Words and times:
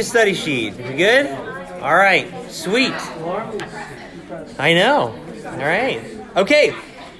A 0.00 0.02
study 0.02 0.32
sheet? 0.32 0.78
You 0.78 0.96
good? 0.96 1.26
All 1.82 1.94
right, 1.94 2.26
sweet. 2.50 2.94
I 4.58 4.72
know. 4.72 5.14
All 5.44 5.58
right. 5.58 6.00
Okay, 6.36 6.74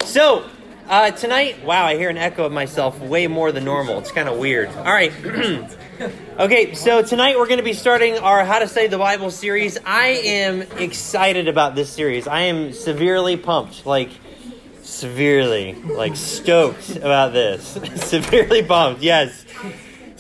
so 0.07 0.49
uh, 0.89 1.11
tonight, 1.11 1.63
wow, 1.63 1.85
I 1.85 1.97
hear 1.97 2.09
an 2.09 2.17
echo 2.17 2.47
of 2.47 2.53
myself 2.53 2.99
way 2.99 3.27
more 3.27 3.53
than 3.53 3.67
normal. 3.67 3.99
It's 3.99 4.11
kind 4.11 4.31
of 4.31 4.39
weird. 4.39 4.71
All 4.71 4.85
right. 4.85 5.13
okay, 6.39 6.73
so 6.73 7.03
tonight 7.03 7.37
we're 7.37 7.49
going 7.49 7.59
to 7.59 7.63
be 7.63 7.75
starting 7.75 8.17
our 8.17 8.47
How 8.47 8.61
to 8.61 8.67
Study 8.67 8.87
the 8.87 8.97
Bible 8.97 9.31
series. 9.31 9.77
I 9.85 10.07
am 10.07 10.63
excited 10.63 11.49
about 11.49 11.75
this 11.75 11.91
series. 11.91 12.27
I 12.27 12.41
am 12.45 12.73
severely 12.73 13.37
pumped. 13.37 13.85
Like, 13.85 14.09
severely, 14.81 15.75
like, 15.75 16.17
stoked 16.17 16.97
about 16.97 17.35
this. 17.35 17.79
severely 17.97 18.63
pumped, 18.63 19.03
yes. 19.03 19.45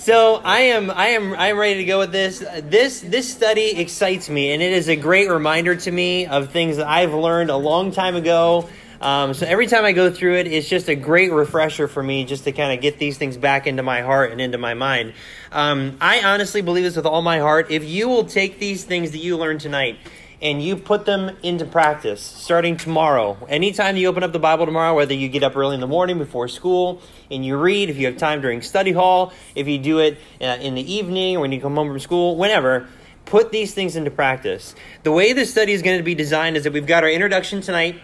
So 0.01 0.37
I 0.37 0.61
am 0.61 0.91
I 0.91 1.09
am 1.09 1.35
I 1.35 1.49
am 1.49 1.59
ready 1.59 1.75
to 1.81 1.85
go 1.85 1.99
with 1.99 2.11
this. 2.11 2.39
This 2.39 3.03
this 3.03 3.31
study 3.31 3.79
excites 3.79 4.30
me 4.30 4.52
and 4.52 4.63
it 4.63 4.73
is 4.73 4.88
a 4.88 4.97
great 4.97 5.29
reminder 5.29 5.77
to 5.77 5.91
me 5.91 6.24
of 6.24 6.49
things 6.49 6.79
that 6.79 6.87
I've 6.87 7.13
learned 7.13 7.51
a 7.51 7.57
long 7.59 7.93
time 7.93 8.16
ago. 8.16 8.66
Um, 9.02 9.35
so 9.35 9.45
every 9.45 9.66
time 9.66 9.85
I 9.85 9.93
go 9.93 10.11
through 10.11 10.37
it, 10.37 10.47
it's 10.47 10.66
just 10.66 10.89
a 10.89 10.95
great 10.95 11.33
refresher 11.33 11.87
for 11.87 12.02
me 12.02 12.24
just 12.24 12.45
to 12.45 12.52
kind 12.52 12.73
of 12.73 12.80
get 12.80 12.99
these 12.99 13.19
things 13.19 13.37
back 13.37 13.66
into 13.66 13.83
my 13.83 14.01
heart 14.01 14.33
and 14.33 14.41
into 14.41 14.57
my 14.57 14.73
mind. 14.73 15.13
Um, 15.52 15.99
I 16.01 16.23
honestly 16.23 16.63
believe 16.63 16.85
this 16.85 16.96
with 16.96 17.05
all 17.05 17.21
my 17.21 17.39
heart. 17.39 17.71
If 17.71 17.85
you 17.85 18.09
will 18.09 18.24
take 18.24 18.59
these 18.59 18.85
things 18.85 19.11
that 19.11 19.19
you 19.19 19.37
learned 19.37 19.61
tonight 19.61 19.99
and 20.43 20.63
you 20.63 20.77
put 20.77 21.05
them 21.05 21.37
into 21.43 21.65
practice 21.65 22.21
starting 22.21 22.77
tomorrow. 22.77 23.37
Anytime 23.49 23.96
you 23.96 24.09
open 24.09 24.23
up 24.23 24.33
the 24.33 24.38
Bible 24.38 24.66
tomorrow, 24.66 24.95
whether 24.95 25.15
you 25.15 25.29
get 25.29 25.43
up 25.43 25.57
early 25.57 25.74
in 25.74 25.80
the 25.80 25.87
morning 25.87 26.19
before 26.19 26.49
school 26.49 27.02
and 27.30 27.45
you 27.45 27.59
read, 27.59 27.91
if 27.91 27.96
you 27.96 28.07
have 28.07 28.16
time 28.16 28.41
during 28.41 28.63
study 28.63 28.93
hall, 28.93 29.33
if 29.55 29.68
you 29.68 29.79
do 29.79 29.99
it 29.99 30.18
uh, 30.41 30.59
in 30.61 30.74
the 30.74 30.93
evening 30.93 31.37
or 31.37 31.41
when 31.41 31.52
you 31.52 31.61
come 31.61 31.74
home 31.74 31.88
from 31.88 31.99
school, 31.99 32.37
whenever, 32.37 32.88
put 33.27 33.52
these 33.52 33.74
things 33.74 33.96
into 33.96 34.11
practice. 34.11 34.74
The 35.02 35.13
way 35.13 35.33
this 35.33 35.51
study 35.51 35.73
is 35.73 35.83
going 35.83 35.99
to 35.99 36.05
be 36.05 36.15
designed 36.15 36.57
is 36.57 36.65
that 36.65 36.73
we've 36.73 36.87
got 36.87 37.05
our 37.05 37.11
introduction 37.11 37.61
tonight. 37.61 38.01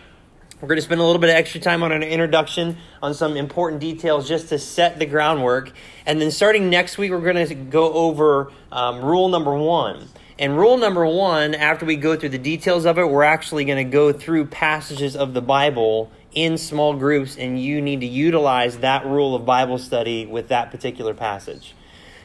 We're 0.60 0.68
going 0.68 0.76
to 0.76 0.82
spend 0.82 1.00
a 1.00 1.04
little 1.04 1.20
bit 1.20 1.30
of 1.30 1.36
extra 1.36 1.60
time 1.60 1.82
on 1.82 1.92
an 1.92 2.02
introduction 2.02 2.78
on 3.02 3.12
some 3.12 3.36
important 3.36 3.80
details 3.80 4.26
just 4.26 4.48
to 4.50 4.58
set 4.58 4.98
the 4.98 5.04
groundwork. 5.04 5.72
And 6.06 6.20
then 6.20 6.30
starting 6.30 6.70
next 6.70 6.96
week, 6.96 7.10
we're 7.10 7.20
going 7.20 7.46
to 7.46 7.54
go 7.54 7.92
over 7.92 8.52
um, 8.72 9.02
rule 9.02 9.28
number 9.28 9.54
one. 9.54 10.08
And 10.38 10.58
rule 10.58 10.76
number 10.76 11.06
one, 11.06 11.54
after 11.54 11.86
we 11.86 11.96
go 11.96 12.14
through 12.14 12.28
the 12.28 12.38
details 12.38 12.84
of 12.84 12.98
it, 12.98 13.08
we're 13.08 13.22
actually 13.22 13.64
going 13.64 13.84
to 13.84 13.90
go 13.90 14.12
through 14.12 14.46
passages 14.46 15.16
of 15.16 15.32
the 15.32 15.40
Bible 15.40 16.10
in 16.32 16.58
small 16.58 16.92
groups, 16.94 17.38
and 17.38 17.58
you 17.58 17.80
need 17.80 18.00
to 18.00 18.06
utilize 18.06 18.78
that 18.78 19.06
rule 19.06 19.34
of 19.34 19.46
Bible 19.46 19.78
study 19.78 20.26
with 20.26 20.48
that 20.48 20.70
particular 20.70 21.14
passage. 21.14 21.74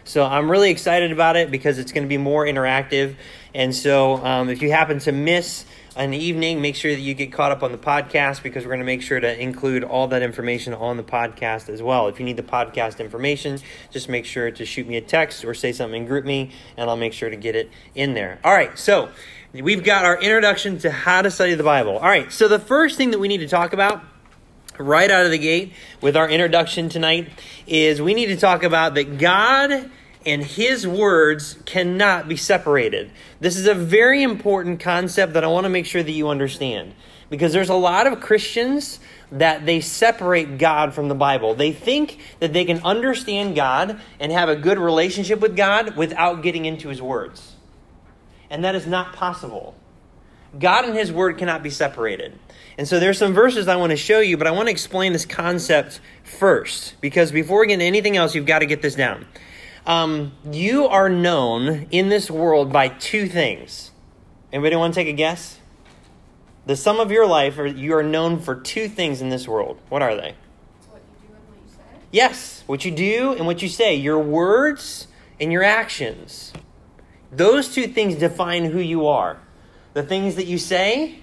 So 0.03 0.25
I'm 0.25 0.51
really 0.51 0.71
excited 0.71 1.13
about 1.13 1.37
it 1.37 1.51
because 1.51 1.79
it's 1.79 1.93
going 1.93 2.03
to 2.03 2.09
be 2.09 2.17
more 2.17 2.45
interactive. 2.45 3.15
And 3.53 3.73
so 3.73 4.17
um, 4.17 4.49
if 4.49 4.61
you 4.61 4.71
happen 4.71 4.99
to 4.99 5.13
miss 5.13 5.63
an 5.95 6.13
evening, 6.13 6.61
make 6.61 6.75
sure 6.75 6.93
that 6.93 7.01
you 7.01 7.13
get 7.13 7.33
caught 7.33 7.51
up 7.51 7.63
on 7.63 7.71
the 7.71 7.77
podcast 7.77 8.43
because 8.43 8.63
we're 8.63 8.69
going 8.69 8.79
to 8.79 8.85
make 8.85 9.01
sure 9.01 9.19
to 9.19 9.41
include 9.41 9.83
all 9.83 10.07
that 10.07 10.21
information 10.21 10.73
on 10.73 10.95
the 10.97 11.03
podcast 11.03 11.67
as 11.67 11.81
well. 11.81 12.07
If 12.07 12.19
you 12.19 12.25
need 12.25 12.37
the 12.37 12.43
podcast 12.43 12.99
information, 12.99 13.59
just 13.89 14.07
make 14.07 14.25
sure 14.25 14.49
to 14.51 14.65
shoot 14.65 14.87
me 14.87 14.95
a 14.95 15.01
text 15.01 15.43
or 15.43 15.53
say 15.53 15.73
something 15.73 16.03
in 16.03 16.09
GroupMe, 16.09 16.51
and 16.77 16.89
I'll 16.89 16.95
make 16.95 17.13
sure 17.13 17.29
to 17.29 17.35
get 17.35 17.55
it 17.55 17.69
in 17.93 18.13
there. 18.13 18.39
All 18.43 18.53
right, 18.53 18.77
so 18.79 19.09
we've 19.53 19.83
got 19.83 20.05
our 20.05 20.19
introduction 20.21 20.77
to 20.79 20.91
how 20.91 21.21
to 21.21 21.29
study 21.29 21.55
the 21.55 21.63
Bible. 21.63 21.97
All 21.97 22.07
right, 22.07 22.31
so 22.31 22.47
the 22.47 22.59
first 22.59 22.95
thing 22.97 23.11
that 23.11 23.19
we 23.19 23.27
need 23.27 23.39
to 23.39 23.47
talk 23.47 23.73
about 23.73 24.01
right 24.79 25.11
out 25.11 25.25
of 25.25 25.31
the 25.31 25.37
gate 25.37 25.73
with 25.99 26.15
our 26.15 26.29
introduction 26.29 26.87
tonight 26.87 27.29
is 27.67 28.01
we 28.01 28.13
need 28.13 28.27
to 28.27 28.37
talk 28.37 28.63
about 28.63 28.95
that 28.95 29.17
God 29.17 29.91
and 30.25 30.43
his 30.43 30.87
words 30.87 31.57
cannot 31.65 32.27
be 32.27 32.35
separated. 32.35 33.11
This 33.39 33.57
is 33.57 33.67
a 33.67 33.73
very 33.73 34.23
important 34.23 34.79
concept 34.79 35.33
that 35.33 35.43
I 35.43 35.47
want 35.47 35.65
to 35.65 35.69
make 35.69 35.85
sure 35.85 36.03
that 36.03 36.11
you 36.11 36.29
understand 36.29 36.93
because 37.29 37.53
there's 37.53 37.69
a 37.69 37.75
lot 37.75 38.07
of 38.07 38.19
Christians 38.19 38.99
that 39.31 39.65
they 39.65 39.79
separate 39.79 40.57
God 40.57 40.93
from 40.93 41.07
the 41.07 41.15
Bible. 41.15 41.55
They 41.55 41.71
think 41.71 42.19
that 42.39 42.51
they 42.53 42.65
can 42.65 42.83
understand 42.83 43.55
God 43.55 43.99
and 44.19 44.31
have 44.31 44.49
a 44.49 44.55
good 44.55 44.77
relationship 44.77 45.39
with 45.39 45.55
God 45.55 45.95
without 45.95 46.43
getting 46.43 46.65
into 46.65 46.89
his 46.89 47.01
words. 47.01 47.55
And 48.49 48.65
that 48.65 48.75
is 48.75 48.85
not 48.85 49.13
possible. 49.13 49.75
God 50.59 50.83
and 50.83 50.93
his 50.93 51.11
word 51.11 51.37
cannot 51.37 51.63
be 51.63 51.69
separated. 51.69 52.37
And 52.77 52.87
so 52.87 52.99
there's 52.99 53.17
some 53.17 53.33
verses 53.33 53.69
I 53.69 53.77
want 53.77 53.91
to 53.91 53.97
show 53.97 54.19
you, 54.19 54.35
but 54.35 54.47
I 54.47 54.51
want 54.51 54.67
to 54.67 54.71
explain 54.71 55.13
this 55.13 55.25
concept 55.25 56.01
first 56.23 56.99
because 56.99 57.31
before 57.31 57.61
we 57.61 57.67
get 57.67 57.75
into 57.75 57.85
anything 57.85 58.17
else, 58.17 58.35
you've 58.35 58.45
got 58.45 58.59
to 58.59 58.65
get 58.65 58.81
this 58.81 58.95
down. 58.95 59.25
Um, 59.85 60.33
you 60.51 60.85
are 60.85 61.09
known 61.09 61.87
in 61.91 62.09
this 62.09 62.29
world 62.29 62.71
by 62.71 62.89
two 62.89 63.27
things. 63.27 63.91
Anybody 64.53 64.75
want 64.75 64.93
to 64.93 64.99
take 64.99 65.07
a 65.07 65.13
guess? 65.13 65.59
The 66.65 66.75
sum 66.75 66.99
of 66.99 67.11
your 67.11 67.25
life, 67.25 67.57
or 67.57 67.65
you 67.65 67.95
are 67.95 68.03
known 68.03 68.39
for 68.39 68.53
two 68.53 68.87
things 68.87 69.21
in 69.21 69.29
this 69.29 69.47
world. 69.47 69.79
What 69.89 70.01
are 70.01 70.15
they? 70.15 70.35
What 70.89 71.01
you 71.01 71.27
do 71.27 71.33
and 71.33 71.47
what 71.47 71.57
you 71.63 71.71
say. 71.75 71.99
Yes, 72.11 72.63
what 72.67 72.85
you 72.85 72.91
do 72.91 73.33
and 73.33 73.47
what 73.47 73.61
you 73.63 73.69
say, 73.69 73.95
your 73.95 74.19
words 74.19 75.07
and 75.39 75.51
your 75.51 75.63
actions. 75.63 76.53
Those 77.31 77.73
two 77.73 77.87
things 77.87 78.15
define 78.15 78.65
who 78.65 78.79
you 78.79 79.07
are. 79.07 79.39
The 79.93 80.03
things 80.03 80.35
that 80.35 80.45
you 80.45 80.59
say, 80.59 81.19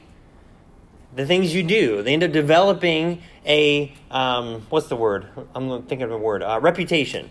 the 1.14 1.26
things 1.26 1.54
you 1.54 1.62
do. 1.62 2.02
They 2.02 2.14
end 2.14 2.24
up 2.24 2.32
developing 2.32 3.22
a, 3.46 3.94
um, 4.10 4.66
what's 4.70 4.88
the 4.88 4.96
word? 4.96 5.28
I'm 5.54 5.82
thinking 5.84 6.02
of 6.02 6.12
a 6.12 6.18
word, 6.18 6.42
uh, 6.42 6.58
reputation. 6.60 7.30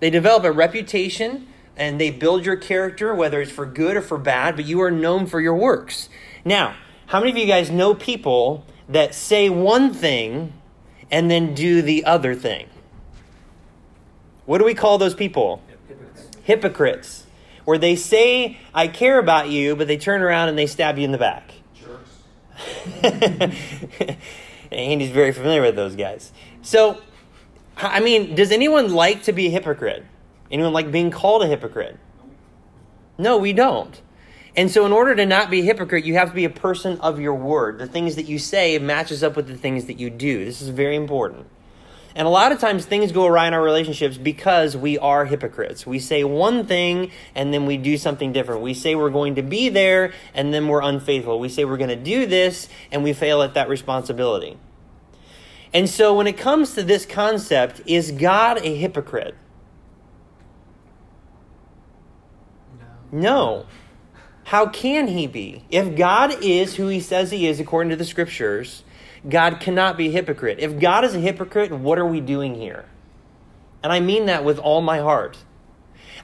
They 0.00 0.10
develop 0.10 0.44
a 0.44 0.52
reputation 0.52 1.48
and 1.76 2.00
they 2.00 2.10
build 2.10 2.44
your 2.44 2.56
character, 2.56 3.14
whether 3.14 3.40
it's 3.40 3.52
for 3.52 3.64
good 3.64 3.96
or 3.96 4.02
for 4.02 4.18
bad, 4.18 4.56
but 4.56 4.64
you 4.64 4.82
are 4.82 4.90
known 4.90 5.26
for 5.26 5.40
your 5.40 5.54
works. 5.54 6.08
Now, 6.44 6.74
how 7.06 7.20
many 7.20 7.30
of 7.30 7.38
you 7.38 7.46
guys 7.46 7.70
know 7.70 7.94
people 7.94 8.66
that 8.88 9.14
say 9.14 9.48
one 9.48 9.94
thing 9.94 10.52
and 11.10 11.30
then 11.30 11.54
do 11.54 11.80
the 11.80 12.04
other 12.04 12.34
thing? 12.34 12.68
What 14.44 14.58
do 14.58 14.64
we 14.64 14.74
call 14.74 14.98
those 14.98 15.14
people? 15.14 15.62
Hypocrites. 15.68 16.38
Hypocrites. 16.42 17.24
Where 17.64 17.78
they 17.78 17.96
say, 17.96 18.58
I 18.74 18.88
care 18.88 19.18
about 19.18 19.50
you, 19.50 19.76
but 19.76 19.86
they 19.86 19.98
turn 19.98 20.22
around 20.22 20.48
and 20.48 20.58
they 20.58 20.66
stab 20.66 20.98
you 20.98 21.04
in 21.04 21.12
the 21.12 21.18
back. 21.18 21.52
Jerks. 21.74 22.10
Andy's 24.72 25.10
very 25.10 25.32
familiar 25.32 25.62
with 25.62 25.76
those 25.76 25.96
guys. 25.96 26.32
So, 26.62 27.00
I 27.80 28.00
mean, 28.00 28.34
does 28.34 28.50
anyone 28.50 28.92
like 28.92 29.22
to 29.24 29.32
be 29.32 29.46
a 29.46 29.50
hypocrite? 29.50 30.04
Anyone 30.50 30.72
like 30.72 30.90
being 30.90 31.10
called 31.10 31.42
a 31.42 31.46
hypocrite? 31.46 31.98
No, 33.16 33.38
we 33.38 33.52
don't. 33.52 34.00
And 34.56 34.70
so, 34.70 34.84
in 34.84 34.92
order 34.92 35.14
to 35.14 35.24
not 35.24 35.50
be 35.50 35.60
a 35.60 35.64
hypocrite, 35.64 36.04
you 36.04 36.14
have 36.14 36.30
to 36.30 36.34
be 36.34 36.44
a 36.44 36.50
person 36.50 36.98
of 37.00 37.20
your 37.20 37.34
word. 37.34 37.78
The 37.78 37.86
things 37.86 38.16
that 38.16 38.24
you 38.24 38.38
say 38.38 38.78
matches 38.78 39.22
up 39.22 39.36
with 39.36 39.46
the 39.46 39.56
things 39.56 39.84
that 39.84 40.00
you 40.00 40.10
do. 40.10 40.44
This 40.44 40.60
is 40.60 40.70
very 40.70 40.96
important. 40.96 41.46
And 42.16 42.26
a 42.26 42.30
lot 42.30 42.50
of 42.50 42.58
times 42.58 42.84
things 42.84 43.12
go 43.12 43.26
awry 43.26 43.46
in 43.46 43.54
our 43.54 43.62
relationships 43.62 44.16
because 44.16 44.76
we 44.76 44.98
are 44.98 45.24
hypocrites. 45.24 45.86
We 45.86 46.00
say 46.00 46.24
one 46.24 46.66
thing 46.66 47.12
and 47.36 47.54
then 47.54 47.64
we 47.64 47.76
do 47.76 47.96
something 47.96 48.32
different. 48.32 48.62
We 48.62 48.74
say 48.74 48.96
we're 48.96 49.10
going 49.10 49.36
to 49.36 49.42
be 49.42 49.68
there 49.68 50.12
and 50.34 50.52
then 50.52 50.66
we're 50.66 50.82
unfaithful. 50.82 51.38
We 51.38 51.48
say 51.48 51.64
we're 51.64 51.76
going 51.76 51.90
to 51.90 51.96
do 51.96 52.26
this 52.26 52.68
and 52.90 53.04
we 53.04 53.12
fail 53.12 53.42
at 53.42 53.54
that 53.54 53.68
responsibility. 53.68 54.56
And 55.72 55.88
so 55.88 56.14
when 56.14 56.26
it 56.26 56.36
comes 56.36 56.74
to 56.74 56.82
this 56.82 57.04
concept, 57.04 57.82
is 57.86 58.10
God 58.10 58.58
a 58.64 58.74
hypocrite? 58.74 59.34
No. 63.12 63.18
No. 63.20 63.66
How 64.44 64.66
can 64.66 65.08
he 65.08 65.26
be? 65.26 65.64
If 65.70 65.94
God 65.94 66.42
is 66.42 66.76
who 66.76 66.88
he 66.88 67.00
says 67.00 67.30
he 67.30 67.46
is 67.46 67.60
according 67.60 67.90
to 67.90 67.96
the 67.96 68.04
scriptures, 68.04 68.82
God 69.28 69.60
cannot 69.60 69.98
be 69.98 70.08
a 70.08 70.10
hypocrite. 70.10 70.58
If 70.58 70.80
God 70.80 71.04
is 71.04 71.14
a 71.14 71.20
hypocrite, 71.20 71.70
what 71.70 71.98
are 71.98 72.06
we 72.06 72.20
doing 72.20 72.54
here? 72.54 72.86
And 73.82 73.92
I 73.92 74.00
mean 74.00 74.26
that 74.26 74.44
with 74.44 74.58
all 74.58 74.80
my 74.80 75.00
heart. 75.00 75.36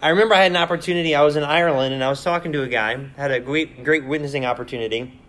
I 0.00 0.08
remember 0.08 0.34
I 0.34 0.42
had 0.42 0.52
an 0.52 0.56
opportunity, 0.56 1.14
I 1.14 1.22
was 1.22 1.36
in 1.36 1.44
Ireland 1.44 1.94
and 1.94 2.02
I 2.02 2.08
was 2.08 2.22
talking 2.22 2.52
to 2.52 2.62
a 2.62 2.68
guy, 2.68 3.08
had 3.16 3.30
a 3.30 3.40
great 3.40 3.84
great 3.84 4.04
witnessing 4.04 4.44
opportunity. 4.44 5.20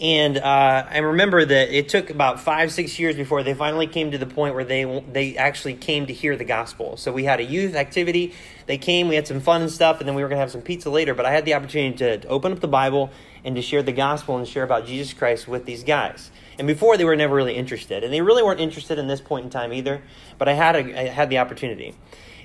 And 0.00 0.38
uh, 0.38 0.86
I 0.88 0.98
remember 0.98 1.44
that 1.44 1.76
it 1.76 1.90
took 1.90 2.08
about 2.08 2.40
five, 2.40 2.72
six 2.72 2.98
years 2.98 3.16
before 3.16 3.42
they 3.42 3.52
finally 3.52 3.86
came 3.86 4.12
to 4.12 4.18
the 4.18 4.24
point 4.24 4.54
where 4.54 4.64
they 4.64 5.04
they 5.12 5.36
actually 5.36 5.74
came 5.74 6.06
to 6.06 6.14
hear 6.14 6.36
the 6.36 6.44
gospel. 6.44 6.96
So 6.96 7.12
we 7.12 7.24
had 7.24 7.38
a 7.38 7.44
youth 7.44 7.74
activity. 7.74 8.32
They 8.64 8.78
came, 8.78 9.08
we 9.08 9.16
had 9.16 9.26
some 9.26 9.40
fun 9.40 9.60
and 9.60 9.70
stuff, 9.70 10.00
and 10.00 10.08
then 10.08 10.14
we 10.14 10.22
were 10.22 10.28
going 10.28 10.38
to 10.38 10.40
have 10.40 10.50
some 10.50 10.62
pizza 10.62 10.88
later. 10.88 11.12
But 11.12 11.26
I 11.26 11.32
had 11.32 11.44
the 11.44 11.52
opportunity 11.52 11.98
to, 11.98 12.18
to 12.18 12.28
open 12.28 12.50
up 12.50 12.60
the 12.60 12.68
Bible 12.68 13.10
and 13.44 13.54
to 13.56 13.62
share 13.62 13.82
the 13.82 13.92
gospel 13.92 14.38
and 14.38 14.48
share 14.48 14.62
about 14.62 14.86
Jesus 14.86 15.12
Christ 15.12 15.46
with 15.46 15.66
these 15.66 15.82
guys. 15.82 16.30
And 16.58 16.66
before 16.66 16.96
they 16.96 17.04
were 17.04 17.16
never 17.16 17.34
really 17.34 17.54
interested, 17.54 18.02
and 18.02 18.10
they 18.10 18.22
really 18.22 18.42
weren't 18.42 18.60
interested 18.60 18.98
in 18.98 19.06
this 19.06 19.20
point 19.20 19.44
in 19.44 19.50
time 19.50 19.70
either. 19.70 20.02
But 20.38 20.48
I 20.48 20.54
had 20.54 20.76
a, 20.76 20.98
I 20.98 21.08
had 21.08 21.28
the 21.28 21.38
opportunity, 21.38 21.94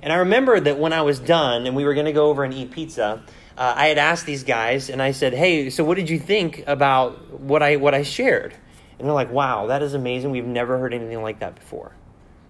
and 0.03 0.11
I 0.11 0.17
remember 0.17 0.59
that 0.59 0.77
when 0.77 0.91
I 0.91 1.03
was 1.03 1.19
done 1.19 1.67
and 1.67 1.75
we 1.75 1.85
were 1.85 1.93
going 1.93 2.05
to 2.05 2.11
go 2.11 2.29
over 2.29 2.43
and 2.43 2.53
eat 2.53 2.71
pizza 2.71 3.23
uh, 3.57 3.73
I 3.75 3.87
had 3.87 3.97
asked 3.97 4.25
these 4.25 4.43
guys, 4.43 4.89
and 4.89 5.01
I 5.01 5.11
said, 5.11 5.33
"Hey, 5.33 5.69
so 5.69 5.83
what 5.83 5.95
did 5.95 6.09
you 6.09 6.19
think 6.19 6.63
about 6.67 7.39
what 7.39 7.63
I 7.63 7.77
what 7.77 7.93
I 7.93 8.03
shared?" 8.03 8.53
And 8.97 9.07
they're 9.07 9.13
like, 9.13 9.31
"Wow, 9.31 9.67
that 9.67 9.81
is 9.81 9.93
amazing. 9.93 10.31
We've 10.31 10.45
never 10.45 10.77
heard 10.77 10.93
anything 10.93 11.21
like 11.21 11.39
that 11.39 11.55
before." 11.55 11.93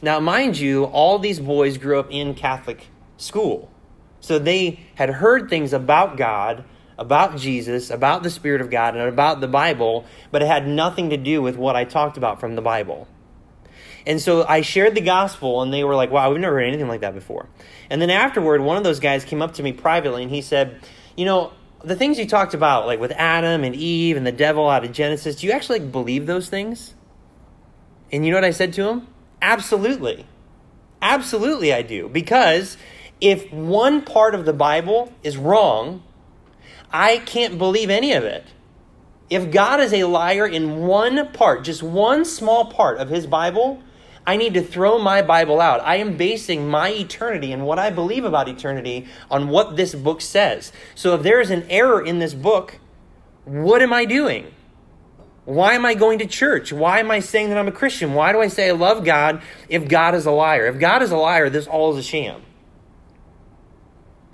Now, 0.02 0.20
mind 0.20 0.58
you, 0.58 0.86
all 0.86 1.20
these 1.20 1.40
boys 1.40 1.78
grew 1.78 2.00
up 2.00 2.12
in 2.12 2.34
Catholic 2.34 2.88
school, 3.18 3.70
So 4.20 4.40
they 4.40 4.80
had 4.96 5.10
heard 5.10 5.50
things 5.50 5.72
about 5.72 6.18
God, 6.18 6.64
about 6.98 7.38
Jesus, 7.38 7.90
about 7.92 8.24
the 8.24 8.30
Spirit 8.30 8.60
of 8.60 8.72
God, 8.72 8.96
and 8.96 9.08
about 9.08 9.40
the 9.40 9.48
Bible, 9.48 10.06
but 10.32 10.42
it 10.42 10.48
had 10.48 10.68
nothing 10.68 11.12
to 11.12 11.18
do 11.18 11.42
with 11.42 11.56
what 11.58 11.76
I 11.76 11.86
talked 11.86 12.18
about 12.18 12.40
from 12.40 12.56
the 12.56 12.62
Bible. 12.62 13.08
And 14.08 14.22
so 14.22 14.46
I 14.48 14.62
shared 14.62 14.96
the 14.96 15.02
gospel, 15.02 15.62
and 15.62 15.74
they 15.74 15.84
were 15.84 15.96
like, 15.96 16.12
wow, 16.12 16.32
we've 16.32 16.40
never 16.40 16.56
heard 16.56 16.68
anything 16.68 16.88
like 16.88 17.02
that 17.02 17.16
before. 17.16 17.50
And 17.90 18.02
then 18.02 18.10
afterward, 18.10 18.62
one 18.62 18.78
of 18.78 18.84
those 18.84 19.00
guys 19.00 19.26
came 19.26 19.42
up 19.42 19.56
to 19.56 19.64
me 19.64 19.74
privately, 19.74 20.22
and 20.22 20.32
he 20.32 20.42
said, 20.42 20.80
you 21.18 21.26
know, 21.26 21.54
the 21.84 21.96
things 21.96 22.20
you 22.20 22.28
talked 22.28 22.54
about, 22.54 22.86
like 22.88 23.00
with 23.00 23.12
Adam 23.12 23.64
and 23.64 23.76
Eve 23.76 24.18
and 24.18 24.26
the 24.26 24.32
devil 24.32 24.70
out 24.70 24.84
of 24.84 24.92
Genesis, 24.92 25.38
do 25.38 25.48
you 25.48 25.54
actually 25.54 25.80
like, 25.80 25.92
believe 25.92 26.26
those 26.26 26.50
things? 26.50 26.94
And 28.12 28.26
you 28.26 28.32
know 28.32 28.38
what 28.38 28.46
I 28.46 28.52
said 28.52 28.74
to 28.74 28.88
him? 28.88 29.08
Absolutely. 29.42 30.26
Absolutely, 31.02 31.74
I 31.74 31.82
do. 31.82 32.10
Because 32.10 32.78
if 33.22 33.52
one 33.52 34.02
part 34.02 34.36
of 34.36 34.46
the 34.46 34.54
Bible 34.54 35.14
is 35.24 35.38
wrong, 35.38 36.04
I 36.92 37.18
can't 37.20 37.58
believe 37.58 37.90
any 37.90 38.14
of 38.14 38.24
it. 38.24 38.46
If 39.30 39.52
God 39.52 39.80
is 39.80 39.94
a 39.94 40.04
liar 40.06 40.46
in 40.48 40.86
one 40.86 41.32
part, 41.34 41.64
just 41.64 41.82
one 41.84 42.26
small 42.26 42.72
part 42.72 42.98
of 43.00 43.10
his 43.10 43.26
Bible, 43.28 43.82
I 44.28 44.38
need 44.38 44.56
to 44.56 44.64
throw 44.64 44.98
my 44.98 45.22
Bible 45.22 45.62
out. 45.62 45.82
I 45.82 45.98
am 45.98 46.18
basing 46.18 46.68
my 46.68 46.90
eternity 46.90 47.52
and 47.52 47.66
what 47.66 47.78
I 47.78 47.92
believe 47.92 48.26
about 48.26 48.50
eternity 48.50 49.08
on 49.30 49.50
what 49.50 49.76
this 49.76 49.94
book 49.94 50.22
says. 50.22 50.72
So 50.96 51.14
if 51.14 51.22
there 51.22 51.40
is 51.40 51.52
an 51.52 51.66
error 51.70 52.04
in 52.04 52.20
this 52.20 52.34
book, 52.34 52.80
what 53.46 53.82
am 53.82 53.94
I 53.94 54.06
doing? 54.06 54.52
Why 55.46 55.74
am 55.74 55.86
I 55.86 55.94
going 55.94 56.20
to 56.20 56.26
church? 56.26 56.74
Why 56.74 57.00
am 57.00 57.12
I 57.12 57.20
saying 57.20 57.50
that 57.50 57.60
I'm 57.60 57.68
a 57.68 57.72
Christian? 57.72 58.16
Why 58.16 58.32
do 58.32 58.42
I 58.42 58.48
say 58.48 58.70
I 58.70 58.72
love 58.72 59.06
God 59.06 59.44
if 59.70 59.88
God 59.88 60.16
is 60.16 60.26
a 60.26 60.32
liar? 60.32 60.66
If 60.66 60.80
God 60.80 61.04
is 61.04 61.12
a 61.12 61.18
liar, 61.18 61.52
this 61.52 61.68
all 61.68 61.92
is 61.92 62.00
a 62.00 62.04
sham. 62.04 62.42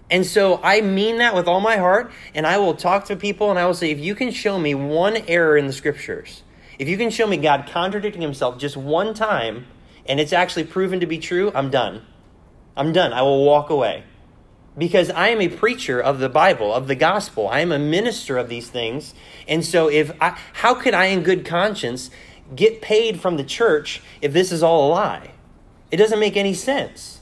And 0.09 0.25
so 0.25 0.61
I 0.63 0.79
mean 0.79 1.17
that 1.17 1.35
with 1.35 1.47
all 1.47 1.59
my 1.59 1.77
heart, 1.77 2.11
and 2.33 2.47
I 2.47 2.57
will 2.57 2.75
talk 2.75 3.05
to 3.05 3.17
people 3.17 3.49
and 3.49 3.59
I 3.59 3.65
will 3.65 3.73
say, 3.73 3.91
if 3.91 3.99
you 3.99 4.15
can 4.15 4.31
show 4.31 4.57
me 4.57 4.73
one 4.73 5.17
error 5.27 5.57
in 5.57 5.67
the 5.67 5.73
scriptures, 5.73 6.43
if 6.79 6.87
you 6.87 6.97
can 6.97 7.09
show 7.09 7.27
me 7.27 7.37
God 7.37 7.69
contradicting 7.71 8.21
himself 8.21 8.57
just 8.57 8.77
one 8.77 9.13
time, 9.13 9.67
and 10.05 10.19
it's 10.19 10.33
actually 10.33 10.65
proven 10.65 10.99
to 10.99 11.05
be 11.05 11.17
true, 11.17 11.51
I'm 11.53 11.69
done. 11.69 12.05
I'm 12.75 12.93
done. 12.93 13.13
I 13.13 13.21
will 13.21 13.45
walk 13.45 13.69
away. 13.69 14.03
Because 14.77 15.09
I 15.09 15.29
am 15.29 15.41
a 15.41 15.49
preacher 15.49 15.99
of 15.99 16.19
the 16.19 16.29
Bible, 16.29 16.73
of 16.73 16.87
the 16.87 16.95
gospel. 16.95 17.47
I 17.47 17.59
am 17.59 17.71
a 17.71 17.79
minister 17.79 18.37
of 18.37 18.47
these 18.47 18.69
things. 18.69 19.13
And 19.47 19.65
so 19.65 19.89
if 19.89 20.11
I, 20.21 20.37
how 20.53 20.75
could 20.75 20.93
I 20.93 21.05
in 21.05 21.23
good 21.23 21.45
conscience 21.45 22.09
get 22.55 22.81
paid 22.81 23.19
from 23.19 23.37
the 23.37 23.43
church 23.43 24.01
if 24.21 24.31
this 24.31 24.51
is 24.51 24.63
all 24.63 24.87
a 24.87 24.89
lie? 24.89 25.31
It 25.91 25.97
doesn't 25.97 26.19
make 26.19 26.37
any 26.37 26.53
sense. 26.53 27.19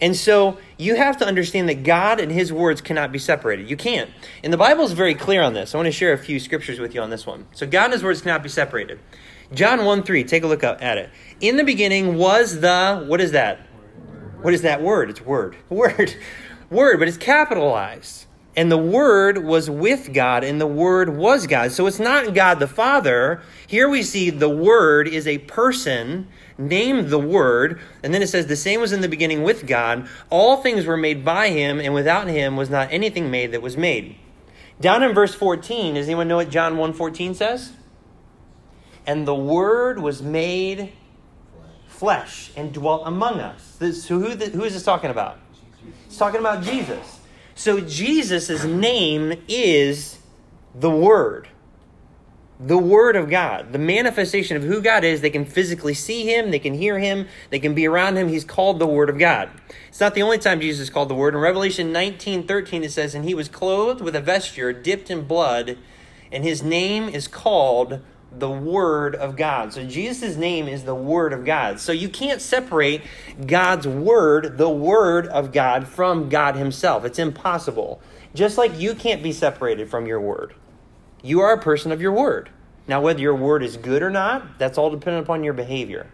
And 0.00 0.14
so 0.14 0.58
you 0.76 0.96
have 0.96 1.16
to 1.18 1.26
understand 1.26 1.68
that 1.70 1.82
God 1.82 2.20
and 2.20 2.30
His 2.30 2.52
words 2.52 2.82
cannot 2.82 3.12
be 3.12 3.18
separated. 3.18 3.70
You 3.70 3.76
can't. 3.76 4.10
And 4.44 4.52
the 4.52 4.58
Bible 4.58 4.84
is 4.84 4.92
very 4.92 5.14
clear 5.14 5.42
on 5.42 5.54
this. 5.54 5.74
I 5.74 5.78
want 5.78 5.86
to 5.86 5.92
share 5.92 6.12
a 6.12 6.18
few 6.18 6.38
scriptures 6.38 6.78
with 6.78 6.94
you 6.94 7.00
on 7.00 7.08
this 7.08 7.26
one. 7.26 7.46
So 7.52 7.66
God 7.66 7.84
and 7.84 7.92
His 7.94 8.02
words 8.02 8.20
cannot 8.20 8.42
be 8.42 8.50
separated. 8.50 9.00
John 9.54 9.84
1 9.84 10.02
3, 10.02 10.24
take 10.24 10.42
a 10.42 10.46
look 10.46 10.64
at 10.64 10.98
it. 10.98 11.10
In 11.40 11.56
the 11.56 11.64
beginning 11.64 12.16
was 12.16 12.60
the, 12.60 13.04
what 13.06 13.20
is 13.20 13.32
that? 13.32 13.60
What 14.42 14.54
is 14.54 14.62
that 14.62 14.82
word? 14.82 15.10
It's 15.10 15.20
word. 15.20 15.56
Word. 15.70 16.14
Word, 16.70 16.98
but 16.98 17.08
it's 17.08 17.16
capitalized. 17.16 18.26
And 18.56 18.72
the 18.72 18.78
Word 18.78 19.44
was 19.44 19.68
with 19.68 20.14
God, 20.14 20.42
and 20.42 20.58
the 20.58 20.66
Word 20.66 21.14
was 21.14 21.46
God. 21.46 21.72
So 21.72 21.86
it's 21.86 22.00
not 22.00 22.34
God 22.34 22.58
the 22.58 22.66
Father. 22.66 23.42
Here 23.66 23.86
we 23.86 24.02
see 24.02 24.30
the 24.30 24.48
Word 24.48 25.06
is 25.06 25.26
a 25.26 25.38
person 25.38 26.26
named 26.56 27.10
the 27.10 27.18
Word. 27.18 27.78
And 28.02 28.14
then 28.14 28.22
it 28.22 28.28
says, 28.28 28.46
The 28.46 28.56
same 28.56 28.80
was 28.80 28.92
in 28.92 29.02
the 29.02 29.08
beginning 29.08 29.42
with 29.42 29.66
God. 29.66 30.08
All 30.30 30.62
things 30.62 30.86
were 30.86 30.96
made 30.96 31.22
by 31.22 31.50
Him, 31.50 31.78
and 31.78 31.92
without 31.92 32.28
Him 32.28 32.56
was 32.56 32.70
not 32.70 32.90
anything 32.90 33.30
made 33.30 33.52
that 33.52 33.60
was 33.60 33.76
made. 33.76 34.16
Down 34.80 35.02
in 35.02 35.12
verse 35.12 35.34
14, 35.34 35.94
does 35.94 36.06
anyone 36.06 36.26
know 36.26 36.36
what 36.36 36.50
John 36.50 36.76
1.14 36.76 37.34
says? 37.34 37.72
And 39.06 39.26
the 39.26 39.34
Word 39.34 40.00
was 40.00 40.20
made 40.20 40.92
flesh 41.96 42.50
and 42.56 42.72
dwelt 42.72 43.02
among 43.06 43.40
us. 43.40 43.76
This, 43.78 44.04
so 44.04 44.18
who, 44.18 44.30
who 44.30 44.64
is 44.64 44.74
this 44.74 44.82
talking 44.82 45.10
about? 45.10 45.38
It's 46.06 46.16
talking 46.16 46.40
about 46.40 46.62
Jesus. 46.62 47.20
So 47.54 47.80
Jesus' 47.80 48.64
name 48.64 49.42
is 49.48 50.18
the 50.74 50.90
Word. 50.90 51.48
The 52.60 52.76
Word 52.78 53.16
of 53.16 53.30
God. 53.30 53.72
The 53.72 53.78
manifestation 53.78 54.56
of 54.56 54.62
who 54.62 54.82
God 54.82 55.04
is. 55.04 55.20
They 55.20 55.30
can 55.30 55.46
physically 55.46 55.94
see 55.94 56.24
Him, 56.24 56.50
they 56.50 56.58
can 56.58 56.74
hear 56.74 56.98
Him, 56.98 57.28
they 57.50 57.58
can 57.58 57.74
be 57.74 57.86
around 57.86 58.16
Him. 58.16 58.28
He's 58.28 58.44
called 58.44 58.78
the 58.78 58.86
Word 58.86 59.08
of 59.08 59.18
God. 59.18 59.50
It's 59.88 60.00
not 60.00 60.14
the 60.14 60.22
only 60.22 60.38
time 60.38 60.60
Jesus 60.60 60.82
is 60.82 60.90
called 60.90 61.08
the 61.08 61.14
Word. 61.14 61.34
In 61.34 61.40
Revelation 61.40 61.92
19 61.92 62.46
13, 62.46 62.84
it 62.84 62.92
says, 62.92 63.14
And 63.14 63.24
He 63.24 63.34
was 63.34 63.48
clothed 63.48 64.02
with 64.02 64.14
a 64.14 64.20
vesture 64.20 64.72
dipped 64.72 65.10
in 65.10 65.26
blood, 65.26 65.78
and 66.30 66.44
His 66.44 66.62
name 66.62 67.08
is 67.08 67.26
called 67.28 68.00
the 68.38 68.50
Word 68.50 69.14
of 69.14 69.36
God. 69.36 69.72
So 69.72 69.84
Jesus' 69.84 70.36
name 70.36 70.68
is 70.68 70.84
the 70.84 70.94
Word 70.94 71.32
of 71.32 71.44
God. 71.44 71.80
So 71.80 71.92
you 71.92 72.08
can't 72.08 72.40
separate 72.40 73.02
God's 73.46 73.86
Word, 73.86 74.58
the 74.58 74.70
Word 74.70 75.26
of 75.28 75.52
God, 75.52 75.86
from 75.88 76.28
God 76.28 76.56
Himself. 76.56 77.04
It's 77.04 77.18
impossible. 77.18 78.00
Just 78.34 78.58
like 78.58 78.78
you 78.78 78.94
can't 78.94 79.22
be 79.22 79.32
separated 79.32 79.88
from 79.88 80.06
your 80.06 80.20
Word. 80.20 80.54
You 81.22 81.40
are 81.40 81.52
a 81.52 81.60
person 81.60 81.92
of 81.92 82.00
your 82.00 82.12
Word. 82.12 82.50
Now, 82.88 83.00
whether 83.00 83.20
your 83.20 83.34
Word 83.34 83.62
is 83.62 83.76
good 83.76 84.02
or 84.02 84.10
not, 84.10 84.58
that's 84.58 84.78
all 84.78 84.90
dependent 84.90 85.24
upon 85.24 85.42
your 85.42 85.54
behavior. 85.54 86.06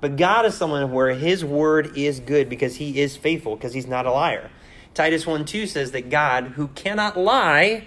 But 0.00 0.16
God 0.16 0.46
is 0.46 0.54
someone 0.54 0.92
where 0.92 1.14
His 1.14 1.44
Word 1.44 1.96
is 1.96 2.20
good 2.20 2.48
because 2.48 2.76
He 2.76 3.00
is 3.00 3.16
faithful, 3.16 3.56
because 3.56 3.74
He's 3.74 3.86
not 3.86 4.06
a 4.06 4.10
liar. 4.10 4.50
Titus 4.94 5.26
1 5.26 5.44
2 5.44 5.66
says 5.66 5.90
that 5.90 6.08
God, 6.08 6.52
who 6.56 6.68
cannot 6.68 7.18
lie, 7.18 7.84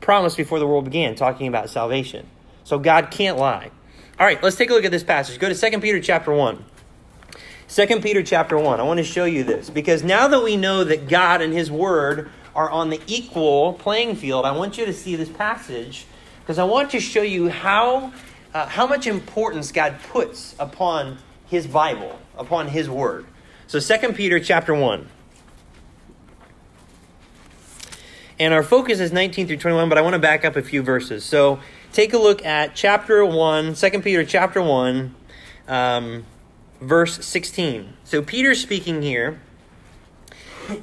promised 0.00 0.36
before 0.36 0.58
the 0.58 0.66
world 0.66 0.84
began, 0.84 1.14
talking 1.14 1.46
about 1.46 1.70
salvation. 1.70 2.26
So 2.64 2.78
God 2.78 3.10
can't 3.10 3.38
lie. 3.38 3.70
All 4.18 4.26
right, 4.26 4.42
let's 4.42 4.56
take 4.56 4.70
a 4.70 4.72
look 4.72 4.84
at 4.84 4.90
this 4.90 5.04
passage. 5.04 5.38
Go 5.38 5.52
to 5.52 5.70
2 5.70 5.80
Peter 5.80 6.00
chapter 6.00 6.32
1. 6.32 6.64
2 7.68 7.86
Peter 8.00 8.22
chapter 8.22 8.58
1. 8.58 8.80
I 8.80 8.82
want 8.82 8.98
to 8.98 9.04
show 9.04 9.24
you 9.24 9.44
this 9.44 9.70
because 9.70 10.02
now 10.02 10.28
that 10.28 10.42
we 10.42 10.56
know 10.56 10.84
that 10.84 11.08
God 11.08 11.42
and 11.42 11.52
his 11.52 11.70
word 11.70 12.30
are 12.54 12.70
on 12.70 12.90
the 12.90 13.00
equal 13.06 13.74
playing 13.74 14.16
field, 14.16 14.44
I 14.44 14.52
want 14.52 14.78
you 14.78 14.86
to 14.86 14.92
see 14.92 15.16
this 15.16 15.28
passage 15.28 16.06
because 16.40 16.58
I 16.58 16.64
want 16.64 16.90
to 16.90 17.00
show 17.00 17.22
you 17.22 17.48
how 17.48 18.12
uh, 18.52 18.66
how 18.66 18.86
much 18.86 19.06
importance 19.06 19.72
God 19.72 19.96
puts 20.10 20.54
upon 20.60 21.18
his 21.46 21.66
Bible, 21.66 22.18
upon 22.38 22.68
his 22.68 22.88
word. 22.88 23.26
So 23.66 23.80
2 23.80 24.12
Peter 24.12 24.38
chapter 24.38 24.74
1. 24.74 25.08
And 28.38 28.52
our 28.52 28.62
focus 28.62 29.00
is 29.00 29.12
19 29.12 29.46
through 29.46 29.58
21, 29.58 29.88
but 29.88 29.98
I 29.98 30.00
want 30.00 30.14
to 30.14 30.18
back 30.20 30.44
up 30.44 30.56
a 30.56 30.62
few 30.62 30.82
verses. 30.82 31.24
So 31.24 31.60
take 31.94 32.12
a 32.12 32.18
look 32.18 32.44
at 32.44 32.74
chapter 32.74 33.24
1, 33.24 33.74
2 33.74 33.90
Peter 34.00 34.24
chapter 34.24 34.60
1, 34.60 35.14
um, 35.68 36.26
verse 36.80 37.24
16. 37.24 37.94
So 38.02 38.20
Peter's 38.20 38.60
speaking 38.60 39.00
here, 39.00 39.40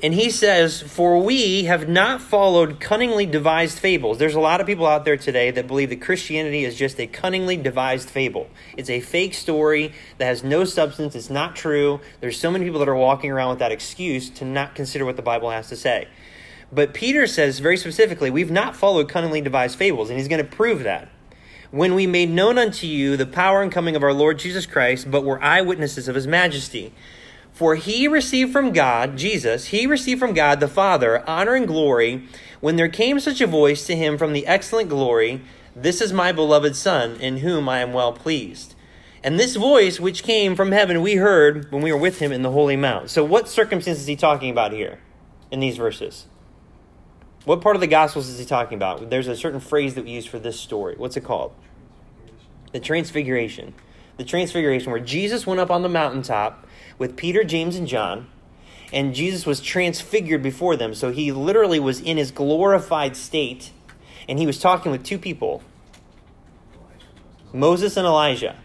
and 0.01 0.13
he 0.13 0.29
says, 0.29 0.81
For 0.81 1.21
we 1.21 1.65
have 1.65 1.89
not 1.89 2.21
followed 2.21 2.79
cunningly 2.79 3.25
devised 3.25 3.77
fables. 3.77 4.19
There's 4.19 4.35
a 4.35 4.39
lot 4.39 4.61
of 4.61 4.67
people 4.67 4.87
out 4.87 5.03
there 5.03 5.17
today 5.17 5.51
that 5.51 5.67
believe 5.67 5.89
that 5.89 6.01
Christianity 6.01 6.63
is 6.63 6.77
just 6.77 6.97
a 6.97 7.07
cunningly 7.07 7.57
devised 7.57 8.09
fable. 8.09 8.49
It's 8.77 8.89
a 8.89 9.01
fake 9.01 9.33
story 9.33 9.93
that 10.17 10.25
has 10.27 10.45
no 10.45 10.63
substance, 10.63 11.13
it's 11.13 11.29
not 11.29 11.57
true. 11.57 11.99
There's 12.21 12.39
so 12.39 12.49
many 12.49 12.63
people 12.63 12.79
that 12.79 12.87
are 12.87 12.95
walking 12.95 13.31
around 13.31 13.49
with 13.49 13.59
that 13.59 13.73
excuse 13.73 14.29
to 14.29 14.45
not 14.45 14.75
consider 14.75 15.03
what 15.03 15.17
the 15.17 15.21
Bible 15.21 15.49
has 15.49 15.67
to 15.69 15.75
say. 15.75 16.07
But 16.71 16.93
Peter 16.93 17.27
says 17.27 17.59
very 17.59 17.77
specifically, 17.77 18.29
we've 18.29 18.51
not 18.51 18.75
followed 18.75 19.09
cunningly 19.09 19.41
devised 19.41 19.77
fables, 19.77 20.09
and 20.09 20.17
he's 20.17 20.27
going 20.27 20.43
to 20.43 20.49
prove 20.49 20.83
that. 20.83 21.09
When 21.71 21.95
we 21.95 22.07
made 22.07 22.29
known 22.29 22.57
unto 22.57 22.87
you 22.87 23.17
the 23.17 23.25
power 23.25 23.61
and 23.61 23.71
coming 23.71 23.95
of 23.95 24.03
our 24.03 24.13
Lord 24.13 24.39
Jesus 24.39 24.65
Christ, 24.65 25.09
but 25.09 25.23
were 25.23 25.41
eyewitnesses 25.41 26.07
of 26.07 26.15
his 26.15 26.27
majesty. 26.27 26.93
For 27.53 27.75
he 27.75 28.07
received 28.07 28.51
from 28.51 28.71
God, 28.71 29.17
Jesus, 29.17 29.67
he 29.67 29.85
received 29.85 30.19
from 30.19 30.33
God 30.33 30.59
the 30.59 30.67
Father 30.67 31.27
honor 31.29 31.55
and 31.55 31.67
glory 31.67 32.27
when 32.61 32.75
there 32.75 32.89
came 32.89 33.19
such 33.19 33.41
a 33.41 33.47
voice 33.47 33.85
to 33.87 33.95
him 33.95 34.17
from 34.17 34.33
the 34.33 34.47
excellent 34.47 34.89
glory, 34.89 35.41
This 35.75 35.99
is 35.99 36.13
my 36.13 36.31
beloved 36.31 36.75
Son, 36.75 37.15
in 37.19 37.37
whom 37.37 37.67
I 37.67 37.79
am 37.79 37.91
well 37.91 38.13
pleased. 38.13 38.75
And 39.23 39.39
this 39.39 39.55
voice 39.55 39.99
which 39.99 40.23
came 40.23 40.55
from 40.55 40.71
heaven 40.71 41.01
we 41.01 41.15
heard 41.15 41.71
when 41.71 41.81
we 41.81 41.91
were 41.91 41.97
with 41.97 42.19
him 42.19 42.31
in 42.31 42.41
the 42.41 42.51
holy 42.51 42.75
mount. 42.75 43.09
So, 43.09 43.23
what 43.23 43.49
circumstances 43.49 44.03
is 44.03 44.07
he 44.07 44.15
talking 44.15 44.49
about 44.49 44.71
here 44.71 44.99
in 45.51 45.59
these 45.59 45.77
verses? 45.77 46.25
What 47.43 47.61
part 47.61 47.75
of 47.75 47.81
the 47.81 47.87
Gospels 47.87 48.29
is 48.29 48.37
he 48.37 48.45
talking 48.45 48.75
about? 48.75 49.09
There's 49.09 49.27
a 49.27 49.35
certain 49.35 49.59
phrase 49.59 49.95
that 49.95 50.05
we 50.05 50.11
use 50.11 50.25
for 50.25 50.37
this 50.37 50.59
story. 50.59 50.95
What's 50.97 51.17
it 51.17 51.23
called? 51.23 51.53
The 52.71 52.79
Transfiguration. 52.79 53.73
The 54.17 54.23
Transfiguration, 54.23 54.91
where 54.91 55.01
Jesus 55.01 55.47
went 55.47 55.59
up 55.59 55.71
on 55.71 55.81
the 55.81 55.89
mountaintop 55.89 56.67
with 56.99 57.17
Peter, 57.17 57.43
James, 57.43 57.75
and 57.75 57.87
John, 57.87 58.27
and 58.93 59.15
Jesus 59.15 59.45
was 59.45 59.59
transfigured 59.59 60.43
before 60.43 60.75
them. 60.75 60.93
So 60.93 61.11
he 61.11 61.31
literally 61.31 61.79
was 61.79 61.99
in 61.99 62.17
his 62.17 62.29
glorified 62.29 63.15
state, 63.15 63.71
and 64.29 64.37
he 64.37 64.45
was 64.45 64.59
talking 64.59 64.91
with 64.91 65.03
two 65.03 65.17
people 65.17 65.63
Moses 67.53 67.97
and 67.97 68.05
Elijah. 68.05 68.55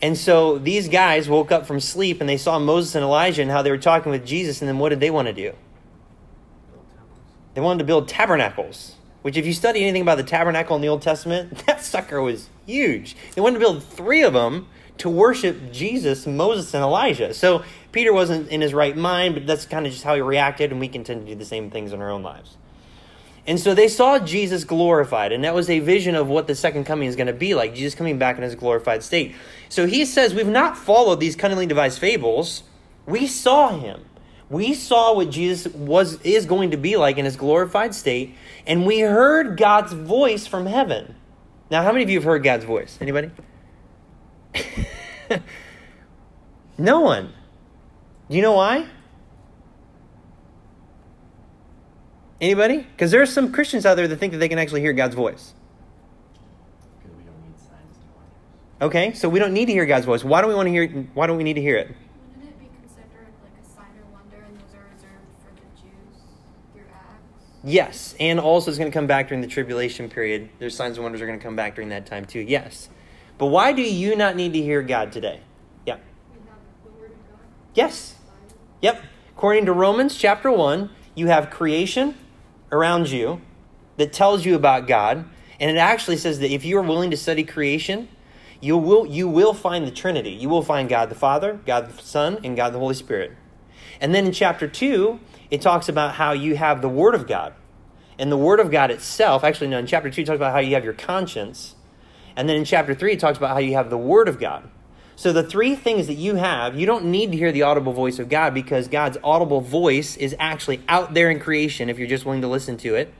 And 0.00 0.16
so 0.16 0.58
these 0.58 0.88
guys 0.88 1.28
woke 1.28 1.50
up 1.50 1.66
from 1.66 1.80
sleep 1.80 2.20
and 2.20 2.28
they 2.28 2.36
saw 2.36 2.60
Moses 2.60 2.94
and 2.94 3.02
Elijah 3.02 3.42
and 3.42 3.50
how 3.50 3.62
they 3.62 3.70
were 3.72 3.78
talking 3.78 4.12
with 4.12 4.26
Jesus, 4.26 4.60
and 4.60 4.68
then 4.68 4.78
what 4.78 4.90
did 4.90 5.00
they 5.00 5.10
want 5.10 5.26
to 5.26 5.34
do? 5.34 5.54
They 7.58 7.62
wanted 7.62 7.80
to 7.80 7.86
build 7.86 8.06
tabernacles, 8.06 8.94
which, 9.22 9.36
if 9.36 9.44
you 9.44 9.52
study 9.52 9.82
anything 9.82 10.02
about 10.02 10.16
the 10.16 10.22
tabernacle 10.22 10.76
in 10.76 10.80
the 10.80 10.86
Old 10.86 11.02
Testament, 11.02 11.58
that 11.66 11.82
sucker 11.82 12.22
was 12.22 12.48
huge. 12.66 13.16
They 13.34 13.40
wanted 13.40 13.54
to 13.54 13.58
build 13.58 13.82
three 13.82 14.22
of 14.22 14.32
them 14.32 14.68
to 14.98 15.10
worship 15.10 15.72
Jesus, 15.72 16.24
Moses, 16.24 16.72
and 16.72 16.84
Elijah. 16.84 17.34
So 17.34 17.64
Peter 17.90 18.12
wasn't 18.12 18.48
in 18.50 18.60
his 18.60 18.72
right 18.72 18.96
mind, 18.96 19.34
but 19.34 19.44
that's 19.44 19.66
kind 19.66 19.86
of 19.86 19.92
just 19.92 20.04
how 20.04 20.14
he 20.14 20.20
reacted, 20.20 20.70
and 20.70 20.78
we 20.78 20.86
can 20.86 21.02
tend 21.02 21.26
to 21.26 21.32
do 21.32 21.36
the 21.36 21.44
same 21.44 21.68
things 21.68 21.92
in 21.92 22.00
our 22.00 22.12
own 22.12 22.22
lives. 22.22 22.56
And 23.44 23.58
so 23.58 23.74
they 23.74 23.88
saw 23.88 24.20
Jesus 24.20 24.62
glorified, 24.62 25.32
and 25.32 25.42
that 25.42 25.52
was 25.52 25.68
a 25.68 25.80
vision 25.80 26.14
of 26.14 26.28
what 26.28 26.46
the 26.46 26.54
second 26.54 26.84
coming 26.84 27.08
is 27.08 27.16
going 27.16 27.26
to 27.26 27.32
be 27.32 27.56
like 27.56 27.74
Jesus 27.74 27.96
coming 27.96 28.20
back 28.20 28.36
in 28.36 28.44
his 28.44 28.54
glorified 28.54 29.02
state. 29.02 29.34
So 29.68 29.88
he 29.88 30.04
says, 30.04 30.32
We've 30.32 30.46
not 30.46 30.78
followed 30.78 31.18
these 31.18 31.34
cunningly 31.34 31.66
devised 31.66 31.98
fables. 31.98 32.62
We 33.04 33.26
saw 33.26 33.76
him. 33.76 34.04
We 34.50 34.74
saw 34.74 35.14
what 35.14 35.30
Jesus 35.30 35.72
was 35.74 36.20
is 36.22 36.46
going 36.46 36.70
to 36.70 36.76
be 36.76 36.96
like 36.96 37.18
in 37.18 37.24
his 37.24 37.36
glorified 37.36 37.94
state, 37.94 38.34
and 38.66 38.86
we 38.86 39.00
heard 39.00 39.56
God's 39.56 39.92
voice 39.92 40.46
from 40.46 40.66
heaven. 40.66 41.14
Now, 41.70 41.82
how 41.82 41.92
many 41.92 42.04
of 42.04 42.10
you 42.10 42.16
have 42.16 42.24
heard 42.24 42.42
God's 42.42 42.64
voice? 42.64 42.96
Anybody? 43.00 43.30
no 46.78 47.00
one. 47.00 47.32
Do 48.30 48.36
you 48.36 48.42
know 48.42 48.54
why? 48.54 48.86
Anybody? 52.40 52.78
Because 52.78 53.10
there 53.10 53.20
are 53.20 53.26
some 53.26 53.52
Christians 53.52 53.84
out 53.84 53.96
there 53.96 54.06
that 54.06 54.16
think 54.16 54.32
that 54.32 54.38
they 54.38 54.48
can 54.48 54.58
actually 54.58 54.80
hear 54.80 54.92
God's 54.92 55.14
voice. 55.14 55.54
Because 56.98 57.16
we 57.16 57.24
don't 57.24 57.42
need 57.42 57.58
signs 57.58 57.96
and 58.00 58.14
wonders. 58.14 58.32
Okay, 58.80 59.12
so 59.14 59.28
we 59.28 59.38
don't 59.38 59.52
need 59.52 59.66
to 59.66 59.72
hear 59.72 59.86
God's 59.86 60.06
voice. 60.06 60.22
Why 60.22 60.40
do 60.40 60.48
we 60.48 60.54
want 60.54 60.66
to 60.66 60.70
hear? 60.70 60.86
Why 61.14 61.26
don't 61.26 61.36
we 61.36 61.42
need 61.42 61.54
to 61.54 61.60
hear 61.60 61.76
it? 61.76 61.88
Wouldn't 62.36 62.52
it 62.52 62.60
be 62.60 62.68
considered 62.80 63.32
like 63.42 63.58
a 63.60 63.68
sign 63.68 63.90
or 63.98 64.06
wonder, 64.12 64.36
and 64.36 64.56
those 64.56 64.74
are 64.74 64.86
reserved 64.94 65.34
for 65.42 65.50
the 65.56 65.66
Jews 65.82 66.22
through 66.72 66.86
Acts? 66.94 67.47
Yes, 67.64 68.14
and 68.20 68.38
also 68.38 68.70
it's 68.70 68.78
going 68.78 68.90
to 68.90 68.96
come 68.96 69.08
back 69.08 69.28
during 69.28 69.40
the 69.40 69.48
tribulation 69.48 70.08
period. 70.08 70.48
There's 70.58 70.76
signs 70.76 70.96
and 70.96 71.02
wonders 71.02 71.20
are 71.20 71.26
going 71.26 71.38
to 71.38 71.42
come 71.42 71.56
back 71.56 71.74
during 71.74 71.90
that 71.90 72.06
time 72.06 72.24
too. 72.24 72.40
Yes, 72.40 72.88
but 73.36 73.46
why 73.46 73.72
do 73.72 73.82
you 73.82 74.14
not 74.14 74.36
need 74.36 74.52
to 74.52 74.62
hear 74.62 74.82
God 74.82 75.10
today? 75.10 75.40
Yeah. 75.84 75.96
Yes. 77.74 78.14
Yep. 78.80 79.02
According 79.36 79.66
to 79.66 79.72
Romans 79.72 80.16
chapter 80.16 80.50
1, 80.50 80.90
you 81.14 81.26
have 81.26 81.50
creation 81.50 82.14
around 82.70 83.10
you 83.10 83.40
that 83.96 84.12
tells 84.12 84.44
you 84.44 84.54
about 84.54 84.86
God, 84.86 85.24
and 85.58 85.70
it 85.70 85.78
actually 85.78 86.16
says 86.16 86.38
that 86.38 86.52
if 86.52 86.64
you 86.64 86.78
are 86.78 86.82
willing 86.82 87.10
to 87.10 87.16
study 87.16 87.42
creation, 87.42 88.08
you 88.60 88.76
will 88.76 89.06
you 89.06 89.28
will 89.28 89.54
find 89.54 89.86
the 89.86 89.90
Trinity. 89.90 90.30
You 90.30 90.48
will 90.48 90.62
find 90.62 90.88
God 90.88 91.08
the 91.08 91.14
Father, 91.14 91.60
God 91.66 91.90
the 91.90 92.02
Son, 92.02 92.38
and 92.44 92.56
God 92.56 92.72
the 92.72 92.78
Holy 92.78 92.94
Spirit. 92.94 93.32
And 94.00 94.14
then 94.14 94.26
in 94.26 94.32
chapter 94.32 94.68
2, 94.68 95.18
it 95.50 95.62
talks 95.62 95.88
about 95.88 96.14
how 96.14 96.32
you 96.32 96.56
have 96.56 96.82
the 96.82 96.88
Word 96.88 97.14
of 97.14 97.26
God. 97.26 97.54
And 98.18 98.32
the 98.32 98.36
Word 98.36 98.60
of 98.60 98.70
God 98.70 98.90
itself, 98.90 99.44
actually, 99.44 99.68
no, 99.68 99.78
in 99.78 99.86
chapter 99.86 100.10
2, 100.10 100.22
it 100.22 100.24
talks 100.26 100.36
about 100.36 100.52
how 100.52 100.58
you 100.58 100.74
have 100.74 100.84
your 100.84 100.92
conscience. 100.92 101.76
And 102.36 102.48
then 102.48 102.56
in 102.56 102.64
chapter 102.64 102.94
3, 102.94 103.12
it 103.12 103.20
talks 103.20 103.38
about 103.38 103.50
how 103.50 103.58
you 103.58 103.74
have 103.74 103.90
the 103.90 103.98
Word 103.98 104.28
of 104.28 104.38
God. 104.38 104.68
So 105.16 105.32
the 105.32 105.42
three 105.42 105.74
things 105.74 106.06
that 106.06 106.14
you 106.14 106.36
have, 106.36 106.78
you 106.78 106.86
don't 106.86 107.06
need 107.06 107.32
to 107.32 107.36
hear 107.36 107.50
the 107.50 107.62
audible 107.62 107.92
voice 107.92 108.20
of 108.20 108.28
God 108.28 108.54
because 108.54 108.86
God's 108.86 109.18
audible 109.24 109.60
voice 109.60 110.16
is 110.16 110.36
actually 110.38 110.80
out 110.88 111.12
there 111.12 111.28
in 111.28 111.40
creation 111.40 111.88
if 111.88 111.98
you're 111.98 112.06
just 112.06 112.24
willing 112.24 112.42
to 112.42 112.48
listen 112.48 112.76
to 112.78 112.94
it. 112.94 113.12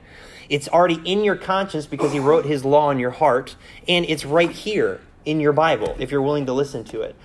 It's 0.47 0.69
already 0.69 1.01
in 1.03 1.23
your 1.25 1.35
conscience 1.35 1.85
because 1.85 2.13
he 2.13 2.19
wrote 2.19 2.45
his 2.45 2.63
law 2.63 2.89
in 2.89 2.99
your 2.99 3.11
heart, 3.11 3.55
and 3.87 4.05
it's 4.05 4.23
right 4.23 4.49
here 4.49 5.01
in 5.25 5.41
your 5.41 5.51
Bible 5.51 5.95
if 5.99 6.09
you're 6.09 6.21
willing 6.21 6.45
to 6.45 6.53
listen 6.53 6.85
to 6.85 7.01
it. 7.01 7.15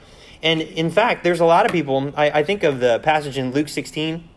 And 0.42 0.61
in 0.61 0.90
fact, 0.90 1.25
there's 1.25 1.40
a 1.40 1.46
lot 1.46 1.64
of 1.64 1.73
people, 1.73 2.12
I, 2.16 2.30
I 2.30 2.42
think 2.42 2.64
of 2.64 2.80
the 2.80 2.99
passage 2.99 3.38
in 3.38 3.52
Luke 3.52 3.68
16, 3.68 4.28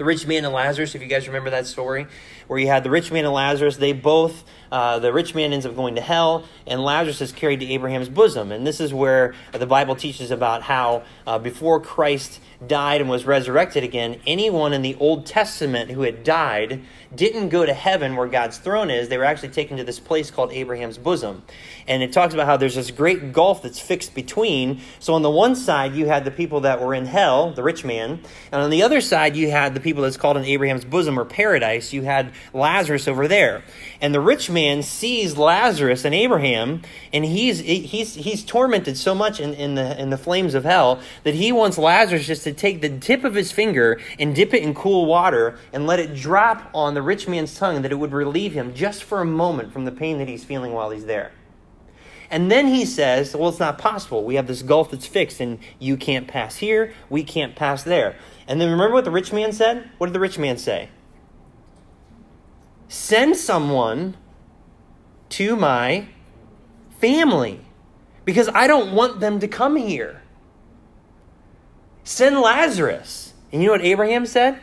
the 0.00 0.06
rich 0.06 0.26
man 0.26 0.46
and 0.46 0.54
Lazarus, 0.54 0.94
if 0.94 1.02
you 1.02 1.08
guys 1.08 1.26
remember 1.26 1.50
that 1.50 1.66
story, 1.66 2.06
where 2.50 2.58
you 2.58 2.66
had 2.66 2.82
the 2.82 2.90
rich 2.90 3.12
man 3.12 3.24
and 3.24 3.32
Lazarus, 3.32 3.76
they 3.76 3.92
both, 3.92 4.42
uh, 4.72 4.98
the 4.98 5.12
rich 5.12 5.36
man 5.36 5.52
ends 5.52 5.64
up 5.64 5.76
going 5.76 5.94
to 5.94 6.00
hell, 6.00 6.44
and 6.66 6.82
Lazarus 6.82 7.20
is 7.20 7.30
carried 7.30 7.60
to 7.60 7.66
Abraham's 7.66 8.08
bosom. 8.08 8.50
And 8.50 8.66
this 8.66 8.80
is 8.80 8.92
where 8.92 9.36
the 9.52 9.68
Bible 9.68 9.94
teaches 9.94 10.32
about 10.32 10.62
how 10.62 11.04
uh, 11.28 11.38
before 11.38 11.78
Christ 11.78 12.40
died 12.66 13.00
and 13.00 13.08
was 13.08 13.24
resurrected 13.24 13.82
again, 13.84 14.20
anyone 14.26 14.72
in 14.72 14.82
the 14.82 14.94
Old 14.96 15.26
Testament 15.26 15.90
who 15.90 16.02
had 16.02 16.22
died 16.22 16.82
didn't 17.14 17.48
go 17.48 17.64
to 17.64 17.72
heaven 17.72 18.16
where 18.16 18.26
God's 18.26 18.58
throne 18.58 18.90
is. 18.90 19.08
They 19.08 19.16
were 19.16 19.24
actually 19.24 19.48
taken 19.48 19.78
to 19.78 19.84
this 19.84 19.98
place 19.98 20.30
called 20.30 20.52
Abraham's 20.52 20.98
bosom. 20.98 21.42
And 21.88 22.02
it 22.02 22.12
talks 22.12 22.34
about 22.34 22.46
how 22.46 22.56
there's 22.56 22.74
this 22.74 22.90
great 22.90 23.32
gulf 23.32 23.62
that's 23.62 23.80
fixed 23.80 24.14
between. 24.14 24.80
So 24.98 25.14
on 25.14 25.22
the 25.22 25.30
one 25.30 25.56
side, 25.56 25.94
you 25.94 26.06
had 26.06 26.24
the 26.24 26.30
people 26.30 26.60
that 26.60 26.80
were 26.80 26.94
in 26.94 27.06
hell, 27.06 27.52
the 27.52 27.62
rich 27.62 27.84
man. 27.84 28.20
And 28.52 28.62
on 28.62 28.70
the 28.70 28.82
other 28.82 29.00
side, 29.00 29.36
you 29.36 29.50
had 29.50 29.74
the 29.74 29.80
people 29.80 30.02
that's 30.02 30.18
called 30.18 30.36
in 30.36 30.44
Abraham's 30.44 30.84
bosom 30.84 31.18
or 31.18 31.24
paradise. 31.24 31.92
You 31.92 32.02
had 32.02 32.32
Lazarus 32.52 33.08
over 33.08 33.28
there. 33.28 33.62
And 34.00 34.14
the 34.14 34.20
rich 34.20 34.50
man 34.50 34.82
sees 34.82 35.36
Lazarus 35.36 36.04
and 36.04 36.14
Abraham, 36.14 36.82
and 37.12 37.24
he's, 37.24 37.60
he's, 37.60 38.14
he's 38.14 38.44
tormented 38.44 38.96
so 38.96 39.14
much 39.14 39.40
in, 39.40 39.54
in, 39.54 39.74
the, 39.74 40.00
in 40.00 40.10
the 40.10 40.18
flames 40.18 40.54
of 40.54 40.64
hell 40.64 41.00
that 41.24 41.34
he 41.34 41.52
wants 41.52 41.78
Lazarus 41.78 42.26
just 42.26 42.44
to 42.44 42.52
take 42.52 42.80
the 42.80 42.98
tip 42.98 43.24
of 43.24 43.34
his 43.34 43.52
finger 43.52 44.00
and 44.18 44.34
dip 44.34 44.54
it 44.54 44.62
in 44.62 44.74
cool 44.74 45.06
water 45.06 45.58
and 45.72 45.86
let 45.86 45.98
it 45.98 46.14
drop 46.14 46.70
on 46.74 46.94
the 46.94 47.02
rich 47.02 47.28
man's 47.28 47.56
tongue 47.56 47.82
that 47.82 47.92
it 47.92 47.96
would 47.96 48.12
relieve 48.12 48.52
him 48.52 48.74
just 48.74 49.02
for 49.02 49.20
a 49.20 49.24
moment 49.24 49.72
from 49.72 49.84
the 49.84 49.92
pain 49.92 50.18
that 50.18 50.28
he's 50.28 50.44
feeling 50.44 50.72
while 50.72 50.90
he's 50.90 51.06
there. 51.06 51.32
And 52.30 52.50
then 52.50 52.68
he 52.68 52.86
says, 52.86 53.34
Well, 53.34 53.48
it's 53.48 53.58
not 53.58 53.76
possible. 53.76 54.24
We 54.24 54.36
have 54.36 54.46
this 54.46 54.62
gulf 54.62 54.92
that's 54.92 55.06
fixed, 55.06 55.40
and 55.40 55.58
you 55.80 55.96
can't 55.96 56.28
pass 56.28 56.56
here, 56.56 56.94
we 57.10 57.24
can't 57.24 57.56
pass 57.56 57.82
there. 57.82 58.16
And 58.46 58.60
then 58.60 58.70
remember 58.70 58.94
what 58.94 59.04
the 59.04 59.10
rich 59.10 59.32
man 59.32 59.52
said? 59.52 59.90
What 59.98 60.06
did 60.06 60.12
the 60.12 60.20
rich 60.20 60.38
man 60.38 60.56
say? 60.56 60.88
Send 62.90 63.36
someone 63.36 64.16
to 65.28 65.54
my 65.54 66.08
family 66.98 67.60
because 68.24 68.48
I 68.48 68.66
don't 68.66 68.92
want 68.96 69.20
them 69.20 69.38
to 69.38 69.46
come 69.46 69.76
here. 69.76 70.22
Send 72.02 72.40
Lazarus. 72.40 73.32
And 73.52 73.62
you 73.62 73.68
know 73.68 73.74
what 73.74 73.84
Abraham 73.84 74.26
said? 74.26 74.58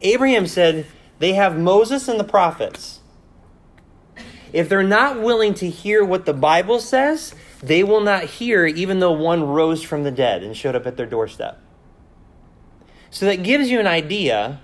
Abraham 0.00 0.46
said, 0.46 0.86
They 1.18 1.34
have 1.34 1.58
Moses 1.58 2.08
and 2.08 2.18
the 2.18 2.24
prophets. 2.24 3.00
If 4.54 4.70
they're 4.70 4.82
not 4.82 5.20
willing 5.20 5.52
to 5.54 5.68
hear 5.68 6.02
what 6.02 6.24
the 6.24 6.32
Bible 6.32 6.80
says, 6.80 7.34
they 7.62 7.84
will 7.84 8.00
not 8.00 8.24
hear, 8.24 8.64
even 8.64 9.00
though 9.00 9.12
one 9.12 9.44
rose 9.44 9.82
from 9.82 10.02
the 10.02 10.10
dead 10.10 10.42
and 10.42 10.56
showed 10.56 10.76
up 10.76 10.86
at 10.86 10.96
their 10.96 11.04
doorstep. 11.04 11.60
So 13.10 13.26
that 13.26 13.42
gives 13.42 13.68
you 13.68 13.78
an 13.80 13.86
idea, 13.86 14.62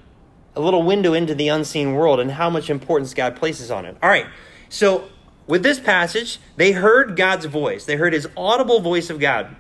a 0.55 0.61
little 0.61 0.83
window 0.83 1.15
into 1.15 1.35
the 1.35 1.49
unseen 1.49 1.95
world, 1.95 2.21
and 2.21 2.33
how 2.33 2.51
much 2.51 2.71
importance 2.71 3.15
God 3.15 3.37
places 3.37 3.71
on 3.71 3.85
it. 3.85 3.97
All 4.03 4.09
right, 4.09 4.27
so 4.69 5.09
with 5.47 5.63
this 5.63 5.81
passage, 5.81 6.39
they 6.57 6.73
heard 6.73 7.17
God's 7.17 7.47
voice, 7.47 7.85
they 7.85 7.97
heard 7.97 8.13
his 8.13 8.29
audible 8.37 8.81
voice 8.81 9.11
of 9.11 9.19
God. 9.19 9.57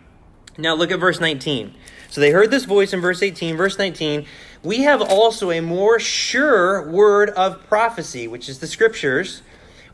Now 0.58 0.74
look 0.74 0.90
at 0.90 1.00
verse 1.00 1.20
19. 1.20 1.74
So 2.10 2.20
they 2.20 2.30
heard 2.30 2.50
this 2.50 2.66
voice 2.66 2.92
in 2.92 3.00
verse 3.00 3.22
18. 3.22 3.56
Verse 3.56 3.78
19, 3.78 4.26
we 4.62 4.82
have 4.82 5.00
also 5.00 5.50
a 5.50 5.62
more 5.62 5.98
sure 5.98 6.90
word 6.90 7.30
of 7.30 7.66
prophecy, 7.66 8.28
which 8.28 8.50
is 8.50 8.58
the 8.58 8.66
scriptures 8.66 9.40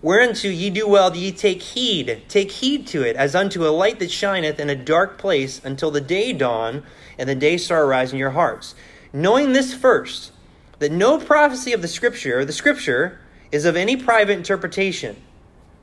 Whereunto 0.00 0.46
ye 0.46 0.70
do 0.70 0.86
well 0.86 1.10
that 1.10 1.18
ye 1.18 1.32
take 1.32 1.60
heed, 1.60 2.22
take 2.28 2.52
heed 2.52 2.86
to 2.88 3.02
it, 3.02 3.16
as 3.16 3.34
unto 3.34 3.66
a 3.66 3.74
light 3.74 3.98
that 3.98 4.12
shineth 4.12 4.60
in 4.60 4.70
a 4.70 4.76
dark 4.76 5.18
place 5.18 5.60
until 5.64 5.90
the 5.90 6.00
day 6.00 6.32
dawn 6.32 6.84
and 7.18 7.28
the 7.28 7.34
day 7.34 7.56
star 7.56 7.84
arise 7.84 8.12
in 8.12 8.18
your 8.18 8.30
hearts. 8.30 8.76
Knowing 9.12 9.52
this 9.52 9.74
first, 9.74 10.30
that 10.78 10.92
no 10.92 11.18
prophecy 11.18 11.73
of 11.73 11.82
the 11.82 11.88
scripture, 11.88 12.44
the 12.44 12.52
scripture, 12.52 13.20
is 13.50 13.64
of 13.64 13.76
any 13.76 13.97
private 13.97 14.37
interpretation. 14.37 15.16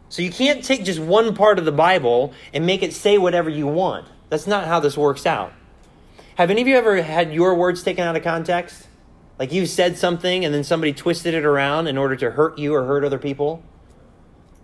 So 0.10 0.22
you 0.22 0.32
can't 0.32 0.64
take 0.64 0.84
just 0.84 1.00
one 1.00 1.36
part 1.36 1.60
of 1.60 1.66
the 1.66 1.72
Bible 1.72 2.34
and 2.54 2.66
make 2.66 2.84
it 2.84 2.94
say 2.94 3.18
whatever 3.18 3.50
you 3.50 3.68
want. 3.68 4.08
That's 4.30 4.48
not 4.48 4.68
how 4.68 4.80
this 4.80 4.98
works 4.98 5.26
out. 5.26 5.54
Have 6.36 6.52
any 6.52 6.62
of 6.62 6.68
you 6.68 6.76
ever 6.76 7.02
had 7.02 7.34
your 7.34 7.56
words 7.56 7.84
taken 7.84 8.04
out 8.04 8.16
of 8.16 8.24
context? 8.24 8.88
Like 9.40 9.52
you 9.52 9.66
said 9.66 9.98
something 9.98 10.46
and 10.46 10.54
then 10.54 10.64
somebody 10.64 10.94
twisted 10.94 11.34
it 11.34 11.46
around 11.46 11.88
in 11.88 11.98
order 11.98 12.16
to 12.18 12.32
hurt 12.32 12.58
you 12.58 12.74
or 12.74 12.86
hurt 12.86 13.04
other 13.04 13.18
people? 13.18 13.64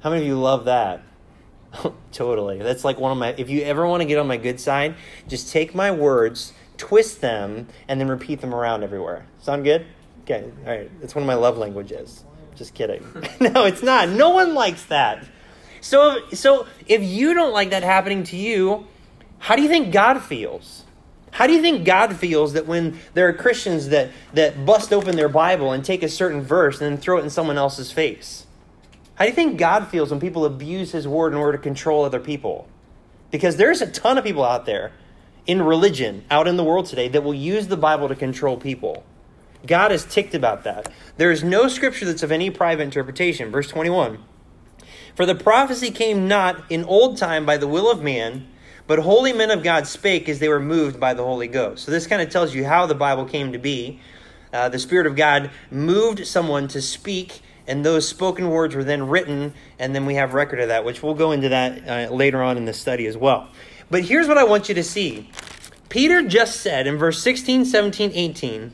How 0.02 0.10
many 0.10 0.22
of 0.22 0.28
you 0.28 0.40
love 0.40 0.66
that? 0.66 1.04
totally. 2.12 2.60
That's 2.60 2.84
like 2.84 3.00
one 3.00 3.12
of 3.12 3.18
my. 3.18 3.30
If 3.38 3.50
you 3.50 3.62
ever 3.64 3.88
want 3.88 4.02
to 4.02 4.06
get 4.06 4.18
on 4.18 4.28
my 4.28 4.38
good 4.38 4.60
side, 4.60 4.96
just 5.28 5.52
take 5.52 5.74
my 5.74 5.92
words, 5.92 6.54
twist 6.78 7.22
them, 7.22 7.68
and 7.88 8.00
then 8.00 8.08
repeat 8.08 8.42
them 8.42 8.54
around 8.54 8.84
everywhere. 8.84 9.26
Sound 9.40 9.64
good? 9.64 9.86
Okay. 10.32 10.50
All 10.66 10.78
right. 10.78 11.02
That's 11.02 11.14
one 11.14 11.24
of 11.24 11.28
my 11.28 11.36
love 11.36 11.58
languages. 11.58 12.24
Just 12.56 12.74
kidding. 12.74 13.04
no, 13.40 13.66
it's 13.66 13.84
not. 13.84 14.10
No 14.10 14.30
one 14.30 14.54
likes 14.54 14.86
that. 14.86 15.26
So, 15.82 16.30
so 16.34 16.68
if 16.88 17.04
you 17.04 17.34
don't 17.34 17.54
like 17.54 17.72
that 17.72 17.84
happening 17.84 18.24
to 18.26 18.38
you, 18.38 18.88
how 19.40 19.56
do 19.56 19.62
you 19.62 19.68
think 19.68 19.92
God 19.92 20.22
feels? 20.22 20.86
How 21.32 21.48
do 21.48 21.54
you 21.54 21.62
think 21.62 21.86
God 21.86 22.16
feels 22.16 22.54
that 22.54 22.68
when 22.68 23.00
there 23.14 23.28
are 23.28 23.34
Christians 23.34 23.90
that, 23.90 24.12
that 24.34 24.66
bust 24.66 24.94
open 24.94 25.16
their 25.16 25.30
Bible 25.30 25.72
and 25.72 25.84
take 25.84 26.04
a 26.04 26.10
certain 26.10 26.42
verse 26.42 26.80
and 26.80 26.92
then 26.92 27.02
throw 27.02 27.18
it 27.18 27.24
in 27.24 27.30
someone 27.30 27.58
else's 27.58 27.92
face? 27.92 28.46
How 29.16 29.26
do 29.26 29.30
you 29.30 29.36
think 29.36 29.58
God 29.58 29.88
feels 29.88 30.12
when 30.12 30.20
people 30.20 30.46
abuse 30.46 30.92
His 30.92 31.08
word 31.08 31.34
in 31.34 31.40
order 31.40 31.58
to 31.58 31.64
control 31.64 32.06
other 32.06 32.20
people? 32.20 32.68
Because 33.32 33.56
there's 33.56 33.82
a 33.82 33.88
ton 33.88 34.18
of 34.18 34.24
people 34.24 34.44
out 34.44 34.66
there 34.66 34.92
in 35.48 35.62
religion, 35.62 36.24
out 36.30 36.48
in 36.48 36.58
the 36.58 36.64
world 36.64 36.86
today, 36.86 37.08
that 37.08 37.24
will 37.24 37.34
use 37.34 37.68
the 37.68 37.78
Bible 37.78 38.08
to 38.10 38.16
control 38.16 38.58
people. 38.58 39.04
God 39.65 39.91
is 39.91 40.06
ticked 40.06 40.34
about 40.34 40.63
that. 40.63 40.91
There 41.18 41.32
is 41.32 41.44
no 41.44 41.68
scripture 41.68 42.06
that's 42.06 42.24
of 42.24 42.32
any 42.32 42.50
private 42.50 42.84
interpretation. 42.84 43.51
Verse 43.51 43.68
21. 43.68 44.20
For 45.15 45.25
the 45.25 45.36
prophecy 45.36 45.91
came 45.91 46.27
not 46.27 46.63
in 46.70 46.84
old 46.86 47.18
time 47.18 47.46
by 47.46 47.58
the 47.58 47.68
will 47.68 47.91
of 47.91 48.01
man, 48.01 48.48
but 48.88 49.00
holy 49.00 49.34
men 49.34 49.51
of 49.51 49.63
God 49.63 49.88
spake 49.88 50.27
as 50.30 50.39
they 50.39 50.50
were 50.50 50.60
moved 50.60 51.00
by 51.00 51.13
the 51.13 51.24
Holy 51.24 51.48
Ghost. 51.48 51.86
So 51.86 51.91
this 51.91 52.08
kind 52.08 52.22
of 52.22 52.30
tells 52.30 52.53
you 52.53 52.65
how 52.65 52.86
the 52.86 52.96
Bible 52.96 53.25
came 53.25 53.51
to 53.51 53.60
be. 53.60 54.00
Uh, 54.53 54.70
the 54.70 54.80
Spirit 54.80 55.08
of 55.08 55.15
God 55.15 55.51
moved 55.70 56.25
someone 56.25 56.68
to 56.70 56.82
speak, 56.82 57.41
and 57.68 57.86
those 57.86 58.08
spoken 58.08 58.50
words 58.50 58.75
were 58.75 58.84
then 58.84 59.08
written, 59.08 59.53
and 59.80 59.94
then 59.94 60.06
we 60.06 60.15
have 60.15 60.34
record 60.34 60.60
of 60.60 60.70
that, 60.70 60.84
which 60.84 61.03
we'll 61.03 61.13
go 61.13 61.32
into 61.32 61.50
that 61.50 61.88
uh, 61.88 62.13
later 62.13 62.41
on 62.41 62.58
in 62.58 62.65
the 62.65 62.74
study 62.74 63.06
as 63.06 63.15
well. 63.15 63.50
But 63.89 64.03
here's 64.03 64.27
what 64.27 64.38
I 64.38 64.44
want 64.44 64.70
you 64.70 64.75
to 64.75 64.84
see. 64.84 65.30
Peter 65.89 66.25
just 66.27 66.62
said 66.62 66.88
in 66.88 66.98
verse 66.98 67.22
16, 67.22 67.65
17, 67.65 68.12
18, 68.13 68.72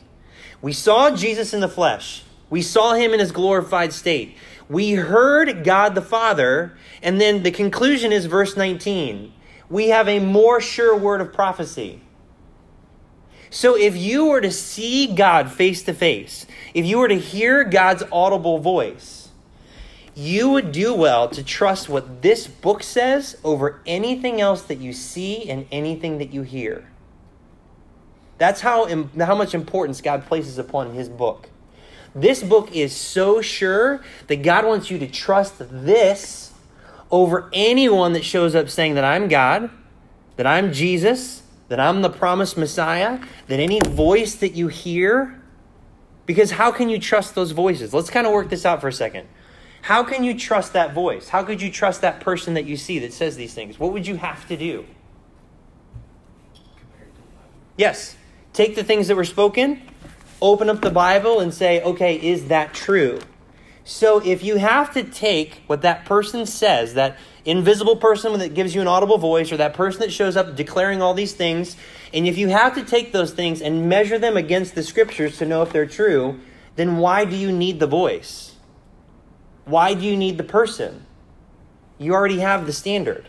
we 0.62 0.74
saw 0.74 1.16
Jesus 1.16 1.54
in 1.54 1.60
the 1.60 1.70
flesh. 1.70 2.24
We 2.50 2.62
saw 2.62 2.94
him 2.94 3.14
in 3.14 3.20
his 3.20 3.32
glorified 3.32 3.94
state. 3.94 4.38
We 4.70 4.94
heard 4.94 5.64
God 5.64 5.96
the 5.96 6.02
Father. 6.02 6.78
And 7.02 7.22
then 7.22 7.44
the 7.44 7.52
conclusion 7.52 8.12
is 8.12 8.26
verse 8.26 8.58
19. 8.58 9.34
We 9.70 9.90
have 9.90 10.08
a 10.08 10.20
more 10.20 10.62
sure 10.62 10.96
word 10.96 11.22
of 11.22 11.34
prophecy. 11.34 12.02
So 13.50 13.78
if 13.78 13.96
you 13.96 14.26
were 14.26 14.42
to 14.42 14.52
see 14.52 15.14
God 15.14 15.52
face 15.52 15.84
to 15.84 15.94
face, 15.94 16.46
if 16.74 16.86
you 16.86 16.98
were 16.98 17.08
to 17.08 17.20
hear 17.20 17.64
God's 17.64 18.04
audible 18.12 18.60
voice, 18.60 19.30
you 20.16 20.50
would 20.50 20.72
do 20.72 20.94
well 20.94 21.30
to 21.30 21.44
trust 21.44 21.88
what 21.88 22.22
this 22.22 22.48
book 22.48 22.82
says 22.82 23.38
over 23.44 23.82
anything 23.86 24.42
else 24.42 24.64
that 24.64 24.80
you 24.80 24.92
see 24.92 25.50
and 25.50 25.68
anything 25.72 26.18
that 26.18 26.34
you 26.34 26.42
hear. 26.42 26.90
That's 28.38 28.62
how, 28.62 28.88
how 29.18 29.36
much 29.36 29.54
importance 29.54 30.02
God 30.02 30.26
places 30.26 30.58
upon 30.58 30.94
his 30.94 31.10
book. 31.10 31.50
This 32.14 32.42
book 32.42 32.72
is 32.76 32.96
so 32.96 33.42
sure 33.42 34.04
that 34.28 34.38
God 34.38 34.66
wants 34.66 34.90
you 34.90 34.98
to 35.00 35.08
trust 35.08 35.56
this 35.60 36.54
over 37.12 37.50
anyone 37.54 38.14
that 38.14 38.26
shows 38.26 38.56
up 38.56 38.70
saying 38.70 38.96
that 38.96 39.04
I'm 39.04 39.28
God, 39.28 39.70
that 40.36 40.48
I'm 40.48 40.74
Jesus, 40.74 41.44
that 41.70 41.80
I'm 41.80 42.02
the 42.02 42.10
promised 42.10 42.58
Messiah, 42.58 43.20
that 43.48 43.60
any 43.60 43.80
voice 43.82 44.36
that 44.36 44.54
you 44.54 44.68
hear, 44.68 45.42
because 46.26 46.52
how 46.52 46.72
can 46.72 46.90
you 46.90 47.00
trust 47.00 47.36
those 47.36 47.52
voices? 47.52 47.94
Let's 47.94 48.10
kind 48.10 48.28
of 48.28 48.34
work 48.34 48.50
this 48.50 48.66
out 48.66 48.82
for 48.82 48.88
a 48.88 48.94
second. 48.94 49.28
How 49.84 50.04
can 50.04 50.24
you 50.24 50.38
trust 50.38 50.74
that 50.74 50.94
voice? 50.94 51.30
How 51.30 51.44
could 51.44 51.62
you 51.62 51.72
trust 51.72 52.02
that 52.02 52.20
person 52.20 52.56
that 52.56 52.66
you 52.66 52.78
see 52.78 53.00
that 53.00 53.14
says 53.14 53.36
these 53.38 53.54
things? 53.54 53.80
What 53.80 53.94
would 53.94 54.06
you 54.08 54.16
have 54.16 54.48
to 54.48 54.58
do? 54.58 54.86
Yes. 57.78 58.16
Take 58.58 58.74
the 58.74 58.84
things 58.84 59.08
that 59.08 59.16
were 59.16 59.24
spoken, 59.24 59.84
open 60.42 60.68
up 60.68 60.82
the 60.82 60.90
Bible, 60.90 61.42
and 61.42 61.54
say, 61.54 61.80
okay, 61.80 62.16
is 62.16 62.48
that 62.48 62.74
true? 62.74 63.20
So 63.84 64.18
if 64.18 64.44
you 64.44 64.56
have 64.56 64.96
to 64.96 65.04
take 65.04 65.62
what 65.68 65.84
that 65.84 66.06
person 66.06 66.48
says, 66.48 66.96
that 66.96 67.20
invisible 67.46 67.98
person 67.98 68.40
that 68.40 68.56
gives 68.56 68.74
you 68.74 68.82
an 68.82 68.88
audible 68.88 69.20
voice, 69.20 69.52
or 69.52 69.58
that 69.58 69.76
person 69.76 70.02
that 70.02 70.12
shows 70.12 70.36
up 70.36 70.56
declaring 70.56 71.04
all 71.04 71.14
these 71.14 71.34
things, 71.34 71.78
and 72.12 72.28
if 72.28 72.40
you 72.40 72.48
have 72.48 72.74
to 72.74 72.84
take 72.84 73.14
those 73.14 73.32
things 73.32 73.62
and 73.62 73.88
measure 73.88 74.18
them 74.18 74.36
against 74.36 74.74
the 74.74 74.82
scriptures 74.82 75.38
to 75.38 75.46
know 75.46 75.62
if 75.62 75.72
they're 75.72 75.86
true, 75.86 76.40
then 76.78 76.98
why 76.98 77.26
do 77.26 77.36
you 77.36 77.52
need 77.52 77.80
the 77.80 77.86
voice? 77.86 78.56
Why 79.66 79.94
do 79.94 80.04
you 80.04 80.18
need 80.18 80.40
the 80.40 80.44
person? 80.44 81.06
You 82.00 82.16
already 82.16 82.40
have 82.40 82.66
the 82.66 82.74
standard. 82.74 83.28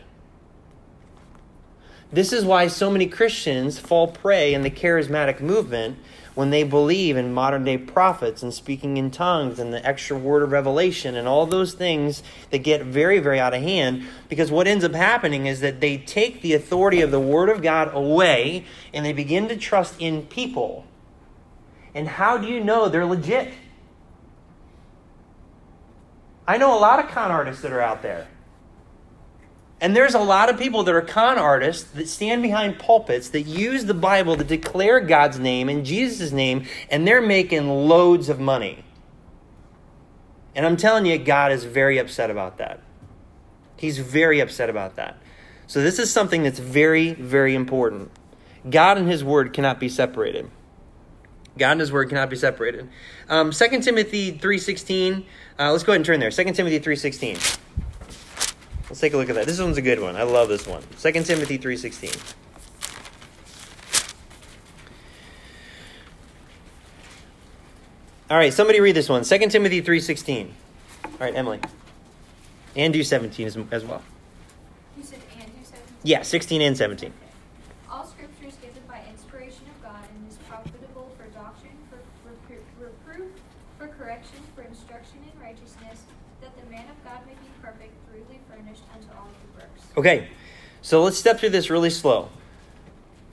This 2.10 2.32
is 2.32 2.44
why 2.44 2.68
so 2.68 2.90
many 2.90 3.06
Christians 3.06 3.78
fall 3.78 4.08
prey 4.08 4.54
in 4.54 4.62
the 4.62 4.70
charismatic 4.70 5.40
movement 5.40 5.98
when 6.34 6.50
they 6.50 6.62
believe 6.62 7.16
in 7.16 7.34
modern 7.34 7.64
day 7.64 7.76
prophets 7.76 8.42
and 8.42 8.54
speaking 8.54 8.96
in 8.96 9.10
tongues 9.10 9.58
and 9.58 9.72
the 9.72 9.84
extra 9.84 10.16
word 10.16 10.42
of 10.42 10.52
revelation 10.52 11.16
and 11.16 11.26
all 11.26 11.44
those 11.44 11.74
things 11.74 12.22
that 12.50 12.58
get 12.58 12.82
very, 12.82 13.18
very 13.18 13.40
out 13.40 13.52
of 13.52 13.60
hand. 13.60 14.06
Because 14.28 14.50
what 14.50 14.66
ends 14.66 14.84
up 14.84 14.94
happening 14.94 15.46
is 15.46 15.60
that 15.60 15.80
they 15.80 15.98
take 15.98 16.40
the 16.40 16.54
authority 16.54 17.00
of 17.00 17.10
the 17.10 17.20
Word 17.20 17.48
of 17.48 17.60
God 17.60 17.92
away 17.92 18.64
and 18.94 19.04
they 19.04 19.12
begin 19.12 19.48
to 19.48 19.56
trust 19.56 20.00
in 20.00 20.22
people. 20.26 20.86
And 21.92 22.06
how 22.06 22.38
do 22.38 22.46
you 22.46 22.62
know 22.62 22.88
they're 22.88 23.04
legit? 23.04 23.52
I 26.46 26.56
know 26.56 26.78
a 26.78 26.80
lot 26.80 27.04
of 27.04 27.10
con 27.10 27.30
artists 27.30 27.62
that 27.62 27.72
are 27.72 27.80
out 27.80 28.00
there. 28.02 28.28
And 29.80 29.94
there's 29.94 30.14
a 30.14 30.20
lot 30.20 30.50
of 30.50 30.58
people 30.58 30.82
that 30.82 30.94
are 30.94 31.02
con 31.02 31.38
artists 31.38 31.90
that 31.92 32.08
stand 32.08 32.42
behind 32.42 32.78
pulpits 32.78 33.28
that 33.30 33.42
use 33.42 33.84
the 33.84 33.94
Bible 33.94 34.36
to 34.36 34.42
declare 34.42 35.00
God's 35.00 35.38
name 35.38 35.68
and 35.68 35.86
Jesus' 35.86 36.32
name, 36.32 36.66
and 36.90 37.06
they're 37.06 37.22
making 37.22 37.68
loads 37.68 38.28
of 38.28 38.40
money. 38.40 38.84
And 40.56 40.66
I'm 40.66 40.76
telling 40.76 41.06
you, 41.06 41.16
God 41.18 41.52
is 41.52 41.62
very 41.62 41.98
upset 41.98 42.30
about 42.30 42.58
that. 42.58 42.80
He's 43.76 43.98
very 43.98 44.40
upset 44.40 44.68
about 44.68 44.96
that. 44.96 45.16
So 45.68 45.80
this 45.80 46.00
is 46.00 46.12
something 46.12 46.42
that's 46.42 46.58
very, 46.58 47.12
very 47.12 47.54
important. 47.54 48.10
God 48.68 48.98
and 48.98 49.08
His 49.08 49.22
Word 49.22 49.52
cannot 49.52 49.78
be 49.78 49.88
separated. 49.88 50.50
God 51.56 51.72
and 51.72 51.80
His 51.80 51.92
Word 51.92 52.08
cannot 52.08 52.30
be 52.30 52.36
separated. 52.36 52.88
Um, 53.28 53.52
2 53.52 53.80
Timothy 53.80 54.32
3.16, 54.32 55.24
uh, 55.58 55.70
let's 55.70 55.84
go 55.84 55.92
ahead 55.92 55.96
and 55.98 56.04
turn 56.04 56.18
there. 56.18 56.30
2 56.30 56.44
Timothy 56.52 56.80
3.16. 56.80 57.57
Let's 58.98 59.12
take 59.12 59.14
a 59.14 59.16
look 59.16 59.28
at 59.28 59.36
that. 59.36 59.46
This 59.46 59.60
one's 59.60 59.76
a 59.76 59.80
good 59.80 60.00
one. 60.00 60.16
I 60.16 60.24
love 60.24 60.48
this 60.48 60.66
one. 60.66 60.82
2 60.98 61.12
Timothy 61.22 61.56
3.16. 61.56 62.34
All 68.28 68.36
right, 68.36 68.52
somebody 68.52 68.80
read 68.80 68.96
this 68.96 69.08
one. 69.08 69.22
2 69.22 69.38
Timothy 69.50 69.82
3.16. 69.82 70.50
All 71.04 71.10
right, 71.20 71.32
Emily. 71.32 71.60
And 72.74 72.92
do 72.92 73.04
17 73.04 73.46
as, 73.46 73.56
as 73.70 73.84
well. 73.84 74.02
You 74.96 75.04
said 75.04 75.20
and 75.38 75.46
you 75.56 75.64
said? 75.64 75.78
Yeah, 76.02 76.22
16 76.22 76.60
and 76.60 76.76
17. 76.76 77.12
All 77.88 78.04
scripture 78.04 78.48
is 78.48 78.56
given 78.56 78.82
by 78.88 79.00
inspiration 79.08 79.62
of 79.76 79.80
God 79.80 80.02
and 80.12 80.28
is 80.28 80.38
profitable 80.48 81.14
for 81.16 81.28
doctrine, 81.38 81.78
for 81.88 81.98
repro- 82.28 82.58
reproof, 83.06 83.30
for 83.78 83.86
correction, 83.86 84.40
for 84.56 84.62
instruction 84.62 85.18
in 85.32 85.40
righteousness, 85.40 86.02
that 86.40 86.54
the 86.56 86.70
man 86.70 86.84
of 86.90 87.04
God 87.04 87.20
may 87.26 87.34
be 87.34 87.48
perfect, 87.62 87.92
thoroughly 88.06 88.40
furnished 88.48 88.82
unto 88.94 89.08
all 89.18 89.26
good 89.26 89.62
works. 89.62 89.87
Okay, 89.98 90.28
so 90.80 91.02
let's 91.02 91.18
step 91.18 91.40
through 91.40 91.50
this 91.50 91.70
really 91.70 91.90
slow. 91.90 92.28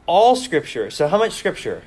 All 0.07 0.35
scripture. 0.35 0.89
So, 0.89 1.07
how 1.07 1.19
much 1.19 1.33
scripture? 1.33 1.83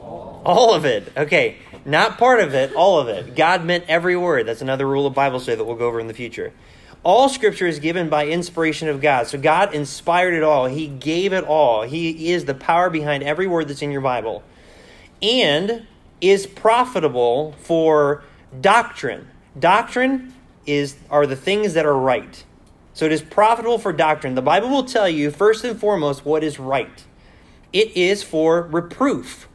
All. 0.00 0.40
all 0.42 0.72
of 0.72 0.86
it. 0.86 1.12
Okay, 1.14 1.58
not 1.84 2.16
part 2.16 2.40
of 2.40 2.54
it, 2.54 2.72
all 2.72 2.98
of 2.98 3.08
it. 3.08 3.36
God 3.36 3.62
meant 3.62 3.84
every 3.88 4.16
word. 4.16 4.46
That's 4.46 4.62
another 4.62 4.88
rule 4.88 5.06
of 5.06 5.12
Bible 5.12 5.38
study 5.38 5.56
that 5.56 5.64
we'll 5.64 5.76
go 5.76 5.86
over 5.86 6.00
in 6.00 6.06
the 6.06 6.14
future. 6.14 6.54
All 7.02 7.28
scripture 7.28 7.66
is 7.66 7.78
given 7.78 8.08
by 8.08 8.26
inspiration 8.28 8.88
of 8.88 9.02
God. 9.02 9.26
So, 9.26 9.36
God 9.36 9.74
inspired 9.74 10.32
it 10.32 10.42
all, 10.42 10.64
He 10.64 10.86
gave 10.86 11.34
it 11.34 11.44
all. 11.44 11.82
He 11.82 12.30
is 12.30 12.46
the 12.46 12.54
power 12.54 12.88
behind 12.88 13.22
every 13.22 13.46
word 13.46 13.68
that's 13.68 13.82
in 13.82 13.90
your 13.90 14.00
Bible. 14.00 14.42
And 15.20 15.86
is 16.22 16.46
profitable 16.46 17.54
for 17.58 18.24
doctrine. 18.62 19.28
Doctrine 19.58 20.32
is 20.64 20.96
are 21.10 21.26
the 21.26 21.36
things 21.36 21.74
that 21.74 21.84
are 21.84 21.98
right. 21.98 22.44
So 22.96 23.04
it 23.04 23.12
is 23.12 23.20
profitable 23.20 23.76
for 23.76 23.92
doctrine. 23.92 24.36
The 24.36 24.40
Bible 24.40 24.70
will 24.70 24.84
tell 24.84 25.06
you 25.06 25.30
first 25.30 25.62
and 25.64 25.78
foremost 25.78 26.24
what 26.24 26.42
is 26.42 26.58
right. 26.58 27.04
It 27.70 27.94
is 27.94 28.22
for 28.22 28.62
reproof. 28.62 29.50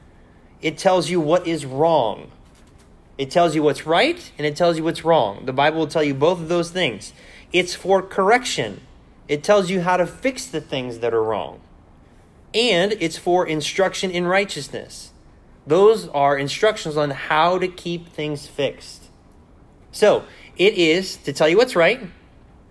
It 0.61 0.77
tells 0.77 1.09
you 1.09 1.19
what 1.19 1.47
is 1.47 1.65
wrong. 1.65 2.29
It 3.17 3.31
tells 3.31 3.55
you 3.55 3.63
what's 3.63 3.87
right 3.87 4.31
and 4.37 4.45
it 4.45 4.55
tells 4.55 4.77
you 4.77 4.83
what's 4.83 5.03
wrong. 5.03 5.47
The 5.47 5.53
Bible 5.53 5.79
will 5.79 5.87
tell 5.87 6.03
you 6.03 6.13
both 6.13 6.39
of 6.39 6.49
those 6.49 6.69
things. 6.69 7.13
It's 7.51 7.73
for 7.73 8.03
correction. 8.03 8.81
It 9.27 9.43
tells 9.43 9.71
you 9.71 9.81
how 9.81 9.97
to 9.97 10.05
fix 10.05 10.45
the 10.45 10.61
things 10.61 10.99
that 10.99 11.11
are 11.11 11.23
wrong. 11.23 11.61
And 12.53 12.91
it's 12.99 13.17
for 13.17 13.47
instruction 13.47 14.11
in 14.11 14.27
righteousness. 14.27 15.13
Those 15.65 16.07
are 16.09 16.37
instructions 16.37 16.95
on 16.95 17.09
how 17.09 17.57
to 17.57 17.67
keep 17.67 18.07
things 18.09 18.45
fixed. 18.45 19.05
So, 19.91 20.25
it 20.57 20.75
is 20.75 21.17
to 21.17 21.33
tell 21.33 21.49
you 21.49 21.57
what's 21.57 21.75
right, 21.75 22.01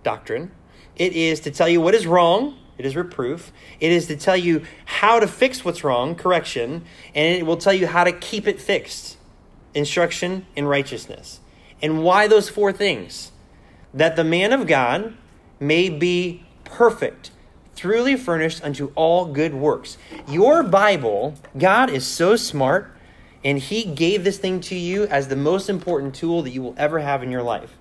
doctrine. 0.01 0.51
It 0.95 1.13
is 1.13 1.39
to 1.41 1.51
tell 1.51 1.69
you 1.69 1.81
what 1.81 1.95
is 1.95 2.05
wrong, 2.05 2.57
it 2.81 2.87
is 2.87 2.95
reproof. 2.95 3.51
It 3.79 3.91
is 3.91 4.07
to 4.07 4.15
tell 4.15 4.35
you 4.35 4.65
how 4.85 5.19
to 5.19 5.27
fix 5.27 5.63
what's 5.63 5.83
wrong, 5.83 6.15
correction. 6.15 6.83
And 7.13 7.37
it 7.37 7.45
will 7.45 7.57
tell 7.57 7.73
you 7.73 7.85
how 7.85 8.03
to 8.03 8.11
keep 8.11 8.47
it 8.47 8.59
fixed, 8.59 9.17
instruction 9.75 10.47
in 10.55 10.65
righteousness. 10.65 11.41
And 11.79 12.03
why 12.03 12.27
those 12.27 12.49
four 12.49 12.73
things? 12.73 13.31
That 13.93 14.15
the 14.15 14.23
man 14.23 14.51
of 14.51 14.65
God 14.65 15.15
may 15.59 15.89
be 15.89 16.43
perfect, 16.63 17.29
truly 17.75 18.15
furnished 18.15 18.63
unto 18.63 18.91
all 18.95 19.25
good 19.25 19.53
works. 19.53 19.99
Your 20.27 20.63
Bible, 20.63 21.35
God 21.55 21.91
is 21.91 22.03
so 22.03 22.35
smart, 22.35 22.91
and 23.43 23.59
He 23.59 23.83
gave 23.83 24.23
this 24.23 24.39
thing 24.39 24.59
to 24.61 24.75
you 24.75 25.03
as 25.03 25.27
the 25.27 25.35
most 25.35 25.69
important 25.69 26.15
tool 26.15 26.41
that 26.41 26.49
you 26.49 26.63
will 26.63 26.75
ever 26.79 26.97
have 26.97 27.21
in 27.21 27.29
your 27.29 27.43
life. 27.43 27.77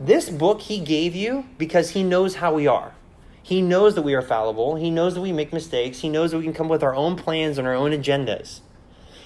This 0.00 0.30
book 0.30 0.60
He 0.62 0.78
gave 0.78 1.14
you 1.14 1.46
because 1.58 1.90
He 1.90 2.02
knows 2.02 2.36
how 2.36 2.54
we 2.54 2.66
are. 2.66 2.94
He 3.42 3.62
knows 3.62 3.94
that 3.94 4.02
we 4.02 4.14
are 4.14 4.22
fallible. 4.22 4.76
He 4.76 4.90
knows 4.90 5.14
that 5.14 5.22
we 5.22 5.32
make 5.32 5.52
mistakes. 5.52 6.00
He 6.00 6.08
knows 6.08 6.30
that 6.30 6.38
we 6.38 6.44
can 6.44 6.52
come 6.52 6.66
up 6.66 6.72
with 6.72 6.82
our 6.82 6.94
own 6.94 7.16
plans 7.16 7.56
and 7.58 7.66
our 7.66 7.74
own 7.74 7.92
agendas. 7.92 8.60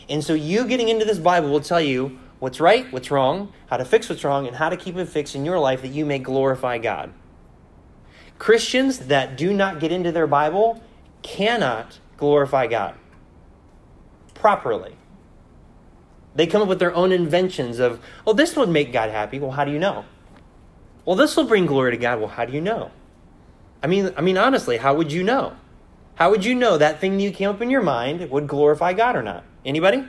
And 0.08 0.22
so 0.22 0.34
you 0.34 0.66
getting 0.66 0.88
into 0.88 1.04
this 1.04 1.18
Bible 1.18 1.50
will 1.50 1.60
tell 1.60 1.80
you 1.80 2.18
what's 2.38 2.60
right, 2.60 2.90
what's 2.92 3.10
wrong, 3.10 3.52
how 3.68 3.76
to 3.76 3.84
fix 3.84 4.08
what's 4.08 4.24
wrong, 4.24 4.46
and 4.46 4.56
how 4.56 4.68
to 4.68 4.76
keep 4.76 4.96
it 4.96 5.06
fixed 5.06 5.34
in 5.34 5.44
your 5.44 5.58
life 5.58 5.82
that 5.82 5.88
you 5.88 6.06
may 6.06 6.18
glorify 6.18 6.78
God. 6.78 7.12
Christians 8.38 9.00
that 9.00 9.36
do 9.36 9.52
not 9.52 9.80
get 9.80 9.92
into 9.92 10.12
their 10.12 10.26
Bible 10.26 10.82
cannot 11.22 11.98
glorify 12.16 12.66
God 12.66 12.94
properly. 14.34 14.96
They 16.34 16.46
come 16.46 16.62
up 16.62 16.68
with 16.68 16.78
their 16.78 16.94
own 16.94 17.12
inventions 17.12 17.78
of, 17.78 18.00
oh, 18.26 18.32
this 18.32 18.56
would 18.56 18.68
make 18.68 18.92
God 18.92 19.10
happy. 19.10 19.38
Well, 19.38 19.52
how 19.52 19.64
do 19.64 19.70
you 19.70 19.78
know? 19.78 20.04
Well, 21.04 21.16
this 21.16 21.36
will 21.36 21.44
bring 21.44 21.66
glory 21.66 21.92
to 21.92 21.96
God. 21.96 22.20
Well, 22.20 22.28
how 22.28 22.44
do 22.44 22.52
you 22.52 22.60
know? 22.60 22.90
I 23.82 23.86
mean, 23.88 24.12
I 24.16 24.20
mean, 24.20 24.38
honestly, 24.38 24.76
how 24.76 24.94
would 24.94 25.10
you 25.12 25.22
know? 25.22 25.56
How 26.14 26.30
would 26.30 26.44
you 26.44 26.54
know 26.54 26.78
that 26.78 27.00
thing 27.00 27.16
that 27.16 27.22
you 27.22 27.32
came 27.32 27.48
up 27.48 27.60
in 27.60 27.70
your 27.70 27.82
mind 27.82 28.30
would 28.30 28.46
glorify 28.46 28.92
God 28.92 29.16
or 29.16 29.22
not? 29.22 29.44
Anybody? 29.64 30.04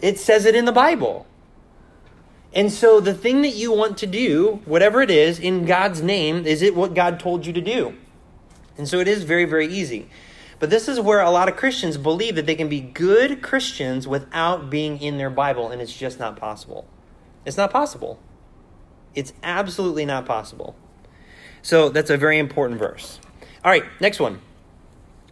It 0.00 0.18
says 0.18 0.46
it 0.46 0.54
in 0.54 0.64
the 0.64 0.72
Bible. 0.72 1.26
And 2.54 2.72
so 2.72 3.00
the 3.00 3.14
thing 3.14 3.42
that 3.42 3.54
you 3.54 3.70
want 3.72 3.98
to 3.98 4.06
do, 4.06 4.62
whatever 4.64 5.02
it 5.02 5.10
is, 5.10 5.38
in 5.38 5.66
God's 5.66 6.02
name, 6.02 6.46
is 6.46 6.62
it 6.62 6.74
what 6.74 6.94
God 6.94 7.20
told 7.20 7.44
you 7.44 7.52
to 7.52 7.60
do? 7.60 7.94
And 8.78 8.88
so 8.88 8.98
it 8.98 9.08
is 9.08 9.24
very, 9.24 9.44
very 9.44 9.66
easy. 9.66 10.08
But 10.58 10.70
this 10.70 10.88
is 10.88 10.98
where 10.98 11.20
a 11.20 11.30
lot 11.30 11.48
of 11.48 11.56
Christians 11.56 11.98
believe 11.98 12.34
that 12.36 12.46
they 12.46 12.54
can 12.54 12.68
be 12.68 12.80
good 12.80 13.42
Christians 13.42 14.08
without 14.08 14.70
being 14.70 15.00
in 15.00 15.18
their 15.18 15.30
Bible, 15.30 15.70
and 15.70 15.82
it's 15.82 15.96
just 15.96 16.18
not 16.18 16.36
possible. 16.36 16.86
It's 17.44 17.56
not 17.56 17.70
possible. 17.70 18.18
It's 19.14 19.32
absolutely 19.42 20.06
not 20.06 20.24
possible. 20.24 20.74
So 21.62 21.88
that's 21.88 22.10
a 22.10 22.16
very 22.16 22.38
important 22.38 22.78
verse. 22.78 23.20
All 23.64 23.70
right, 23.70 23.84
next 24.00 24.20
one. 24.20 24.40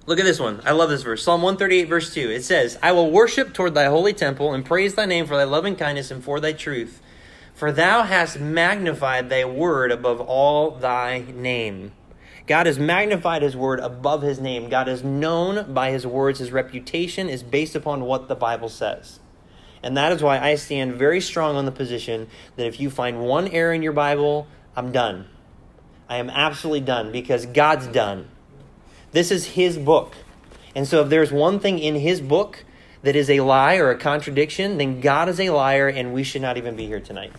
Look 0.07 0.19
at 0.19 0.25
this 0.27 0.41
one. 0.41 0.61
I 0.65 0.73
love 0.73 0.91
this 0.91 1.03
verse. 1.03 1.23
Psalm 1.23 1.41
138, 1.41 1.85
verse 1.89 2.13
2. 2.13 2.31
It 2.31 2.45
says, 2.45 2.79
I 2.83 2.93
will 2.93 3.11
worship 3.11 3.55
toward 3.55 3.73
thy 3.73 3.87
holy 3.87 4.13
temple 4.13 4.53
and 4.53 4.65
praise 4.65 4.95
thy 4.95 5.07
name 5.07 5.27
for 5.27 5.37
thy 5.37 5.45
loving 5.45 5.77
kindness 5.77 6.11
and 6.11 6.23
for 6.23 6.41
thy 6.41 6.53
truth. 6.53 7.01
For 7.55 7.73
thou 7.73 8.03
hast 8.03 8.39
magnified 8.39 9.31
thy 9.31 9.45
word 9.47 9.91
above 9.91 10.21
all 10.21 10.73
thy 10.73 11.25
name. 11.33 11.93
God 12.47 12.67
has 12.67 12.79
magnified 12.79 13.43
his 13.43 13.57
word 13.57 13.81
above 13.81 14.23
his 14.23 14.39
name. 14.39 14.69
God 14.69 14.89
is 14.89 15.03
known 15.03 15.73
by 15.73 15.91
his 15.91 16.07
words. 16.07 16.41
His 16.41 16.53
reputation 16.53 17.29
is 17.29 17.43
based 17.43 17.75
upon 17.75 18.05
what 18.05 18.29
the 18.29 18.35
Bible 18.35 18.69
says. 18.69 19.21
And 19.83 19.97
that 19.97 20.13
is 20.13 20.23
why 20.23 20.39
I 20.39 20.55
stand 20.57 20.95
very 20.95 21.21
strong 21.21 21.57
on 21.57 21.65
the 21.65 21.73
position 21.73 22.29
that 22.57 22.67
if 22.67 22.81
you 22.81 22.91
find 22.91 23.21
one 23.21 23.49
error 23.49 23.73
in 23.73 23.83
your 23.83 23.93
Bible, 23.93 24.47
I'm 24.77 24.93
done. 24.93 25.29
I 26.09 26.17
am 26.17 26.29
absolutely 26.29 26.81
done 26.81 27.13
because 27.13 27.47
God's 27.47 27.87
done. 27.87 28.29
This 29.13 29.31
is 29.31 29.47
his 29.47 29.79
book. 29.79 30.15
And 30.75 30.87
so 30.87 31.03
if 31.03 31.09
there's 31.09 31.33
one 31.33 31.61
thing 31.61 31.79
in 31.79 31.95
his 31.95 32.21
book 32.21 32.65
that 33.03 33.17
is 33.17 33.31
a 33.31 33.41
lie 33.41 33.77
or 33.77 33.91
a 33.91 33.99
contradiction, 33.99 34.77
then 34.79 35.01
God 35.01 35.29
is 35.29 35.41
a 35.41 35.51
liar 35.51 35.89
and 35.89 36.13
we 36.13 36.25
should 36.25 36.43
not 36.43 36.57
even 36.57 36.77
be 36.77 36.87
here 36.87 37.01
tonight. 37.01 37.33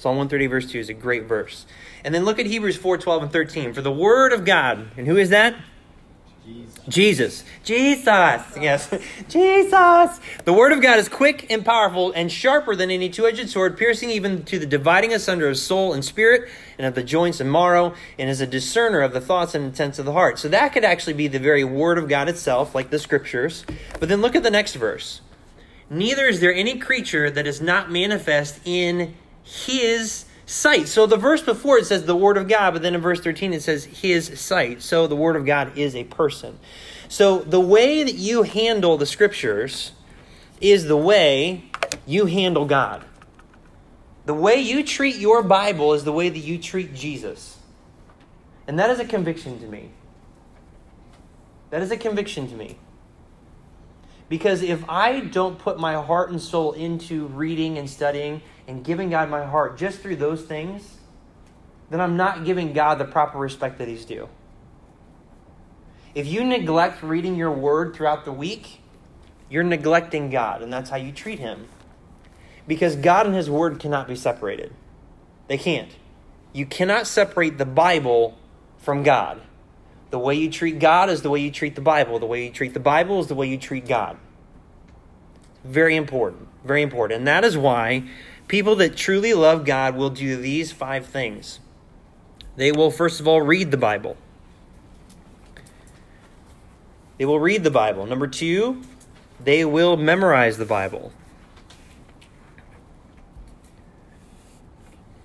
Psalm 0.00 0.16
130 0.16 0.46
verse 0.46 0.70
2 0.70 0.78
is 0.78 0.88
a 0.88 0.94
great 0.94 1.24
verse. 1.24 1.66
And 2.04 2.14
then 2.14 2.24
look 2.24 2.38
at 2.38 2.46
Hebrews 2.46 2.78
4, 2.78 2.96
12 2.96 3.24
and 3.24 3.30
13. 3.32 3.74
For 3.74 3.82
the 3.82 3.92
word 3.92 4.32
of 4.32 4.46
God, 4.46 4.88
and 4.96 5.06
who 5.06 5.18
is 5.18 5.28
that? 5.28 5.54
Jesus. 6.42 6.80
Jesus. 6.88 7.44
Jesus. 7.64 8.42
Yes. 8.58 8.88
Jesus. 9.28 10.20
The 10.44 10.54
word 10.54 10.72
of 10.72 10.80
God 10.80 10.98
is 10.98 11.10
quick 11.10 11.50
and 11.50 11.62
powerful 11.62 12.12
and 12.12 12.32
sharper 12.32 12.74
than 12.74 12.90
any 12.90 13.10
two 13.10 13.26
edged 13.26 13.50
sword, 13.50 13.76
piercing 13.76 14.08
even 14.08 14.42
to 14.44 14.58
the 14.58 14.64
dividing 14.64 15.12
asunder 15.12 15.46
of 15.46 15.58
soul 15.58 15.92
and 15.92 16.02
spirit 16.02 16.48
and 16.78 16.86
of 16.86 16.94
the 16.94 17.02
joints 17.02 17.38
and 17.38 17.52
marrow, 17.52 17.94
and 18.18 18.30
is 18.30 18.40
a 18.40 18.46
discerner 18.46 19.02
of 19.02 19.12
the 19.12 19.20
thoughts 19.20 19.54
and 19.54 19.66
intents 19.66 19.98
of 19.98 20.06
the 20.06 20.14
heart. 20.14 20.38
So 20.38 20.48
that 20.48 20.72
could 20.72 20.82
actually 20.82 21.12
be 21.12 21.28
the 21.28 21.38
very 21.38 21.62
word 21.62 21.98
of 21.98 22.08
God 22.08 22.26
itself, 22.26 22.74
like 22.74 22.88
the 22.88 22.98
scriptures. 22.98 23.66
But 24.00 24.08
then 24.08 24.22
look 24.22 24.34
at 24.34 24.42
the 24.42 24.50
next 24.50 24.76
verse. 24.76 25.20
Neither 25.90 26.26
is 26.26 26.40
there 26.40 26.54
any 26.54 26.78
creature 26.78 27.30
that 27.30 27.46
is 27.46 27.60
not 27.60 27.90
manifest 27.90 28.60
in 28.64 29.14
his 29.50 30.26
sight. 30.46 30.88
So 30.88 31.06
the 31.06 31.16
verse 31.16 31.42
before 31.42 31.78
it 31.78 31.86
says 31.86 32.04
the 32.04 32.16
word 32.16 32.36
of 32.36 32.48
God, 32.48 32.72
but 32.72 32.82
then 32.82 32.94
in 32.94 33.00
verse 33.00 33.20
13 33.20 33.52
it 33.52 33.62
says 33.62 33.84
his 33.84 34.40
sight. 34.40 34.82
So 34.82 35.06
the 35.06 35.16
word 35.16 35.36
of 35.36 35.44
God 35.44 35.76
is 35.76 35.94
a 35.94 36.04
person. 36.04 36.58
So 37.08 37.38
the 37.38 37.60
way 37.60 38.02
that 38.02 38.14
you 38.14 38.42
handle 38.42 38.96
the 38.96 39.06
scriptures 39.06 39.92
is 40.60 40.84
the 40.84 40.96
way 40.96 41.64
you 42.06 42.26
handle 42.26 42.66
God. 42.66 43.04
The 44.26 44.34
way 44.34 44.60
you 44.60 44.84
treat 44.84 45.16
your 45.16 45.42
Bible 45.42 45.94
is 45.94 46.04
the 46.04 46.12
way 46.12 46.28
that 46.28 46.38
you 46.38 46.58
treat 46.58 46.94
Jesus. 46.94 47.58
And 48.68 48.78
that 48.78 48.90
is 48.90 49.00
a 49.00 49.04
conviction 49.04 49.58
to 49.60 49.66
me. 49.66 49.90
That 51.70 51.82
is 51.82 51.90
a 51.90 51.96
conviction 51.96 52.48
to 52.48 52.54
me. 52.54 52.76
Because 54.28 54.62
if 54.62 54.88
I 54.88 55.20
don't 55.20 55.58
put 55.58 55.80
my 55.80 55.94
heart 55.94 56.30
and 56.30 56.40
soul 56.40 56.72
into 56.72 57.26
reading 57.26 57.78
and 57.78 57.90
studying 57.90 58.42
and 58.70 58.84
giving 58.84 59.10
God 59.10 59.28
my 59.28 59.44
heart 59.44 59.76
just 59.76 59.98
through 59.98 60.14
those 60.14 60.42
things, 60.42 60.98
then 61.90 62.00
I'm 62.00 62.16
not 62.16 62.44
giving 62.44 62.72
God 62.72 62.98
the 62.98 63.04
proper 63.04 63.36
respect 63.36 63.78
that 63.78 63.88
He's 63.88 64.04
due. 64.04 64.28
If 66.14 66.28
you 66.28 66.44
neglect 66.44 67.02
reading 67.02 67.34
your 67.34 67.50
word 67.50 67.96
throughout 67.96 68.24
the 68.24 68.30
week, 68.30 68.80
you're 69.48 69.64
neglecting 69.64 70.30
God, 70.30 70.62
and 70.62 70.72
that's 70.72 70.88
how 70.88 70.96
you 70.96 71.10
treat 71.10 71.40
Him. 71.40 71.66
Because 72.68 72.94
God 72.94 73.26
and 73.26 73.34
His 73.34 73.50
word 73.50 73.80
cannot 73.80 74.06
be 74.06 74.14
separated. 74.14 74.72
They 75.48 75.58
can't. 75.58 75.90
You 76.52 76.64
cannot 76.64 77.08
separate 77.08 77.58
the 77.58 77.66
Bible 77.66 78.38
from 78.78 79.02
God. 79.02 79.40
The 80.10 80.18
way 80.20 80.36
you 80.36 80.48
treat 80.48 80.78
God 80.78 81.10
is 81.10 81.22
the 81.22 81.30
way 81.30 81.40
you 81.40 81.50
treat 81.50 81.74
the 81.74 81.80
Bible. 81.80 82.20
The 82.20 82.26
way 82.26 82.44
you 82.44 82.52
treat 82.52 82.74
the 82.74 82.78
Bible 82.78 83.18
is 83.18 83.26
the 83.26 83.34
way 83.34 83.48
you 83.48 83.58
treat 83.58 83.88
God. 83.88 84.16
Very 85.64 85.96
important. 85.96 86.46
Very 86.64 86.82
important. 86.82 87.18
And 87.18 87.26
that 87.26 87.44
is 87.44 87.58
why 87.58 88.04
people 88.50 88.74
that 88.74 88.96
truly 88.96 89.32
love 89.32 89.64
God 89.64 89.94
will 89.94 90.10
do 90.10 90.34
these 90.34 90.72
five 90.72 91.06
things. 91.06 91.60
They 92.56 92.72
will, 92.72 92.90
first 92.90 93.20
of 93.20 93.28
all, 93.28 93.40
read 93.40 93.70
the 93.70 93.76
Bible. 93.76 94.16
They 97.16 97.24
will 97.24 97.38
read 97.38 97.62
the 97.62 97.70
Bible. 97.70 98.06
Number 98.06 98.26
two, 98.26 98.82
they 99.42 99.64
will 99.64 99.96
memorize 99.96 100.58
the 100.58 100.66
Bible. 100.66 101.12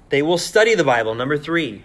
They 0.09 0.21
will 0.21 0.38
study 0.38 0.75
the 0.75 0.83
Bible. 0.83 1.15
Number 1.15 1.38
three, 1.38 1.83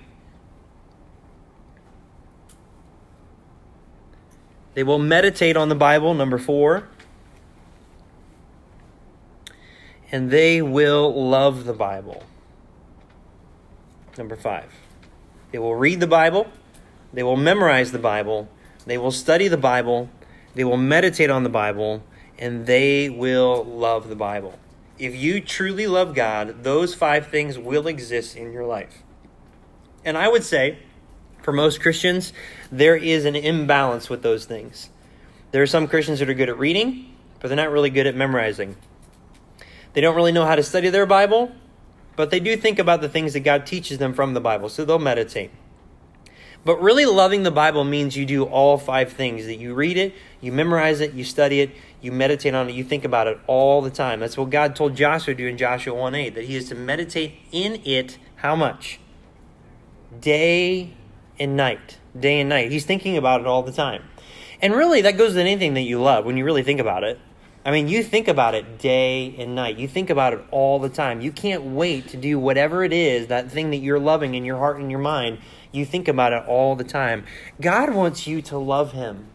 They 4.75 4.85
will 4.85 5.01
meditate 5.01 5.57
on 5.57 5.69
the 5.69 5.75
Bible, 5.75 6.15
number 6.15 6.39
four. 6.39 6.89
And 10.13 10.31
they 10.31 10.61
will 10.61 11.29
love 11.29 11.65
the 11.65 11.73
Bible. 11.73 12.25
Number 14.19 14.37
five. 14.37 14.73
They 15.53 15.59
will 15.59 15.75
read 15.75 16.01
the 16.01 16.07
Bible. 16.07 16.49
They 17.13 17.23
will 17.23 17.37
memorize 17.37 17.93
the 17.93 17.99
Bible. 17.99 18.49
They 18.87 18.99
will 18.99 19.11
study 19.13 19.49
the 19.49 19.57
Bible. 19.57 20.09
They 20.55 20.65
will 20.65 20.77
meditate 20.77 21.31
on 21.31 21.43
the 21.43 21.49
Bible. 21.49 22.03
And 22.39 22.67
they 22.67 23.09
will 23.09 23.65
love 23.65 24.09
the 24.09 24.17
Bible. 24.17 24.59
If 24.99 25.15
you 25.15 25.41
truly 25.41 25.87
love 25.87 26.15
God, 26.15 26.63
those 26.65 26.95
five 26.95 27.29
things 27.29 27.59
will 27.59 27.87
exist 27.87 28.37
in 28.37 28.53
your 28.53 28.67
life. 28.67 29.03
And 30.05 30.19
I 30.19 30.29
would 30.29 30.45
say, 30.45 30.79
for 31.43 31.53
most 31.53 31.81
Christians, 31.81 32.33
there 32.71 32.97
is 32.97 33.25
an 33.25 33.37
imbalance 33.37 34.11
with 34.11 34.23
those 34.23 34.45
things. 34.45 34.91
There 35.53 35.63
are 35.63 35.67
some 35.67 35.89
Christians 35.89 36.19
that 36.19 36.29
are 36.29 36.35
good 36.35 36.49
at 36.49 36.59
reading, 36.59 37.17
but 37.39 37.49
they're 37.49 37.57
not 37.57 37.71
really 37.71 37.91
good 37.91 38.07
at 38.07 38.15
memorizing. 38.15 38.77
They 39.93 40.01
don't 40.01 40.15
really 40.15 40.33
know 40.33 40.47
how 40.47 40.57
to 40.57 40.63
study 40.63 40.89
their 40.91 41.07
Bible, 41.07 41.53
but 42.17 42.31
they 42.31 42.41
do 42.41 42.57
think 42.57 42.79
about 42.79 43.01
the 43.01 43.09
things 43.09 43.33
that 43.33 43.41
God 43.41 43.67
teaches 43.67 43.99
them 43.99 44.15
from 44.15 44.35
the 44.35 44.41
Bible, 44.41 44.69
so 44.69 44.85
they'll 44.85 44.99
meditate. 44.99 45.51
But 46.65 46.81
really 46.83 47.07
loving 47.07 47.43
the 47.43 47.51
Bible 47.51 47.85
means 47.85 48.17
you 48.17 48.27
do 48.27 48.45
all 48.45 48.77
five 48.77 49.13
things 49.13 49.47
that 49.47 49.57
you 49.57 49.73
read 49.73 49.97
it, 49.97 50.15
you 50.41 50.53
memorize 50.53 51.01
it, 51.01 51.15
you 51.15 51.25
study 51.25 51.61
it, 51.61 51.71
you 52.03 52.13
meditate 52.13 52.55
on 52.55 52.69
it, 52.69 52.75
you 52.75 52.85
think 52.85 53.05
about 53.05 53.27
it 53.27 53.39
all 53.47 53.81
the 53.81 53.91
time. 53.91 54.21
That's 54.21 54.37
what 54.37 54.51
God 54.51 54.77
told 54.77 54.95
Joshua 54.95 55.35
to 55.35 55.39
do 55.39 55.47
in 55.47 55.57
Joshua 55.57 55.95
1 55.95 56.15
8, 56.15 56.35
that 56.35 56.45
he 56.45 56.57
is 56.57 56.69
to 56.69 56.75
meditate 56.75 57.37
in 57.51 57.81
it 57.85 58.19
how 58.37 58.55
much? 58.55 59.01
Day 60.21 60.93
and 61.39 61.57
night. 61.57 61.99
Day 62.19 62.41
and 62.41 62.49
night. 62.51 62.71
He's 62.71 62.85
thinking 62.85 63.17
about 63.17 63.41
it 63.41 63.47
all 63.47 63.63
the 63.63 63.73
time. 63.73 64.03
And 64.61 64.75
really, 64.75 65.01
that 65.03 65.17
goes 65.17 65.31
with 65.31 65.39
anything 65.39 65.73
that 65.75 65.83
you 65.83 66.01
love 66.01 66.27
when 66.27 66.37
you 66.37 66.45
really 66.45 66.63
think 66.63 66.81
about 66.81 67.05
it. 67.05 67.19
I 67.65 67.71
mean, 67.73 67.89
you 67.89 68.03
think 68.03 68.27
about 68.27 68.55
it 68.55 68.79
day 68.79 69.35
and 69.39 69.55
night. 69.55 69.77
You 69.77 69.87
think 69.87 70.09
about 70.09 70.33
it 70.33 70.41
all 70.51 70.79
the 70.79 70.89
time. 70.89 71.21
You 71.21 71.31
can't 71.31 71.63
wait 71.63 72.09
to 72.09 72.17
do 72.17 72.39
whatever 72.39 72.83
it 72.85 72.93
is, 72.93 73.27
that 73.27 73.51
thing 73.51 73.71
that 73.71 73.79
you're 73.79 73.99
loving 73.99 74.35
in 74.35 74.45
your 74.45 74.57
heart 74.57 74.79
and 74.79 74.91
your 74.91 75.01
mind. 75.01 75.39
You 75.71 75.85
think 75.85 76.09
about 76.09 76.33
it 76.33 76.43
all 76.47 76.75
the 76.75 76.85
time. 76.85 77.27
God 77.61 77.95
wants 77.95 78.27
you 78.27 78.41
to 78.43 78.57
love 78.57 78.93
Him 78.93 79.27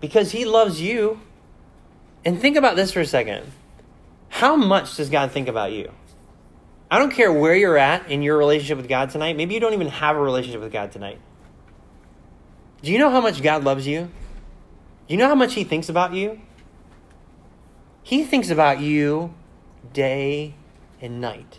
because 0.00 0.32
He 0.32 0.44
loves 0.44 0.80
you. 0.80 1.20
And 2.24 2.40
think 2.40 2.56
about 2.56 2.76
this 2.76 2.92
for 2.92 3.00
a 3.00 3.06
second. 3.06 3.44
How 4.30 4.56
much 4.56 4.96
does 4.96 5.10
God 5.10 5.30
think 5.30 5.46
about 5.46 5.72
you? 5.72 5.92
I 6.90 6.98
don't 6.98 7.10
care 7.10 7.30
where 7.30 7.54
you're 7.54 7.76
at 7.76 8.10
in 8.10 8.22
your 8.22 8.38
relationship 8.38 8.78
with 8.78 8.88
God 8.88 9.10
tonight. 9.10 9.36
Maybe 9.36 9.52
you 9.52 9.60
don't 9.60 9.74
even 9.74 9.88
have 9.88 10.16
a 10.16 10.20
relationship 10.20 10.62
with 10.62 10.72
God 10.72 10.92
tonight. 10.92 11.18
Do 12.82 12.90
you 12.90 12.98
know 12.98 13.10
how 13.10 13.20
much 13.20 13.42
God 13.42 13.64
loves 13.64 13.86
you? 13.86 14.02
Do 14.02 15.14
You 15.14 15.18
know 15.18 15.28
how 15.28 15.34
much 15.34 15.54
he 15.54 15.64
thinks 15.64 15.90
about 15.90 16.14
you? 16.14 16.40
He 18.04 18.22
thinks 18.22 18.50
about 18.50 18.80
you 18.80 19.34
day 19.94 20.54
and 21.00 21.22
night, 21.22 21.58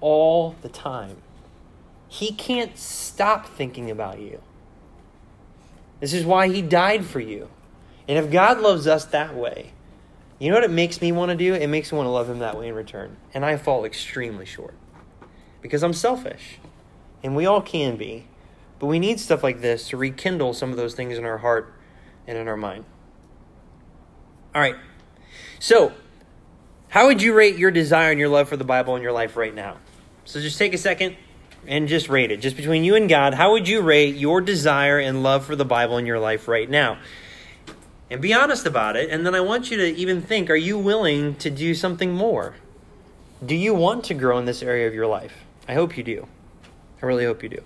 all 0.00 0.54
the 0.60 0.68
time. 0.68 1.16
He 2.08 2.32
can't 2.32 2.76
stop 2.76 3.46
thinking 3.46 3.90
about 3.90 4.20
you. 4.20 4.42
This 5.98 6.12
is 6.12 6.26
why 6.26 6.48
he 6.48 6.60
died 6.60 7.06
for 7.06 7.20
you. 7.20 7.48
And 8.06 8.18
if 8.18 8.30
God 8.30 8.60
loves 8.60 8.86
us 8.86 9.06
that 9.06 9.34
way, 9.34 9.72
you 10.38 10.50
know 10.50 10.56
what 10.56 10.64
it 10.64 10.70
makes 10.70 11.00
me 11.00 11.10
want 11.10 11.30
to 11.30 11.36
do? 11.36 11.54
It 11.54 11.68
makes 11.68 11.90
me 11.90 11.96
want 11.96 12.06
to 12.06 12.10
love 12.10 12.28
him 12.28 12.40
that 12.40 12.58
way 12.58 12.68
in 12.68 12.74
return. 12.74 13.16
And 13.32 13.42
I 13.42 13.56
fall 13.56 13.86
extremely 13.86 14.44
short 14.44 14.74
because 15.62 15.82
I'm 15.82 15.94
selfish. 15.94 16.58
And 17.22 17.34
we 17.34 17.46
all 17.46 17.62
can 17.62 17.96
be. 17.96 18.26
But 18.78 18.88
we 18.88 18.98
need 18.98 19.18
stuff 19.18 19.42
like 19.42 19.62
this 19.62 19.88
to 19.88 19.96
rekindle 19.96 20.52
some 20.52 20.70
of 20.70 20.76
those 20.76 20.94
things 20.94 21.16
in 21.16 21.24
our 21.24 21.38
heart 21.38 21.72
and 22.26 22.36
in 22.36 22.46
our 22.46 22.58
mind. 22.58 22.84
All 24.54 24.60
right. 24.60 24.76
So, 25.58 25.92
how 26.88 27.06
would 27.06 27.20
you 27.20 27.34
rate 27.34 27.56
your 27.56 27.70
desire 27.70 28.10
and 28.10 28.20
your 28.20 28.28
love 28.28 28.48
for 28.48 28.56
the 28.56 28.64
Bible 28.64 28.96
in 28.96 29.02
your 29.02 29.12
life 29.12 29.36
right 29.36 29.54
now? 29.54 29.78
So, 30.24 30.40
just 30.40 30.58
take 30.58 30.74
a 30.74 30.78
second 30.78 31.16
and 31.66 31.88
just 31.88 32.08
rate 32.08 32.30
it. 32.30 32.38
Just 32.38 32.56
between 32.56 32.84
you 32.84 32.94
and 32.94 33.08
God, 33.08 33.34
how 33.34 33.52
would 33.52 33.68
you 33.68 33.82
rate 33.82 34.16
your 34.16 34.40
desire 34.40 34.98
and 34.98 35.22
love 35.22 35.44
for 35.44 35.56
the 35.56 35.64
Bible 35.64 35.98
in 35.98 36.06
your 36.06 36.18
life 36.18 36.48
right 36.48 36.68
now? 36.68 36.98
And 38.10 38.20
be 38.20 38.32
honest 38.32 38.66
about 38.66 38.96
it. 38.96 39.10
And 39.10 39.26
then 39.26 39.34
I 39.34 39.40
want 39.40 39.70
you 39.70 39.76
to 39.78 39.94
even 39.96 40.22
think 40.22 40.48
are 40.48 40.56
you 40.56 40.78
willing 40.78 41.34
to 41.36 41.50
do 41.50 41.74
something 41.74 42.12
more? 42.12 42.54
Do 43.44 43.54
you 43.54 43.74
want 43.74 44.04
to 44.04 44.14
grow 44.14 44.38
in 44.38 44.44
this 44.44 44.62
area 44.62 44.86
of 44.86 44.94
your 44.94 45.06
life? 45.06 45.44
I 45.68 45.74
hope 45.74 45.96
you 45.96 46.04
do. 46.04 46.26
I 47.02 47.06
really 47.06 47.24
hope 47.24 47.42
you 47.42 47.48
do. 47.48 47.62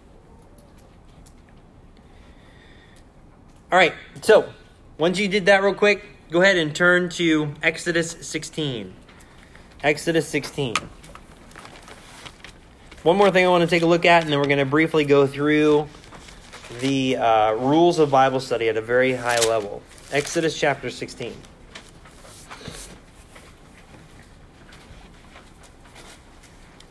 All 3.70 3.78
right, 3.78 3.94
so 4.22 4.52
once 4.98 5.18
you 5.20 5.28
did 5.28 5.46
that 5.46 5.62
real 5.62 5.74
quick, 5.74 6.04
go 6.30 6.40
ahead 6.42 6.56
and 6.56 6.74
turn 6.74 7.08
to 7.08 7.52
Exodus 7.60 8.12
16. 8.20 8.94
Exodus 9.82 10.28
16. 10.28 10.76
One 13.02 13.16
more 13.16 13.30
thing 13.30 13.44
I 13.44 13.48
want 13.48 13.62
to 13.62 13.66
take 13.68 13.82
a 13.82 13.86
look 13.86 14.04
at, 14.04 14.22
and 14.22 14.32
then 14.32 14.38
we're 14.38 14.46
going 14.46 14.58
to 14.58 14.64
briefly 14.64 15.04
go 15.04 15.26
through 15.26 15.88
the 16.80 17.16
uh, 17.16 17.52
rules 17.54 17.98
of 17.98 18.10
Bible 18.10 18.38
study 18.38 18.68
at 18.68 18.76
a 18.76 18.80
very 18.80 19.12
high 19.12 19.40
level. 19.40 19.82
Exodus 20.12 20.56
chapter 20.56 20.88
16. 20.88 21.34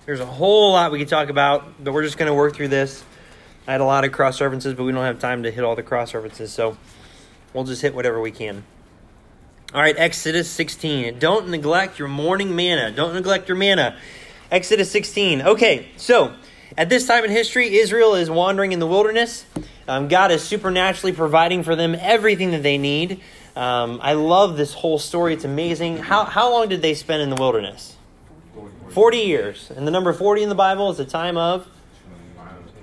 There's 0.05 0.19
a 0.19 0.25
whole 0.25 0.73
lot 0.73 0.91
we 0.91 0.99
could 0.99 1.07
talk 1.07 1.29
about, 1.29 1.81
but 1.81 1.93
we're 1.93 2.03
just 2.03 2.17
going 2.17 2.27
to 2.27 2.33
work 2.33 2.55
through 2.55 2.69
this. 2.69 3.03
I 3.67 3.71
had 3.73 3.81
a 3.81 3.85
lot 3.85 4.03
of 4.03 4.11
cross 4.11 4.41
references, 4.41 4.73
but 4.73 4.83
we 4.83 4.91
don't 4.91 5.05
have 5.05 5.19
time 5.19 5.43
to 5.43 5.51
hit 5.51 5.63
all 5.63 5.75
the 5.75 5.83
cross 5.83 6.13
references, 6.13 6.51
so 6.51 6.75
we'll 7.53 7.63
just 7.63 7.83
hit 7.83 7.93
whatever 7.93 8.19
we 8.19 8.31
can. 8.31 8.63
All 9.71 9.79
right, 9.79 9.95
Exodus 9.99 10.49
16. 10.49 11.19
Don't 11.19 11.49
neglect 11.49 11.99
your 11.99 12.07
morning 12.07 12.55
manna. 12.55 12.91
Don't 12.91 13.13
neglect 13.13 13.47
your 13.47 13.55
manna. 13.55 13.95
Exodus 14.49 14.89
16. 14.89 15.43
Okay, 15.43 15.89
so 15.95 16.33
at 16.75 16.89
this 16.89 17.05
time 17.05 17.23
in 17.23 17.29
history, 17.29 17.77
Israel 17.77 18.15
is 18.15 18.31
wandering 18.31 18.71
in 18.71 18.79
the 18.79 18.87
wilderness. 18.87 19.45
Um, 19.87 20.07
God 20.07 20.31
is 20.31 20.41
supernaturally 20.41 21.13
providing 21.13 21.61
for 21.61 21.75
them 21.75 21.95
everything 21.99 22.49
that 22.51 22.63
they 22.63 22.79
need. 22.79 23.21
Um, 23.55 23.99
I 24.01 24.13
love 24.13 24.57
this 24.57 24.73
whole 24.73 24.97
story. 24.97 25.35
It's 25.35 25.45
amazing. 25.45 25.97
How, 25.97 26.23
how 26.23 26.49
long 26.49 26.67
did 26.67 26.81
they 26.81 26.95
spend 26.95 27.21
in 27.21 27.29
the 27.29 27.35
wilderness? 27.35 27.95
40 28.89 29.17
years. 29.19 29.69
And 29.69 29.85
the 29.85 29.91
number 29.91 30.13
40 30.13 30.41
in 30.41 30.49
the 30.49 30.55
Bible 30.55 30.89
is 30.89 30.97
the 30.97 31.05
time 31.05 31.37
of 31.37 31.67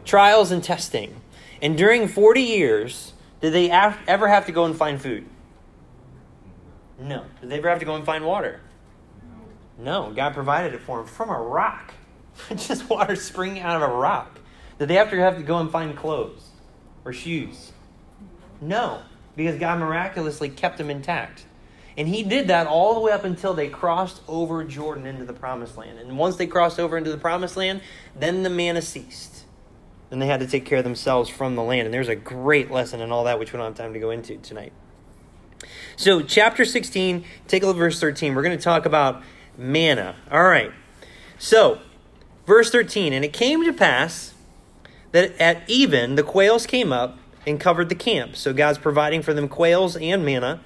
trials 0.05 0.53
and 0.53 0.63
testing. 0.63 1.21
And 1.61 1.77
during 1.77 2.07
40 2.07 2.43
years, 2.43 3.13
did 3.41 3.53
they 3.53 3.73
ever 3.73 4.29
have 4.29 4.47
to 4.47 4.53
go 4.53 4.65
and 4.67 4.77
find 4.77 5.03
food? 5.03 5.27
No. 6.99 7.25
Did 7.41 7.51
they 7.51 7.59
ever 7.59 7.69
have 7.69 7.79
to 7.81 7.85
go 7.85 7.95
and 7.95 8.05
find 8.05 8.25
water? 8.25 8.61
No. 9.79 10.13
God 10.15 10.35
provided 10.35 10.75
it 10.75 10.81
for 10.81 10.99
them 10.99 11.07
from 11.07 11.31
a 11.31 11.39
rock. 11.39 11.95
Just 12.57 12.89
water 12.89 13.17
springing 13.17 13.63
out 13.63 13.83
of 13.83 13.89
a 13.89 13.93
rock. 13.93 14.39
Did 14.79 14.89
they 14.89 14.95
to 14.95 15.17
have 15.17 15.37
to 15.37 15.43
go 15.43 15.59
and 15.59 15.71
find 15.71 15.97
clothes 15.97 16.49
or 17.05 17.13
shoes? 17.13 17.73
No, 18.61 19.03
because 19.35 19.59
God 19.59 19.79
miraculously 19.79 20.49
kept 20.49 20.79
them 20.79 20.91
intact. 20.91 21.45
And 21.99 22.09
he 22.09 22.23
did 22.23 22.49
that 22.49 22.67
all 22.67 22.95
the 22.95 23.01
way 23.01 23.13
up 23.13 23.25
until 23.25 23.55
they 23.55 23.69
crossed 23.69 24.21
over 24.29 24.63
Jordan 24.65 25.07
into 25.07 25.25
the 25.25 25.33
promised 25.33 25.79
land. 25.79 25.99
And 25.99 26.19
once 26.19 26.37
they 26.37 26.47
crossed 26.47 26.79
over 26.79 26.99
into 26.99 27.11
the 27.11 27.17
promised 27.17 27.57
land, 27.57 27.81
then 28.15 28.43
the 28.43 28.51
manna 28.51 28.83
ceased. 28.83 29.45
Then 30.11 30.19
they 30.19 30.27
had 30.27 30.41
to 30.41 30.47
take 30.47 30.67
care 30.67 30.79
of 30.79 30.85
themselves 30.85 31.31
from 31.31 31.57
the 31.57 31.63
land. 31.63 31.87
And 31.87 31.95
there's 31.95 32.09
a 32.09 32.15
great 32.15 32.71
lesson 32.71 33.01
in 33.01 33.11
all 33.13 33.25
that, 33.25 33.39
which 33.39 33.53
we 33.53 33.57
don't 33.57 33.67
have 33.67 33.75
time 33.75 33.95
to 33.95 33.99
go 33.99 34.11
into 34.11 34.37
tonight. 34.37 34.75
So, 35.97 36.23
chapter 36.23 36.65
16, 36.65 37.25
take 37.49 37.63
a 37.63 37.67
look 37.67 37.77
at 37.77 37.81
verse 37.81 38.01
13. 38.01 38.35
We're 38.35 38.43
going 38.43 38.57
to 38.57 38.63
talk 38.63 38.87
about 38.87 39.23
manna. 39.57 40.17
All 40.31 40.45
right. 40.45 40.73
So, 41.39 41.81
verse 42.47 42.71
13 42.71 43.13
And 43.13 43.25
it 43.25 43.33
came 43.33 43.65
to 43.65 43.73
pass 43.73 44.35
that 45.13 45.39
at 45.41 45.63
even 45.69 46.17
the 46.17 46.23
quails 46.23 46.67
came 46.67 46.93
up 46.93 47.19
and 47.47 47.59
covered 47.59 47.89
the 47.89 47.95
camp. 47.95 48.37
So, 48.37 48.53
God's 48.53 48.79
providing 48.79 49.23
for 49.23 49.33
them 49.33 49.49
quails 49.49 49.97
and 49.97 50.25
manna. 50.25 50.61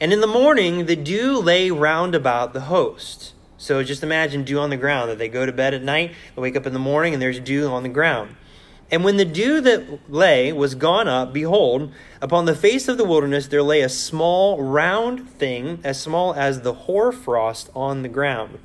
And 0.00 0.12
in 0.14 0.20
the 0.20 0.26
morning, 0.26 0.86
the 0.86 0.96
dew 0.96 1.38
lay 1.38 1.70
round 1.70 2.14
about 2.14 2.54
the 2.54 2.62
host. 2.62 3.34
So 3.60 3.82
just 3.82 4.02
imagine 4.02 4.44
dew 4.44 4.58
on 4.58 4.70
the 4.70 4.78
ground, 4.78 5.10
that 5.10 5.18
they 5.18 5.28
go 5.28 5.44
to 5.44 5.52
bed 5.52 5.74
at 5.74 5.82
night, 5.82 6.14
they 6.34 6.40
wake 6.40 6.56
up 6.56 6.66
in 6.66 6.72
the 6.72 6.78
morning, 6.78 7.12
and 7.12 7.20
there's 7.20 7.38
dew 7.38 7.66
on 7.66 7.82
the 7.82 7.90
ground. 7.90 8.36
And 8.90 9.04
when 9.04 9.16
the 9.16 9.24
dew 9.24 9.60
that 9.60 10.10
lay 10.10 10.52
was 10.52 10.74
gone 10.74 11.06
up, 11.06 11.32
behold, 11.32 11.92
upon 12.20 12.44
the 12.44 12.54
face 12.54 12.88
of 12.88 12.98
the 12.98 13.04
wilderness 13.04 13.46
there 13.46 13.62
lay 13.62 13.82
a 13.82 13.88
small 13.88 14.60
round 14.62 15.30
thing, 15.30 15.80
as 15.84 16.00
small 16.00 16.34
as 16.34 16.62
the 16.62 16.72
hoarfrost 16.72 17.70
on 17.74 18.02
the 18.02 18.08
ground. 18.08 18.58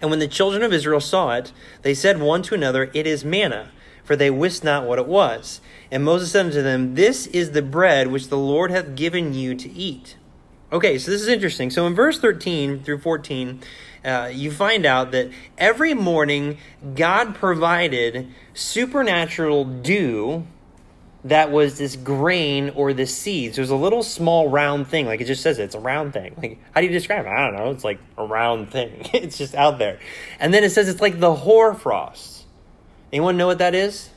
And 0.00 0.10
when 0.10 0.20
the 0.20 0.28
children 0.28 0.62
of 0.62 0.72
Israel 0.72 1.00
saw 1.00 1.34
it, 1.34 1.52
they 1.82 1.94
said 1.94 2.20
one 2.20 2.42
to 2.42 2.54
another, 2.54 2.90
It 2.94 3.06
is 3.06 3.24
manna, 3.24 3.70
for 4.04 4.14
they 4.14 4.30
wist 4.30 4.62
not 4.62 4.86
what 4.86 4.98
it 4.98 5.06
was. 5.06 5.60
And 5.90 6.04
Moses 6.04 6.30
said 6.30 6.46
unto 6.46 6.62
them, 6.62 6.94
This 6.94 7.26
is 7.28 7.50
the 7.50 7.62
bread 7.62 8.08
which 8.08 8.28
the 8.28 8.38
Lord 8.38 8.70
hath 8.70 8.94
given 8.94 9.34
you 9.34 9.54
to 9.56 9.70
eat. 9.70 10.16
Okay, 10.72 10.98
so 10.98 11.10
this 11.10 11.22
is 11.22 11.28
interesting. 11.28 11.70
So 11.70 11.86
in 11.86 11.94
verse 11.94 12.18
13 12.18 12.80
through 12.80 12.98
14, 12.98 13.60
uh, 14.04 14.30
you 14.32 14.50
find 14.50 14.84
out 14.86 15.12
that 15.12 15.30
every 15.56 15.94
morning 15.94 16.58
God 16.94 17.34
provided 17.34 18.28
supernatural 18.52 19.64
dew 19.64 20.46
that 21.24 21.50
was 21.50 21.78
this 21.78 21.96
grain 21.96 22.70
or 22.70 22.92
this 22.92 23.16
seeds. 23.16 23.56
There's 23.56 23.70
a 23.70 23.76
little 23.76 24.02
small 24.02 24.50
round 24.50 24.88
thing, 24.88 25.06
like 25.06 25.20
it 25.22 25.24
just 25.24 25.42
says 25.42 25.58
it, 25.58 25.64
it's 25.64 25.74
a 25.74 25.80
round 25.80 26.12
thing. 26.12 26.34
Like 26.36 26.58
how 26.72 26.80
do 26.80 26.86
you 26.86 26.92
describe 26.92 27.24
it? 27.24 27.30
I 27.30 27.46
don't 27.46 27.56
know. 27.56 27.70
It's 27.70 27.84
like 27.84 27.98
a 28.18 28.26
round 28.26 28.70
thing. 28.70 29.08
it's 29.14 29.38
just 29.38 29.54
out 29.54 29.78
there, 29.78 29.98
and 30.38 30.52
then 30.52 30.64
it 30.64 30.70
says 30.70 30.88
it's 30.88 31.00
like 31.00 31.20
the 31.20 31.34
hoarfrost. 31.34 32.44
Anyone 33.12 33.36
know 33.36 33.46
what 33.46 33.58
that 33.58 33.74
is? 33.74 34.10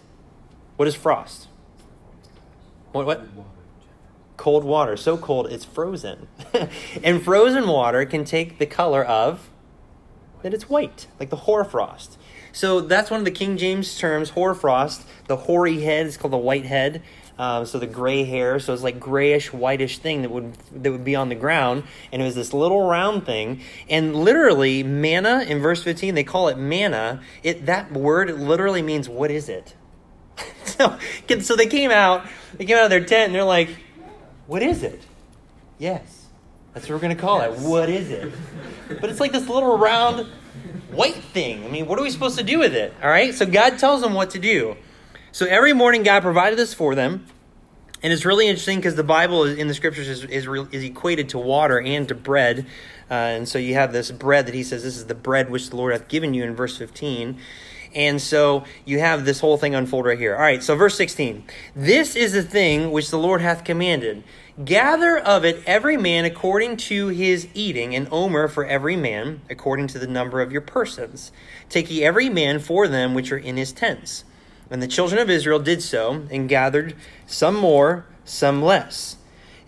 What 0.76 0.88
is 0.88 0.96
frost? 0.96 1.48
What? 2.92 3.06
What? 3.06 3.28
cold 4.38 4.64
water, 4.64 4.96
so 4.96 5.18
cold 5.18 5.52
it's 5.52 5.66
frozen. 5.66 6.28
and 7.04 7.22
frozen 7.22 7.68
water 7.68 8.06
can 8.06 8.24
take 8.24 8.60
the 8.60 8.66
color 8.66 9.04
of 9.04 9.50
that 10.44 10.54
it's 10.54 10.70
white, 10.70 11.08
like 11.20 11.30
the 11.30 11.36
hoarfrost. 11.36 12.18
So 12.52 12.82
that's 12.82 13.12
one 13.12 13.20
of 13.20 13.26
the 13.26 13.32
King 13.32 13.58
James 13.58 13.98
terms, 13.98 14.32
hoarfrost. 14.32 15.06
The 15.28 15.38
hoary 15.38 15.82
head 15.82 16.08
is 16.08 16.18
called 16.18 16.34
the 16.34 16.38
white 16.38 16.66
head. 16.66 17.04
Um, 17.40 17.68
so 17.68 17.78
the 17.78 17.86
gray 17.86 18.24
hair, 18.24 18.60
so 18.60 18.74
it's 18.74 18.82
like 18.82 19.00
grayish, 19.00 19.54
whitish 19.54 20.00
thing 20.00 20.24
that 20.24 20.32
would 20.32 20.56
that 20.72 20.92
would 20.92 21.04
be 21.04 21.16
on 21.16 21.30
the 21.30 21.36
ground, 21.36 21.84
and 22.12 22.20
it 22.20 22.26
was 22.26 22.34
this 22.34 22.52
little 22.52 22.88
round 22.88 23.28
thing. 23.28 23.62
And 23.88 24.16
literally, 24.16 24.82
manna 24.82 25.46
in 25.48 25.60
verse 25.60 25.84
fifteen, 25.84 26.16
they 26.16 26.24
call 26.24 26.48
it 26.48 26.58
manna. 26.58 27.22
It 27.44 27.68
that 27.68 27.92
word 27.92 28.32
literally 28.32 28.82
means 28.82 29.08
what 29.08 29.30
is 29.30 29.50
it? 29.50 29.76
so, 30.64 30.98
so 31.42 31.56
they 31.56 31.68
came 31.68 31.92
out, 31.92 32.26
they 32.56 32.66
came 32.66 32.78
out 32.78 32.86
of 32.86 32.90
their 32.90 33.06
tent, 33.06 33.28
and 33.28 33.36
they're 33.36 33.44
like, 33.44 33.70
what 34.48 34.64
is 34.64 34.82
it? 34.82 35.02
Yes. 35.78 36.17
That's 36.78 36.90
what 36.90 36.94
we're 36.98 37.02
going 37.02 37.16
to 37.16 37.20
call 37.20 37.40
yes. 37.40 37.60
it. 37.60 37.68
What 37.68 37.90
is 37.90 38.12
it? 38.12 38.32
But 39.02 39.10
it's 39.10 39.20
like 39.20 39.32
this 39.32 39.50
little 39.50 39.80
round 39.80 40.28
white 40.92 41.16
thing. 41.16 41.66
I 41.66 41.70
mean, 41.70 41.88
what 41.88 41.98
are 41.98 42.04
we 42.04 42.12
supposed 42.12 42.38
to 42.38 42.44
do 42.44 42.60
with 42.60 42.76
it? 42.76 42.94
All 43.02 43.10
right? 43.10 43.34
So 43.34 43.48
God 43.48 43.80
tells 43.80 44.02
them 44.02 44.14
what 44.14 44.30
to 44.32 44.40
do. 44.40 44.78
So 45.32 45.48
every 45.48 45.74
morning, 45.74 46.04
God 46.04 46.22
provided 46.22 46.60
this 46.60 46.76
for 46.76 46.94
them. 46.94 47.26
And 48.04 48.14
it's 48.14 48.26
really 48.26 48.48
interesting 48.48 48.78
because 48.78 48.94
the 48.94 49.04
Bible 49.04 49.46
in 49.46 49.68
the 49.68 49.74
scriptures 49.74 50.08
is, 50.08 50.24
is, 50.26 50.48
is 50.72 50.84
equated 50.84 51.30
to 51.30 51.40
water 51.40 51.82
and 51.82 52.08
to 52.10 52.14
bread. 52.14 52.68
Uh, 53.10 53.14
and 53.14 53.50
so 53.50 53.58
you 53.58 53.74
have 53.74 53.92
this 53.92 54.12
bread 54.12 54.46
that 54.46 54.54
he 54.54 54.62
says, 54.62 54.84
This 54.84 54.98
is 54.98 55.08
the 55.08 55.16
bread 55.16 55.50
which 55.50 55.72
the 55.72 55.78
Lord 55.78 55.94
hath 55.94 56.08
given 56.08 56.36
you 56.36 56.44
in 56.44 56.56
verse 56.56 56.78
15. 56.78 57.40
And 57.96 58.22
so 58.22 58.66
you 58.86 59.00
have 59.00 59.26
this 59.26 59.40
whole 59.40 59.58
thing 59.58 59.74
unfold 59.74 60.06
right 60.06 60.20
here. 60.20 60.36
All 60.36 60.42
right, 60.42 60.62
so 60.62 60.76
verse 60.76 60.96
16. 60.96 61.44
This 61.76 62.16
is 62.16 62.34
the 62.34 62.44
thing 62.44 62.92
which 62.92 63.10
the 63.10 63.18
Lord 63.18 63.42
hath 63.42 63.64
commanded. 63.64 64.24
Gather 64.66 65.16
of 65.20 65.46
it 65.46 65.62
every 65.68 65.98
man 65.98 66.26
according 66.26 66.78
to 66.78 67.10
his 67.10 67.48
eating, 67.54 67.94
an 67.94 68.08
omer 68.10 68.48
for 68.48 68.66
every 68.66 68.96
man, 68.96 69.42
according 69.52 69.86
to 69.88 70.00
the 70.00 70.08
number 70.08 70.42
of 70.42 70.52
your 70.52 70.62
persons. 70.62 71.32
Take 71.70 71.92
ye 71.92 72.04
every 72.04 72.28
man 72.28 72.58
for 72.58 72.88
them 72.88 73.14
which 73.14 73.32
are 73.32 73.38
in 73.38 73.56
his 73.56 73.72
tents. 73.72 74.24
And 74.72 74.82
the 74.82 74.88
children 74.88 75.22
of 75.22 75.30
Israel 75.30 75.60
did 75.60 75.84
so, 75.84 76.26
and 76.32 76.50
gathered 76.50 76.96
some 77.28 77.56
more, 77.56 78.08
some 78.26 78.64
less. 78.64 79.18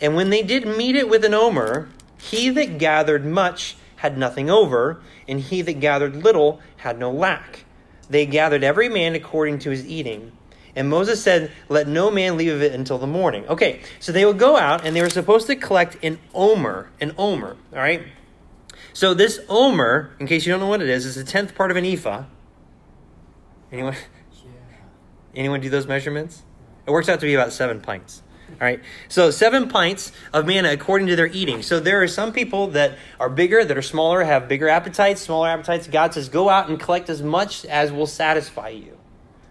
And 0.01 0.15
when 0.15 0.31
they 0.31 0.41
did 0.41 0.65
meet 0.65 0.95
it 0.95 1.07
with 1.07 1.23
an 1.23 1.35
omer, 1.35 1.89
he 2.17 2.49
that 2.49 2.79
gathered 2.79 3.23
much 3.23 3.77
had 3.97 4.17
nothing 4.17 4.49
over, 4.49 5.01
and 5.27 5.39
he 5.39 5.61
that 5.61 5.79
gathered 5.79 6.15
little 6.15 6.61
had 6.77 6.97
no 6.97 7.11
lack. 7.11 7.63
They 8.09 8.25
gathered 8.25 8.63
every 8.63 8.89
man 8.89 9.13
according 9.13 9.59
to 9.59 9.69
his 9.69 9.85
eating. 9.85 10.31
And 10.75 10.89
Moses 10.89 11.21
said, 11.21 11.51
Let 11.67 11.87
no 11.87 12.11
man 12.11 12.37
leave 12.37 12.53
of 12.53 12.61
it 12.61 12.73
until 12.73 12.97
the 12.97 13.07
morning. 13.07 13.45
Okay, 13.47 13.81
so 13.99 14.11
they 14.11 14.25
would 14.25 14.39
go 14.39 14.57
out 14.57 14.85
and 14.85 14.95
they 14.95 15.01
were 15.01 15.09
supposed 15.09 15.47
to 15.47 15.55
collect 15.55 15.97
an 16.03 16.19
omer. 16.33 16.89
An 16.99 17.13
omer, 17.17 17.57
all 17.73 17.79
right? 17.79 18.03
So 18.93 19.13
this 19.13 19.39
omer, 19.49 20.15
in 20.19 20.27
case 20.27 20.45
you 20.45 20.51
don't 20.51 20.59
know 20.59 20.67
what 20.67 20.81
it 20.81 20.89
is, 20.89 21.05
is 21.05 21.17
a 21.17 21.23
tenth 21.23 21.55
part 21.55 21.71
of 21.71 21.77
an 21.77 21.85
ephah. 21.85 22.25
Anyone? 23.71 23.93
Yeah. 23.93 24.51
Anyone 25.35 25.61
do 25.61 25.69
those 25.69 25.87
measurements? 25.87 26.43
It 26.85 26.91
works 26.91 27.07
out 27.07 27.19
to 27.19 27.25
be 27.25 27.33
about 27.33 27.53
seven 27.53 27.81
pints. 27.81 28.23
All 28.49 28.57
right. 28.61 28.81
So 29.07 29.31
seven 29.31 29.69
pints 29.69 30.11
of 30.33 30.45
manna 30.45 30.71
according 30.71 31.07
to 31.07 31.15
their 31.15 31.27
eating. 31.27 31.61
So 31.61 31.79
there 31.79 32.01
are 32.01 32.07
some 32.07 32.33
people 32.33 32.67
that 32.67 32.97
are 33.19 33.29
bigger, 33.29 33.63
that 33.63 33.77
are 33.77 33.81
smaller, 33.81 34.23
have 34.23 34.47
bigger 34.47 34.67
appetites, 34.67 35.21
smaller 35.21 35.47
appetites. 35.47 35.87
God 35.87 36.13
says, 36.13 36.29
go 36.29 36.49
out 36.49 36.67
and 36.67 36.79
collect 36.79 37.09
as 37.09 37.21
much 37.21 37.63
as 37.65 37.91
will 37.91 38.07
satisfy 38.07 38.69
you. 38.69 38.98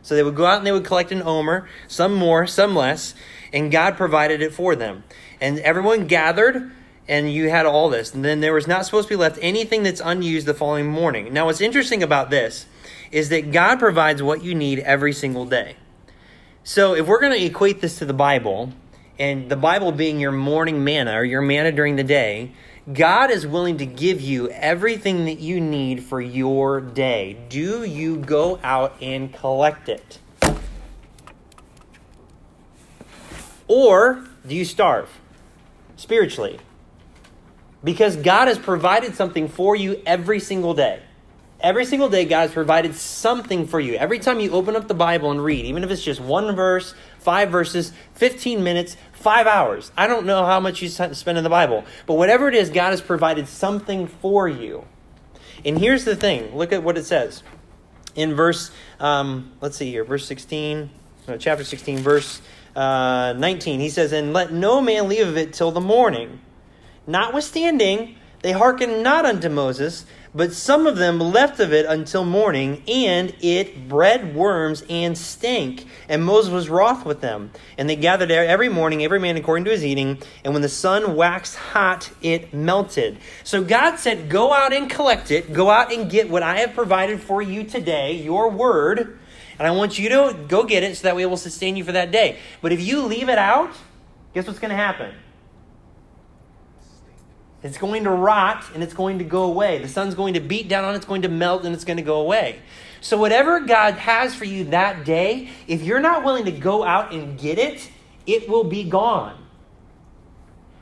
So 0.02 0.14
they 0.14 0.22
would 0.22 0.36
go 0.36 0.46
out 0.46 0.58
and 0.58 0.66
they 0.66 0.72
would 0.72 0.84
collect 0.84 1.12
an 1.12 1.22
omer, 1.22 1.68
some 1.86 2.14
more, 2.14 2.46
some 2.46 2.74
less, 2.74 3.14
and 3.52 3.70
God 3.70 3.96
provided 3.96 4.42
it 4.42 4.52
for 4.52 4.76
them. 4.76 5.04
And 5.40 5.58
everyone 5.60 6.06
gathered, 6.06 6.70
and 7.06 7.32
you 7.32 7.50
had 7.50 7.66
all 7.66 7.88
this. 7.88 8.14
And 8.14 8.24
then 8.24 8.40
there 8.40 8.52
was 8.52 8.66
not 8.66 8.84
supposed 8.84 9.08
to 9.08 9.12
be 9.12 9.16
left 9.16 9.38
anything 9.40 9.82
that's 9.82 10.00
unused 10.04 10.46
the 10.46 10.54
following 10.54 10.86
morning. 10.86 11.32
Now, 11.32 11.46
what's 11.46 11.60
interesting 11.60 12.02
about 12.02 12.30
this 12.30 12.66
is 13.10 13.28
that 13.30 13.52
God 13.52 13.78
provides 13.78 14.22
what 14.22 14.42
you 14.42 14.54
need 14.54 14.80
every 14.80 15.12
single 15.12 15.46
day. 15.46 15.76
So 16.64 16.94
if 16.94 17.06
we're 17.06 17.20
going 17.20 17.32
to 17.32 17.44
equate 17.44 17.80
this 17.80 17.98
to 17.98 18.04
the 18.04 18.12
Bible, 18.12 18.72
and 19.18 19.50
the 19.50 19.56
Bible 19.56 19.90
being 19.90 20.20
your 20.20 20.32
morning 20.32 20.84
manna 20.84 21.14
or 21.14 21.24
your 21.24 21.40
manna 21.42 21.72
during 21.72 21.96
the 21.96 22.04
day, 22.04 22.52
God 22.92 23.30
is 23.30 23.46
willing 23.46 23.78
to 23.78 23.86
give 23.86 24.20
you 24.20 24.48
everything 24.48 25.26
that 25.26 25.40
you 25.40 25.60
need 25.60 26.02
for 26.04 26.22
your 26.22 26.80
day. 26.80 27.36
Do 27.50 27.84
you 27.84 28.16
go 28.16 28.58
out 28.62 28.96
and 29.02 29.32
collect 29.32 29.90
it? 29.90 30.18
Or 33.66 34.24
do 34.46 34.54
you 34.54 34.64
starve 34.64 35.10
spiritually? 35.96 36.58
Because 37.84 38.16
God 38.16 38.48
has 38.48 38.58
provided 38.58 39.14
something 39.14 39.48
for 39.48 39.76
you 39.76 40.00
every 40.06 40.40
single 40.40 40.72
day. 40.72 41.02
Every 41.60 41.84
single 41.84 42.08
day, 42.08 42.24
God 42.24 42.42
has 42.42 42.52
provided 42.52 42.94
something 42.94 43.66
for 43.66 43.80
you. 43.80 43.96
Every 43.96 44.20
time 44.20 44.38
you 44.38 44.52
open 44.52 44.76
up 44.76 44.86
the 44.86 44.94
Bible 44.94 45.32
and 45.32 45.42
read, 45.42 45.66
even 45.66 45.82
if 45.82 45.90
it's 45.90 46.04
just 46.04 46.20
one 46.20 46.54
verse, 46.54 46.94
five 47.18 47.50
verses, 47.50 47.92
15 48.14 48.62
minutes, 48.62 48.96
five 49.18 49.46
hours. 49.46 49.92
I 49.96 50.06
don't 50.06 50.26
know 50.26 50.44
how 50.44 50.60
much 50.60 50.80
you 50.80 50.88
spend 50.88 51.38
in 51.38 51.44
the 51.44 51.50
Bible, 51.50 51.84
but 52.06 52.14
whatever 52.14 52.48
it 52.48 52.54
is, 52.54 52.70
God 52.70 52.90
has 52.90 53.00
provided 53.00 53.48
something 53.48 54.06
for 54.06 54.48
you. 54.48 54.84
And 55.64 55.78
here's 55.78 56.04
the 56.04 56.16
thing 56.16 56.56
look 56.56 56.72
at 56.72 56.82
what 56.82 56.96
it 56.96 57.04
says 57.04 57.42
in 58.14 58.34
verse, 58.34 58.70
um, 58.98 59.52
let's 59.60 59.76
see 59.76 59.90
here, 59.90 60.04
verse 60.04 60.26
16, 60.26 60.90
no, 61.28 61.36
chapter 61.36 61.64
16, 61.64 61.98
verse 61.98 62.40
uh, 62.74 63.34
19. 63.36 63.80
He 63.80 63.90
says, 63.90 64.12
And 64.12 64.32
let 64.32 64.52
no 64.52 64.80
man 64.80 65.08
leave 65.08 65.28
of 65.28 65.36
it 65.36 65.52
till 65.52 65.70
the 65.70 65.80
morning. 65.80 66.40
Notwithstanding, 67.06 68.16
they 68.42 68.52
hearkened 68.52 69.02
not 69.02 69.24
unto 69.24 69.48
Moses, 69.48 70.04
but 70.34 70.52
some 70.52 70.86
of 70.86 70.96
them 70.96 71.18
left 71.18 71.60
of 71.60 71.72
it 71.72 71.86
until 71.86 72.24
morning, 72.24 72.82
and 72.86 73.34
it 73.40 73.88
bred 73.88 74.34
worms 74.34 74.84
and 74.88 75.16
stank. 75.16 75.86
And 76.08 76.24
Moses 76.24 76.52
was 76.52 76.68
wroth 76.68 77.04
with 77.04 77.20
them. 77.20 77.50
And 77.76 77.88
they 77.88 77.96
gathered 77.96 78.30
every 78.30 78.68
morning, 78.68 79.04
every 79.04 79.18
man 79.18 79.36
according 79.36 79.64
to 79.64 79.70
his 79.70 79.84
eating. 79.84 80.18
And 80.44 80.52
when 80.52 80.62
the 80.62 80.68
sun 80.68 81.16
waxed 81.16 81.56
hot, 81.56 82.10
it 82.22 82.52
melted. 82.52 83.18
So 83.44 83.64
God 83.64 83.96
said, 83.96 84.28
Go 84.28 84.52
out 84.52 84.72
and 84.72 84.90
collect 84.90 85.30
it. 85.30 85.52
Go 85.52 85.70
out 85.70 85.92
and 85.92 86.10
get 86.10 86.28
what 86.28 86.42
I 86.42 86.58
have 86.58 86.74
provided 86.74 87.20
for 87.20 87.40
you 87.40 87.64
today, 87.64 88.12
your 88.12 88.50
word. 88.50 89.18
And 89.58 89.66
I 89.66 89.72
want 89.72 89.98
you 89.98 90.08
to 90.10 90.36
go 90.46 90.64
get 90.64 90.82
it 90.82 90.96
so 90.96 91.02
that 91.04 91.16
way 91.16 91.22
it 91.22 91.30
will 91.30 91.36
sustain 91.36 91.76
you 91.76 91.84
for 91.84 91.92
that 91.92 92.12
day. 92.12 92.38
But 92.60 92.72
if 92.72 92.80
you 92.80 93.02
leave 93.02 93.28
it 93.28 93.38
out, 93.38 93.72
guess 94.34 94.46
what's 94.46 94.60
going 94.60 94.70
to 94.70 94.76
happen? 94.76 95.14
It's 97.62 97.78
going 97.78 98.04
to 98.04 98.10
rot 98.10 98.64
and 98.74 98.82
it's 98.82 98.94
going 98.94 99.18
to 99.18 99.24
go 99.24 99.44
away. 99.44 99.78
The 99.78 99.88
sun's 99.88 100.14
going 100.14 100.34
to 100.34 100.40
beat 100.40 100.68
down 100.68 100.84
on 100.84 100.94
it, 100.94 100.98
it's 100.98 101.06
going 101.06 101.22
to 101.22 101.28
melt 101.28 101.64
and 101.64 101.74
it's 101.74 101.84
going 101.84 101.96
to 101.96 102.02
go 102.02 102.20
away. 102.20 102.60
So, 103.00 103.16
whatever 103.16 103.60
God 103.60 103.94
has 103.94 104.34
for 104.34 104.44
you 104.44 104.64
that 104.64 105.04
day, 105.04 105.50
if 105.66 105.82
you're 105.82 106.00
not 106.00 106.24
willing 106.24 106.44
to 106.44 106.52
go 106.52 106.84
out 106.84 107.12
and 107.12 107.38
get 107.38 107.58
it, 107.58 107.90
it 108.26 108.48
will 108.48 108.64
be 108.64 108.84
gone. 108.84 109.36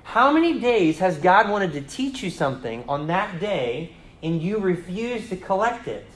How 0.02 0.32
many 0.32 0.60
days 0.60 0.98
has 0.98 1.18
God 1.18 1.50
wanted 1.50 1.72
to 1.72 1.80
teach 1.82 2.22
you 2.22 2.30
something 2.30 2.84
on 2.88 3.06
that 3.08 3.40
day 3.40 3.92
and 4.22 4.40
you 4.40 4.58
refuse 4.58 5.28
to 5.30 5.36
collect 5.36 5.88
it? 5.88 6.06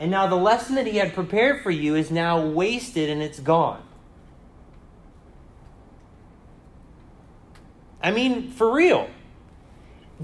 And 0.00 0.10
now 0.10 0.26
the 0.26 0.36
lesson 0.36 0.74
that 0.76 0.86
He 0.86 0.96
had 0.96 1.14
prepared 1.14 1.62
for 1.62 1.70
you 1.70 1.94
is 1.94 2.10
now 2.10 2.44
wasted 2.44 3.10
and 3.10 3.22
it's 3.22 3.38
gone. 3.38 3.82
I 8.02 8.10
mean, 8.10 8.50
for 8.50 8.72
real. 8.72 9.08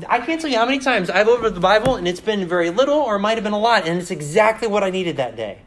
I 0.07 0.21
can't 0.21 0.41
tell 0.41 0.51
you 0.51 0.57
how 0.57 0.67
many 0.67 0.79
times 0.79 1.11
I've 1.11 1.29
opened 1.29 1.57
the 1.57 1.61
Bible 1.61 1.97
and 1.97 2.07
it's 2.07 2.21
been 2.21 2.47
very 2.47 2.71
little 2.71 2.99
or 2.99 3.17
it 3.17 3.21
might 3.21 3.37
have 3.37 3.45
been 3.45 3.53
a 3.53 3.59
lot, 3.59 3.87
and 3.87 3.99
it's 3.99 4.11
exactly 4.11 4.69
what 4.69 4.85
I 4.85 4.91
needed 4.91 5.17
that 5.17 5.37
day. 5.37 5.63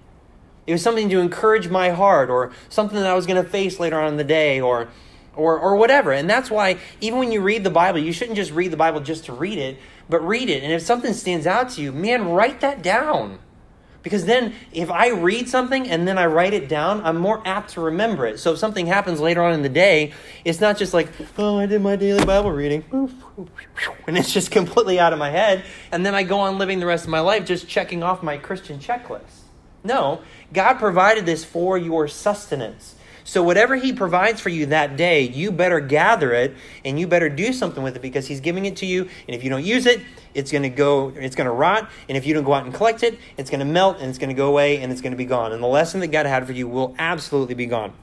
It 0.68 0.74
was 0.74 0.82
something 0.82 1.10
to 1.10 1.20
encourage 1.20 1.70
my 1.70 1.90
heart 1.90 2.30
or 2.30 2.52
something 2.70 2.98
that 2.98 3.08
I 3.08 3.16
was 3.16 3.26
going 3.26 3.44
to 3.44 3.50
face 3.50 3.80
later 3.80 4.00
on 4.00 4.10
in 4.10 4.18
the 4.18 4.24
day 4.24 4.62
or, 4.62 4.90
or, 5.36 5.60
or 5.60 5.76
whatever. 5.76 6.12
And 6.12 6.30
that's 6.30 6.52
why, 6.52 6.78
even 7.02 7.20
when 7.20 7.32
you 7.32 7.42
read 7.42 7.64
the 7.64 7.72
Bible, 7.72 8.00
you 8.00 8.14
shouldn't 8.14 8.36
just 8.38 8.52
read 8.52 8.72
the 8.72 8.78
Bible 8.78 9.00
just 9.00 9.26
to 9.26 9.34
read 9.34 9.58
it, 9.58 9.80
but 10.08 10.26
read 10.26 10.50
it. 10.50 10.64
And 10.64 10.72
if 10.72 10.84
something 10.84 11.14
stands 11.14 11.48
out 11.48 11.72
to 11.72 11.82
you, 11.82 11.92
man, 11.92 12.30
write 12.30 12.62
that 12.62 12.84
down. 12.84 13.40
Because 14.04 14.26
then, 14.26 14.54
if 14.74 14.90
I 14.90 15.10
read 15.10 15.48
something 15.48 15.88
and 15.88 16.08
then 16.08 16.18
I 16.18 16.26
write 16.26 16.54
it 16.54 16.68
down, 16.68 17.06
I'm 17.06 17.18
more 17.18 17.42
apt 17.46 17.72
to 17.72 17.82
remember 17.82 18.26
it. 18.26 18.40
So 18.40 18.54
if 18.54 18.58
something 18.58 18.88
happens 18.88 19.20
later 19.20 19.44
on 19.44 19.54
in 19.54 19.62
the 19.62 19.70
day, 19.70 20.14
it's 20.44 20.60
not 20.60 20.78
just 20.78 20.94
like, 20.94 21.10
oh, 21.38 21.60
I 21.60 21.68
did 21.68 21.82
my 21.82 21.96
daily 21.96 22.26
Bible 22.26 22.52
reading, 22.52 22.84
and 24.08 24.18
it's 24.18 24.34
just 24.34 24.50
completely 24.50 25.00
out 25.00 25.14
of 25.14 25.20
my 25.20 25.30
head. 25.30 25.64
And 25.92 26.04
then 26.06 26.16
I 26.16 26.24
go 26.24 26.40
on 26.40 26.58
living 26.58 26.80
the 26.80 26.88
rest 26.88 27.04
of 27.04 27.12
my 27.12 27.20
life 27.20 27.46
just 27.46 27.68
checking 27.68 28.02
off 28.02 28.24
my 28.24 28.38
Christian 28.38 28.80
checklist. 28.80 29.42
No, 29.84 30.22
God 30.54 30.76
provided 30.76 31.26
this 31.26 31.44
for 31.44 31.78
your 31.78 32.08
sustenance. 32.08 32.96
So, 33.32 33.42
whatever 33.42 33.78
He 33.78 33.94
provides 33.94 34.42
for 34.42 34.50
you 34.50 34.66
that 34.66 34.98
day, 34.98 35.22
you 35.22 35.54
better 35.54 35.80
gather 35.80 36.34
it 36.34 36.54
and 36.84 37.00
you 37.00 37.08
better 37.08 37.30
do 37.30 37.54
something 37.54 37.82
with 37.82 37.96
it 37.96 38.02
because 38.02 38.28
He's 38.28 38.42
giving 38.42 38.66
it 38.66 38.76
to 38.78 38.86
you. 38.86 39.04
And 39.04 39.34
if 39.34 39.42
you 39.46 39.50
don't 39.50 39.64
use 39.64 39.86
it, 39.86 40.02
it's 40.34 40.52
going 40.52 40.64
to 40.64 40.70
go, 40.70 41.14
it's 41.16 41.38
going 41.38 41.46
to 41.46 41.54
rot. 41.54 41.90
And 42.10 42.18
if 42.18 42.26
you 42.26 42.34
don't 42.34 42.44
go 42.44 42.52
out 42.52 42.66
and 42.66 42.74
collect 42.74 43.04
it, 43.04 43.18
it's 43.38 43.50
going 43.50 43.62
to 43.62 43.66
melt 43.66 44.02
and 44.02 44.10
it's 44.10 44.18
going 44.18 44.32
to 44.32 44.36
go 44.36 44.50
away 44.50 44.82
and 44.82 44.92
it's 44.92 45.00
going 45.00 45.14
to 45.14 45.18
be 45.18 45.24
gone. 45.24 45.54
And 45.54 45.64
the 45.64 45.68
lesson 45.68 46.02
that 46.02 46.08
God 46.08 46.26
had 46.26 46.46
for 46.46 46.52
you 46.52 46.68
will 46.68 46.94
absolutely 47.00 47.56
be 47.56 47.68
gone. 47.68 47.94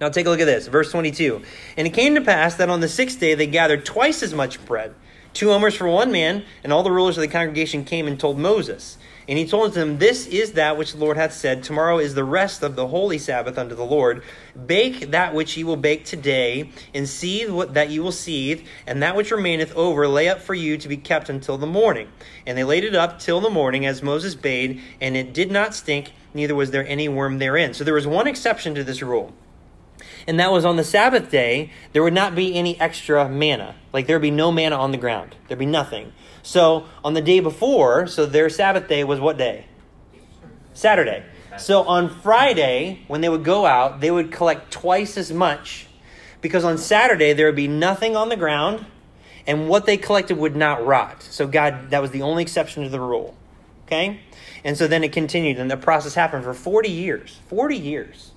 Now, 0.00 0.08
take 0.08 0.26
a 0.26 0.30
look 0.30 0.40
at 0.40 0.46
this, 0.46 0.66
verse 0.66 0.90
22. 0.90 1.42
And 1.76 1.86
it 1.86 1.90
came 1.90 2.16
to 2.16 2.20
pass 2.20 2.56
that 2.56 2.68
on 2.68 2.80
the 2.80 2.88
sixth 2.88 3.20
day 3.20 3.36
they 3.36 3.46
gathered 3.46 3.84
twice 3.84 4.20
as 4.20 4.34
much 4.34 4.66
bread, 4.66 4.96
two 5.32 5.52
omers 5.52 5.76
for 5.76 5.86
one 5.86 6.10
man, 6.10 6.42
and 6.64 6.72
all 6.72 6.82
the 6.82 6.90
rulers 6.90 7.16
of 7.16 7.22
the 7.22 7.28
congregation 7.28 7.84
came 7.84 8.08
and 8.08 8.18
told 8.18 8.36
Moses. 8.36 8.98
And 9.30 9.38
he 9.38 9.46
told 9.46 9.74
them, 9.74 9.98
This 9.98 10.26
is 10.26 10.54
that 10.54 10.76
which 10.76 10.90
the 10.90 10.98
Lord 10.98 11.16
hath 11.16 11.32
said, 11.32 11.62
Tomorrow 11.62 12.00
is 12.00 12.14
the 12.14 12.24
rest 12.24 12.64
of 12.64 12.74
the 12.74 12.88
holy 12.88 13.16
Sabbath 13.16 13.58
unto 13.58 13.76
the 13.76 13.84
Lord. 13.84 14.24
Bake 14.66 15.12
that 15.12 15.32
which 15.34 15.56
ye 15.56 15.62
will 15.62 15.76
bake 15.76 16.04
today, 16.04 16.72
and 16.92 17.08
seethe 17.08 17.48
what 17.48 17.74
that 17.74 17.90
ye 17.90 18.00
will 18.00 18.10
seethe, 18.10 18.66
and 18.88 19.00
that 19.04 19.14
which 19.14 19.30
remaineth 19.30 19.72
over 19.76 20.08
lay 20.08 20.28
up 20.28 20.40
for 20.40 20.54
you 20.54 20.76
to 20.78 20.88
be 20.88 20.96
kept 20.96 21.28
until 21.28 21.56
the 21.56 21.66
morning. 21.66 22.08
And 22.44 22.58
they 22.58 22.64
laid 22.64 22.82
it 22.82 22.96
up 22.96 23.20
till 23.20 23.40
the 23.40 23.50
morning, 23.50 23.86
as 23.86 24.02
Moses 24.02 24.34
bade, 24.34 24.80
and 25.00 25.16
it 25.16 25.32
did 25.32 25.52
not 25.52 25.76
stink, 25.76 26.10
neither 26.34 26.56
was 26.56 26.72
there 26.72 26.86
any 26.88 27.08
worm 27.08 27.38
therein. 27.38 27.72
So 27.72 27.84
there 27.84 27.94
was 27.94 28.08
one 28.08 28.26
exception 28.26 28.74
to 28.74 28.82
this 28.82 29.00
rule 29.00 29.32
and 30.26 30.38
that 30.38 30.52
was 30.52 30.64
on 30.64 30.76
the 30.76 30.84
Sabbath 30.84 31.30
day, 31.30 31.72
there 31.92 32.02
would 32.02 32.14
not 32.14 32.34
be 32.34 32.54
any 32.54 32.78
extra 32.80 33.28
manna. 33.28 33.74
Like 33.92 34.06
there 34.06 34.16
would 34.16 34.22
be 34.22 34.30
no 34.30 34.52
manna 34.52 34.76
on 34.76 34.92
the 34.92 34.98
ground. 34.98 35.36
There'd 35.48 35.58
be 35.58 35.66
nothing. 35.66 36.12
So 36.42 36.86
on 37.04 37.14
the 37.14 37.20
day 37.20 37.40
before, 37.40 38.06
so 38.06 38.26
their 38.26 38.48
Sabbath 38.48 38.88
day 38.88 39.04
was 39.04 39.20
what 39.20 39.36
day? 39.36 39.66
Saturday. 40.74 41.24
So 41.58 41.82
on 41.82 42.08
Friday, 42.08 43.02
when 43.08 43.20
they 43.20 43.28
would 43.28 43.44
go 43.44 43.66
out, 43.66 44.00
they 44.00 44.10
would 44.10 44.32
collect 44.32 44.70
twice 44.70 45.18
as 45.18 45.32
much 45.32 45.86
because 46.40 46.64
on 46.64 46.78
Saturday 46.78 47.32
there 47.32 47.46
would 47.46 47.56
be 47.56 47.68
nothing 47.68 48.16
on 48.16 48.28
the 48.28 48.36
ground 48.36 48.86
and 49.46 49.68
what 49.68 49.86
they 49.86 49.96
collected 49.96 50.38
would 50.38 50.56
not 50.56 50.84
rot. 50.86 51.22
So 51.22 51.46
God, 51.46 51.90
that 51.90 52.00
was 52.00 52.12
the 52.12 52.22
only 52.22 52.42
exception 52.42 52.84
to 52.84 52.88
the 52.88 53.00
rule. 53.00 53.36
Okay? 53.86 54.20
And 54.64 54.76
so 54.76 54.86
then 54.86 55.02
it 55.02 55.12
continued 55.12 55.58
and 55.58 55.70
the 55.70 55.76
process 55.76 56.14
happened 56.14 56.44
for 56.44 56.54
40 56.54 56.88
years. 56.88 57.38
40 57.48 57.76
years. 57.76 58.30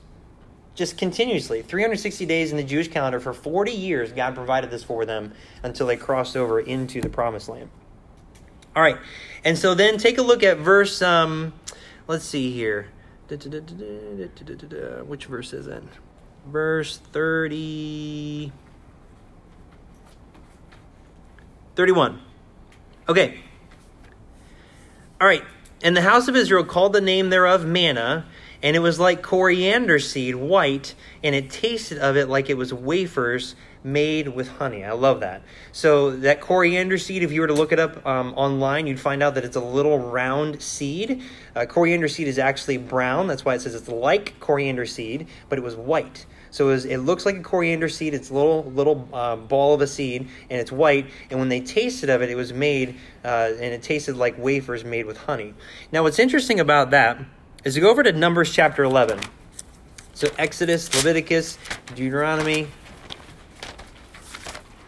Just 0.75 0.97
continuously. 0.97 1.61
360 1.61 2.25
days 2.25 2.49
in 2.51 2.57
the 2.57 2.63
Jewish 2.63 2.87
calendar 2.87 3.19
for 3.19 3.31
40 3.31 3.71
years, 3.71 4.11
God 4.11 4.33
provided 4.33 4.71
this 4.71 4.83
for 4.83 5.05
them 5.05 5.33
until 5.61 5.85
they 5.85 5.97
crossed 5.97 6.35
over 6.35 6.59
into 6.59 6.99
the 6.99 7.09
promised 7.09 7.47
land. 7.47 7.69
All 8.75 8.81
right. 8.81 8.97
And 9.43 9.57
so 9.57 9.75
then 9.75 9.97
take 9.97 10.17
a 10.17 10.21
look 10.21 10.43
at 10.43 10.57
verse, 10.57 11.01
um, 11.01 11.53
let's 12.07 12.25
see 12.25 12.51
here. 12.51 12.87
Which 15.05 15.25
verse 15.25 15.53
is 15.53 15.67
it? 15.67 15.83
Verse 16.47 16.97
30. 16.97 18.51
31. 21.75 22.21
Okay. 23.09 23.39
All 25.19 25.27
right. 25.27 25.43
And 25.83 25.97
the 25.97 26.01
house 26.01 26.27
of 26.27 26.35
Israel 26.35 26.63
called 26.63 26.93
the 26.93 27.01
name 27.01 27.29
thereof 27.29 27.65
manna, 27.65 28.25
and 28.61 28.75
it 28.75 28.79
was 28.79 28.99
like 28.99 29.21
coriander 29.21 29.99
seed, 29.99 30.35
white, 30.35 30.95
and 31.21 31.35
it 31.35 31.49
tasted 31.49 31.97
of 31.97 32.15
it 32.15 32.29
like 32.29 32.49
it 32.49 32.55
was 32.55 32.73
wafers 32.73 33.55
made 33.83 34.27
with 34.27 34.47
honey. 34.47 34.83
I 34.83 34.93
love 34.93 35.19
that. 35.21 35.43
So 35.71 36.11
that 36.17 36.41
coriander 36.41 36.97
seed, 36.97 37.23
if 37.23 37.31
you 37.31 37.41
were 37.41 37.47
to 37.47 37.53
look 37.53 37.71
it 37.71 37.79
up 37.79 38.05
um, 38.05 38.33
online, 38.35 38.87
you'd 38.87 38.99
find 38.99 39.21
out 39.21 39.35
that 39.35 39.45
it's 39.45 39.55
a 39.55 39.61
little 39.63 39.99
round 39.99 40.61
seed. 40.61 41.21
Uh, 41.55 41.65
coriander 41.65 42.07
seed 42.07 42.27
is 42.27 42.39
actually 42.39 42.77
brown. 42.77 43.27
That's 43.27 43.43
why 43.43 43.55
it 43.55 43.61
says 43.61 43.75
it's 43.75 43.89
like 43.89 44.39
coriander 44.39 44.85
seed, 44.85 45.27
but 45.49 45.57
it 45.57 45.61
was 45.61 45.75
white. 45.75 46.25
So 46.51 46.69
it, 46.69 46.73
was, 46.73 46.85
it 46.85 46.97
looks 46.97 47.25
like 47.25 47.37
a 47.37 47.41
coriander 47.41 47.89
seed. 47.89 48.13
It's 48.13 48.29
a 48.29 48.33
little 48.33 48.63
little 48.65 49.09
uh, 49.11 49.35
ball 49.37 49.73
of 49.73 49.81
a 49.81 49.87
seed, 49.87 50.29
and 50.51 50.61
it's 50.61 50.71
white. 50.71 51.07
And 51.31 51.39
when 51.39 51.49
they 51.49 51.61
tasted 51.61 52.11
of 52.11 52.21
it, 52.21 52.29
it 52.29 52.35
was 52.35 52.53
made, 52.53 52.99
uh, 53.25 53.53
and 53.55 53.73
it 53.73 53.81
tasted 53.81 54.17
like 54.17 54.37
wafers 54.37 54.83
made 54.83 55.07
with 55.07 55.17
honey. 55.17 55.55
Now, 55.91 56.03
what's 56.03 56.19
interesting 56.19 56.59
about 56.59 56.91
that 56.91 57.17
is 57.63 57.73
to 57.73 57.79
go 57.79 57.89
over 57.89 58.03
to 58.03 58.11
Numbers 58.11 58.51
chapter 58.53 58.83
11. 58.83 59.19
So 60.13 60.27
Exodus, 60.37 60.93
Leviticus, 60.93 61.57
Deuteronomy. 61.95 62.67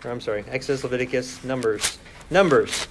Or 0.05 0.11
I'm 0.11 0.21
sorry, 0.21 0.45
Exodus, 0.47 0.83
Leviticus, 0.83 1.43
Numbers. 1.43 1.97
Numbers. 2.29 2.87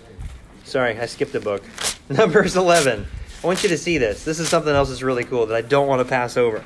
Sorry, 0.64 0.98
I 0.98 1.06
skipped 1.06 1.34
a 1.36 1.40
book. 1.40 1.62
Numbers 2.08 2.56
11. 2.56 3.06
I 3.42 3.46
want 3.46 3.62
you 3.62 3.68
to 3.68 3.78
see 3.78 3.98
this. 3.98 4.24
This 4.24 4.40
is 4.40 4.48
something 4.48 4.74
else 4.74 4.88
that's 4.88 5.02
really 5.02 5.22
cool 5.24 5.46
that 5.46 5.54
I 5.54 5.60
don't 5.60 5.86
want 5.86 6.00
to 6.00 6.04
pass 6.08 6.36
over. 6.36 6.64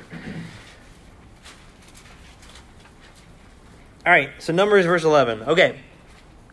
All 4.05 4.11
right, 4.11 4.31
so 4.39 4.51
Numbers 4.53 4.85
verse 4.85 5.03
11. 5.03 5.43
Okay, 5.43 5.79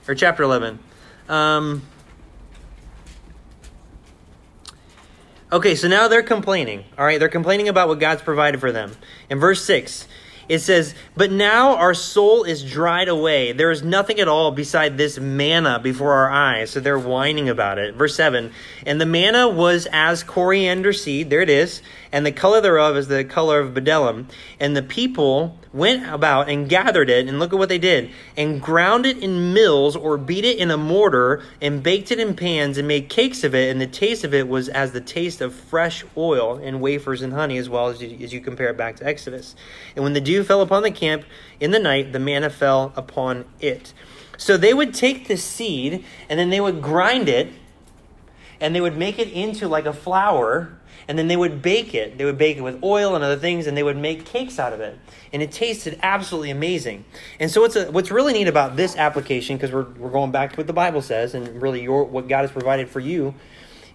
or 0.06 0.14
chapter 0.14 0.42
11. 0.42 0.78
Um, 1.30 1.82
okay, 5.50 5.74
so 5.74 5.88
now 5.88 6.08
they're 6.08 6.22
complaining. 6.22 6.84
All 6.98 7.04
right, 7.06 7.18
they're 7.18 7.30
complaining 7.30 7.68
about 7.68 7.88
what 7.88 7.98
God's 7.98 8.20
provided 8.20 8.60
for 8.60 8.72
them. 8.72 8.92
In 9.30 9.38
verse 9.38 9.64
6, 9.64 10.06
it 10.48 10.60
says, 10.60 10.94
But 11.16 11.30
now 11.32 11.76
our 11.76 11.94
soul 11.94 12.44
is 12.44 12.64
dried 12.64 13.08
away. 13.08 13.52
There 13.52 13.70
is 13.70 13.82
nothing 13.82 14.20
at 14.20 14.28
all 14.28 14.52
beside 14.52 14.96
this 14.96 15.18
manna 15.18 15.78
before 15.78 16.12
our 16.12 16.30
eyes. 16.30 16.70
So 16.70 16.80
they're 16.80 16.98
whining 16.98 17.48
about 17.48 17.78
it. 17.78 17.94
Verse 17.94 18.14
7 18.14 18.52
And 18.84 19.00
the 19.00 19.06
manna 19.06 19.48
was 19.48 19.88
as 19.92 20.22
coriander 20.22 20.92
seed. 20.92 21.30
There 21.30 21.42
it 21.42 21.50
is. 21.50 21.82
And 22.12 22.24
the 22.24 22.32
color 22.32 22.60
thereof 22.60 22.96
is 22.96 23.08
the 23.08 23.24
color 23.24 23.60
of 23.60 23.74
bdellium. 23.74 24.26
And 24.60 24.76
the 24.76 24.82
people 24.82 25.58
went 25.76 26.08
about 26.08 26.48
and 26.48 26.68
gathered 26.68 27.10
it. 27.10 27.28
And 27.28 27.38
look 27.38 27.52
at 27.52 27.58
what 27.58 27.68
they 27.68 27.78
did. 27.78 28.10
And 28.36 28.60
ground 28.60 29.06
it 29.06 29.18
in 29.18 29.52
mills 29.52 29.94
or 29.94 30.16
beat 30.16 30.44
it 30.44 30.58
in 30.58 30.70
a 30.70 30.76
mortar 30.76 31.42
and 31.60 31.82
baked 31.82 32.10
it 32.10 32.18
in 32.18 32.34
pans 32.34 32.78
and 32.78 32.88
made 32.88 33.08
cakes 33.08 33.44
of 33.44 33.54
it. 33.54 33.70
And 33.70 33.80
the 33.80 33.86
taste 33.86 34.24
of 34.24 34.34
it 34.34 34.48
was 34.48 34.68
as 34.68 34.92
the 34.92 35.00
taste 35.00 35.40
of 35.40 35.54
fresh 35.54 36.04
oil 36.16 36.56
and 36.56 36.80
wafers 36.80 37.22
and 37.22 37.32
honey, 37.32 37.58
as 37.58 37.68
well 37.68 37.88
as 37.88 38.02
you, 38.02 38.16
as 38.24 38.32
you 38.32 38.40
compare 38.40 38.68
it 38.68 38.76
back 38.76 38.96
to 38.96 39.06
Exodus. 39.06 39.54
And 39.94 40.02
when 40.02 40.14
the 40.14 40.20
dew 40.20 40.42
fell 40.42 40.62
upon 40.62 40.82
the 40.82 40.90
camp 40.90 41.24
in 41.60 41.70
the 41.70 41.78
night, 41.78 42.12
the 42.12 42.18
manna 42.18 42.50
fell 42.50 42.92
upon 42.96 43.44
it. 43.60 43.92
So 44.38 44.56
they 44.56 44.74
would 44.74 44.94
take 44.94 45.28
the 45.28 45.36
seed 45.36 46.04
and 46.28 46.38
then 46.38 46.50
they 46.50 46.60
would 46.60 46.82
grind 46.82 47.28
it 47.28 47.48
and 48.60 48.74
they 48.74 48.80
would 48.80 48.96
make 48.96 49.18
it 49.18 49.28
into 49.28 49.68
like 49.68 49.86
a 49.86 49.92
flour 49.92 50.75
and 51.08 51.18
then 51.18 51.28
they 51.28 51.36
would 51.36 51.62
bake 51.62 51.94
it. 51.94 52.18
They 52.18 52.24
would 52.24 52.38
bake 52.38 52.56
it 52.56 52.62
with 52.62 52.82
oil 52.82 53.14
and 53.14 53.22
other 53.22 53.36
things, 53.36 53.66
and 53.66 53.76
they 53.76 53.82
would 53.82 53.96
make 53.96 54.24
cakes 54.24 54.58
out 54.58 54.72
of 54.72 54.80
it. 54.80 54.98
And 55.32 55.42
it 55.42 55.52
tasted 55.52 55.98
absolutely 56.02 56.50
amazing. 56.50 57.04
And 57.38 57.50
so, 57.50 57.60
what's, 57.60 57.76
a, 57.76 57.90
what's 57.90 58.10
really 58.10 58.32
neat 58.32 58.48
about 58.48 58.76
this 58.76 58.96
application, 58.96 59.56
because 59.56 59.72
we're, 59.72 59.86
we're 59.94 60.10
going 60.10 60.32
back 60.32 60.50
to 60.52 60.56
what 60.56 60.66
the 60.66 60.72
Bible 60.72 61.02
says 61.02 61.34
and 61.34 61.62
really 61.62 61.82
your, 61.82 62.04
what 62.04 62.28
God 62.28 62.42
has 62.42 62.50
provided 62.50 62.88
for 62.88 63.00
you, 63.00 63.34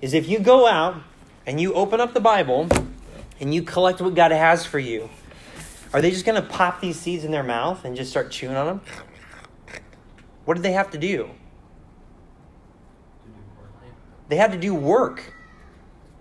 is 0.02 0.14
if 0.14 0.28
you 0.30 0.40
go 0.40 0.68
out 0.68 0.96
and 1.46 1.60
you 1.60 1.74
open 1.74 2.00
up 2.00 2.14
the 2.14 2.22
Bible 2.22 2.68
and 3.40 3.54
you 3.54 3.62
collect 3.62 4.02
what 4.02 4.16
God 4.16 4.32
has 4.32 4.66
for 4.66 4.80
you, 4.80 5.10
are 5.94 6.02
they 6.02 6.12
just 6.12 6.26
going 6.26 6.42
to 6.42 6.48
pop 6.48 6.80
these 6.80 6.98
seeds 6.98 7.26
in 7.26 7.32
their 7.32 7.44
mouth 7.44 7.84
and 7.84 7.98
just 7.98 8.10
start 8.10 8.32
chewing 8.32 8.56
on 8.56 8.66
them? 8.66 8.82
What 10.46 10.54
did 10.54 10.64
they 10.64 10.72
have 10.72 10.92
to 10.92 10.98
do? 10.98 11.30
They 14.30 14.38
had 14.38 14.54
to 14.54 14.58
do 14.58 14.74
work. 14.74 15.34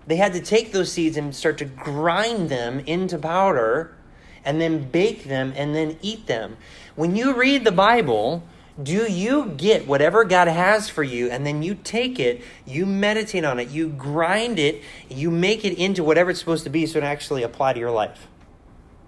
They 0.07 0.15
had 0.15 0.33
to 0.33 0.41
take 0.41 0.71
those 0.71 0.91
seeds 0.91 1.17
and 1.17 1.35
start 1.35 1.57
to 1.59 1.65
grind 1.65 2.49
them 2.49 2.79
into 2.81 3.17
powder 3.17 3.95
and 4.43 4.59
then 4.59 4.89
bake 4.89 5.25
them 5.25 5.53
and 5.55 5.75
then 5.75 5.97
eat 6.01 6.27
them. 6.27 6.57
When 6.95 7.15
you 7.15 7.33
read 7.33 7.63
the 7.63 7.71
Bible, 7.71 8.43
do 8.81 9.11
you 9.11 9.53
get 9.57 9.87
whatever 9.87 10.23
God 10.23 10.47
has 10.47 10.89
for 10.89 11.03
you 11.03 11.29
and 11.29 11.45
then 11.45 11.61
you 11.61 11.75
take 11.75 12.19
it, 12.19 12.41
you 12.65 12.85
meditate 12.85 13.45
on 13.45 13.59
it, 13.59 13.69
you 13.69 13.89
grind 13.89 14.59
it, 14.59 14.81
you 15.09 15.29
make 15.29 15.63
it 15.63 15.77
into 15.77 16.03
whatever 16.03 16.31
it's 16.31 16.39
supposed 16.39 16.63
to 16.63 16.69
be 16.69 16.85
so 16.85 16.97
it 16.97 17.03
actually 17.03 17.43
apply 17.43 17.73
to 17.73 17.79
your 17.79 17.91
life? 17.91 18.27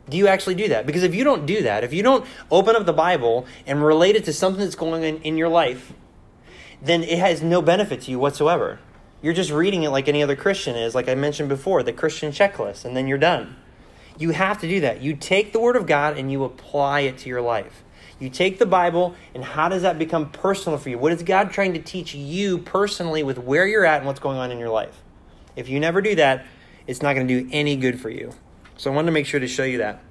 Do 0.09 0.17
you 0.17 0.27
actually 0.27 0.55
do 0.55 0.67
that? 0.67 0.85
Because 0.85 1.03
if 1.03 1.15
you 1.15 1.23
don't 1.23 1.45
do 1.45 1.63
that, 1.63 1.83
if 1.83 1.93
you 1.93 2.03
don't 2.03 2.25
open 2.51 2.75
up 2.75 2.85
the 2.85 2.93
Bible 2.93 3.47
and 3.65 3.83
relate 3.83 4.15
it 4.15 4.25
to 4.25 4.33
something 4.33 4.61
that's 4.61 4.75
going 4.75 5.03
on 5.03 5.21
in 5.21 5.37
your 5.37 5.49
life, 5.49 5.93
then 6.81 7.03
it 7.03 7.17
has 7.19 7.41
no 7.41 7.61
benefit 7.61 8.01
to 8.01 8.11
you 8.11 8.19
whatsoever. 8.19 8.79
You're 9.24 9.34
just 9.34 9.51
reading 9.51 9.84
it 9.84 9.89
like 9.89 10.09
any 10.09 10.21
other 10.21 10.36
Christian 10.36 10.76
is, 10.76 10.93
like 10.93 11.07
I 11.07 11.15
mentioned 11.15 11.47
before, 11.47 11.82
the 11.82 11.93
Christian 11.93 12.34
checklist, 12.34 12.84
and 12.84 12.95
then 12.95 13.07
you're 13.07 13.17
done. 13.17 13.55
You 14.19 14.32
have 14.32 14.59
to 14.59 14.67
do 14.67 14.82
that. 14.82 15.01
You 15.01 15.15
take 15.15 15.53
the 15.53 15.61
Word 15.61 15.78
of 15.78 15.88
God 15.88 16.17
and 16.17 16.30
you 16.30 16.43
apply 16.43 16.99
it 17.01 17.19
to 17.19 17.30
your 17.30 17.41
life. 17.41 17.86
You 18.19 18.30
take 18.30 18.59
the 18.59 18.65
Bible, 18.65 19.15
and 19.34 19.41
how 19.41 19.69
does 19.69 19.84
that 19.84 19.97
become 19.97 20.30
personal 20.30 20.78
for 20.78 20.89
you? 20.89 20.97
What 20.97 21.13
is 21.13 21.24
God 21.24 21.51
trying 21.51 21.71
to 21.74 21.80
teach 21.80 22.13
you 22.13 22.57
personally 22.57 23.24
with 23.24 23.38
where 23.38 23.65
you're 23.65 23.86
at 23.86 23.99
and 23.99 24.05
what's 24.05 24.19
going 24.19 24.38
on 24.38 24.51
in 24.51 24.59
your 24.59 24.69
life? 24.69 25.01
If 25.55 25.69
you 25.69 25.80
never 25.80 26.01
do 26.01 26.15
that, 26.15 26.45
it's 26.86 27.01
not 27.01 27.13
going 27.13 27.26
to 27.26 27.43
do 27.43 27.49
any 27.53 27.78
good 27.78 28.01
for 28.01 28.09
you. 28.09 28.34
So 28.76 28.91
I 28.91 28.93
wanted 28.93 29.05
to 29.05 29.13
make 29.13 29.26
sure 29.26 29.39
to 29.39 29.47
show 29.47 29.63
you 29.63 29.78
that. 29.78 30.03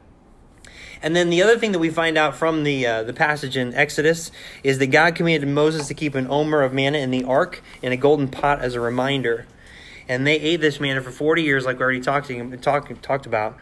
And 1.02 1.16
then 1.16 1.30
the 1.30 1.42
other 1.42 1.58
thing 1.58 1.72
that 1.72 1.80
we 1.80 1.90
find 1.90 2.16
out 2.16 2.36
from 2.36 2.62
the 2.62 2.86
uh, 2.86 3.02
the 3.02 3.12
passage 3.12 3.56
in 3.56 3.74
Exodus 3.74 4.30
is 4.62 4.78
that 4.78 4.86
God 4.86 5.16
commanded 5.16 5.48
Moses 5.48 5.88
to 5.88 5.94
keep 5.94 6.14
an 6.14 6.28
omer 6.30 6.62
of 6.62 6.72
manna 6.72 6.98
in 6.98 7.10
the 7.10 7.24
ark 7.24 7.62
in 7.82 7.92
a 7.92 7.96
golden 7.96 8.28
pot 8.28 8.60
as 8.60 8.74
a 8.74 8.80
reminder. 8.80 9.46
And 10.08 10.26
they 10.26 10.34
ate 10.36 10.60
this 10.60 10.80
manna 10.80 11.00
for 11.00 11.10
40 11.10 11.42
years, 11.42 11.64
like 11.64 11.78
we 11.78 11.82
already 11.82 12.00
talked, 12.00 12.30
talk, 12.62 13.00
talked 13.02 13.26
about. 13.26 13.56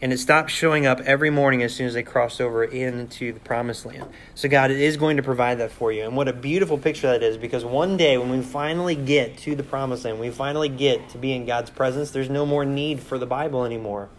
And 0.00 0.12
it 0.12 0.18
stopped 0.18 0.50
showing 0.50 0.86
up 0.86 1.00
every 1.00 1.30
morning 1.30 1.62
as 1.62 1.74
soon 1.74 1.86
as 1.86 1.94
they 1.94 2.02
crossed 2.02 2.38
over 2.38 2.62
into 2.62 3.32
the 3.32 3.40
promised 3.40 3.86
land. 3.86 4.06
So 4.34 4.46
God 4.46 4.70
is 4.70 4.98
going 4.98 5.16
to 5.16 5.22
provide 5.22 5.58
that 5.58 5.70
for 5.70 5.90
you. 5.90 6.04
And 6.04 6.14
what 6.14 6.28
a 6.28 6.34
beautiful 6.34 6.76
picture 6.76 7.10
that 7.10 7.22
is 7.22 7.38
because 7.38 7.64
one 7.64 7.96
day 7.96 8.18
when 8.18 8.30
we 8.30 8.42
finally 8.42 8.94
get 8.94 9.38
to 9.38 9.54
the 9.54 9.62
promised 9.62 10.04
land, 10.04 10.20
we 10.20 10.30
finally 10.30 10.68
get 10.68 11.08
to 11.10 11.18
be 11.18 11.32
in 11.32 11.46
God's 11.46 11.70
presence, 11.70 12.10
there's 12.10 12.28
no 12.28 12.44
more 12.44 12.66
need 12.66 13.00
for 13.00 13.16
the 13.16 13.26
Bible 13.26 13.64
anymore. 13.64 14.10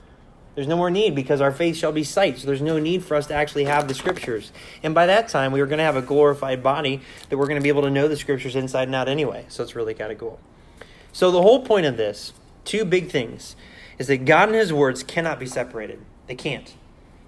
There's 0.58 0.68
no 0.68 0.76
more 0.76 0.90
need 0.90 1.14
because 1.14 1.40
our 1.40 1.52
faith 1.52 1.76
shall 1.76 1.92
be 1.92 2.04
sight. 2.04 2.40
So 2.40 2.48
there's 2.48 2.64
no 2.64 2.80
need 2.80 3.04
for 3.04 3.14
us 3.14 3.28
to 3.28 3.36
actually 3.36 3.66
have 3.66 3.88
the 3.88 3.94
scriptures. 3.94 4.52
And 4.82 4.96
by 4.96 5.06
that 5.06 5.28
time, 5.28 5.52
we 5.52 5.62
are 5.62 5.68
going 5.68 5.78
to 5.78 5.84
have 5.84 5.96
a 5.96 6.02
glorified 6.02 6.64
body 6.64 7.02
that 7.30 7.38
we're 7.38 7.46
going 7.46 7.60
to 7.60 7.64
be 7.64 7.70
able 7.70 7.84
to 7.84 7.92
know 7.92 8.08
the 8.08 8.18
scriptures 8.18 8.56
inside 8.56 8.88
and 8.88 8.96
out 8.96 9.08
anyway. 9.08 9.46
So 9.50 9.62
it's 9.62 9.76
really 9.76 9.94
kind 9.94 10.12
of 10.12 10.18
cool. 10.18 10.40
So 11.14 11.30
the 11.30 11.44
whole 11.44 11.64
point 11.64 11.86
of 11.86 11.96
this, 11.96 12.34
two 12.66 12.86
big 12.86 13.12
things, 13.12 13.56
is 14.00 14.08
that 14.08 14.26
God 14.26 14.50
and 14.50 14.58
His 14.58 14.74
words 14.74 15.04
cannot 15.04 15.40
be 15.40 15.46
separated. 15.46 16.04
They 16.26 16.34
can't. 16.34 16.74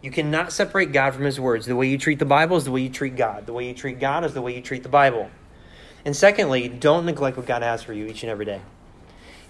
You 0.01 0.09
cannot 0.09 0.51
separate 0.51 0.91
God 0.91 1.13
from 1.13 1.25
His 1.25 1.39
words. 1.39 1.67
The 1.67 1.75
way 1.75 1.87
you 1.87 1.99
treat 1.99 2.17
the 2.17 2.25
Bible 2.25 2.57
is 2.57 2.65
the 2.65 2.71
way 2.71 2.81
you 2.81 2.89
treat 2.89 3.15
God. 3.15 3.45
The 3.45 3.53
way 3.53 3.67
you 3.67 3.75
treat 3.75 3.99
God 3.99 4.25
is 4.25 4.33
the 4.33 4.41
way 4.41 4.55
you 4.55 4.61
treat 4.63 4.81
the 4.81 4.89
Bible. 4.89 5.29
And 6.03 6.15
secondly, 6.15 6.67
don't 6.67 7.05
neglect 7.05 7.37
what 7.37 7.45
God 7.45 7.61
has 7.61 7.83
for 7.83 7.93
you 7.93 8.07
each 8.07 8.23
and 8.23 8.31
every 8.31 8.45
day. 8.45 8.61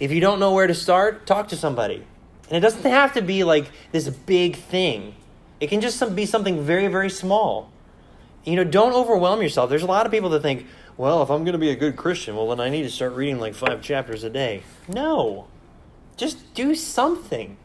If 0.02 0.12
you 0.12 0.20
don't 0.20 0.42
know 0.42 0.52
where 0.52 0.68
to 0.68 0.76
start, 0.76 1.26
talk 1.26 1.48
to 1.48 1.56
somebody. 1.56 2.04
And 2.50 2.58
it 2.58 2.62
doesn't 2.62 2.90
have 2.90 3.14
to 3.14 3.22
be 3.22 3.44
like 3.44 3.70
this 3.92 4.10
big 4.10 4.56
thing. 4.56 5.16
It 5.60 5.68
can 5.68 5.82
just 5.82 6.16
be 6.16 6.26
something 6.26 6.64
very, 6.64 6.88
very 6.88 7.10
small. 7.10 7.72
You 8.44 8.56
know, 8.56 8.64
don't 8.64 8.94
overwhelm 8.94 9.42
yourself. 9.42 9.70
There's 9.70 9.84
a 9.84 9.88
lot 9.88 10.06
of 10.06 10.12
people 10.12 10.30
that 10.30 10.42
think, 10.42 10.66
well, 10.98 11.22
if 11.22 11.30
I'm 11.30 11.44
going 11.44 11.54
to 11.54 11.60
be 11.60 11.70
a 11.70 11.76
good 11.76 11.96
Christian, 11.96 12.36
well, 12.36 12.48
then 12.48 12.60
I 12.60 12.70
need 12.70 12.84
to 12.84 12.90
start 12.90 13.14
reading 13.14 13.40
like 13.40 13.54
five 13.54 13.82
chapters 13.82 14.24
a 14.24 14.30
day. 14.30 14.64
No. 14.88 15.48
Just 16.18 16.54
do 16.54 16.74
something. 16.74 17.58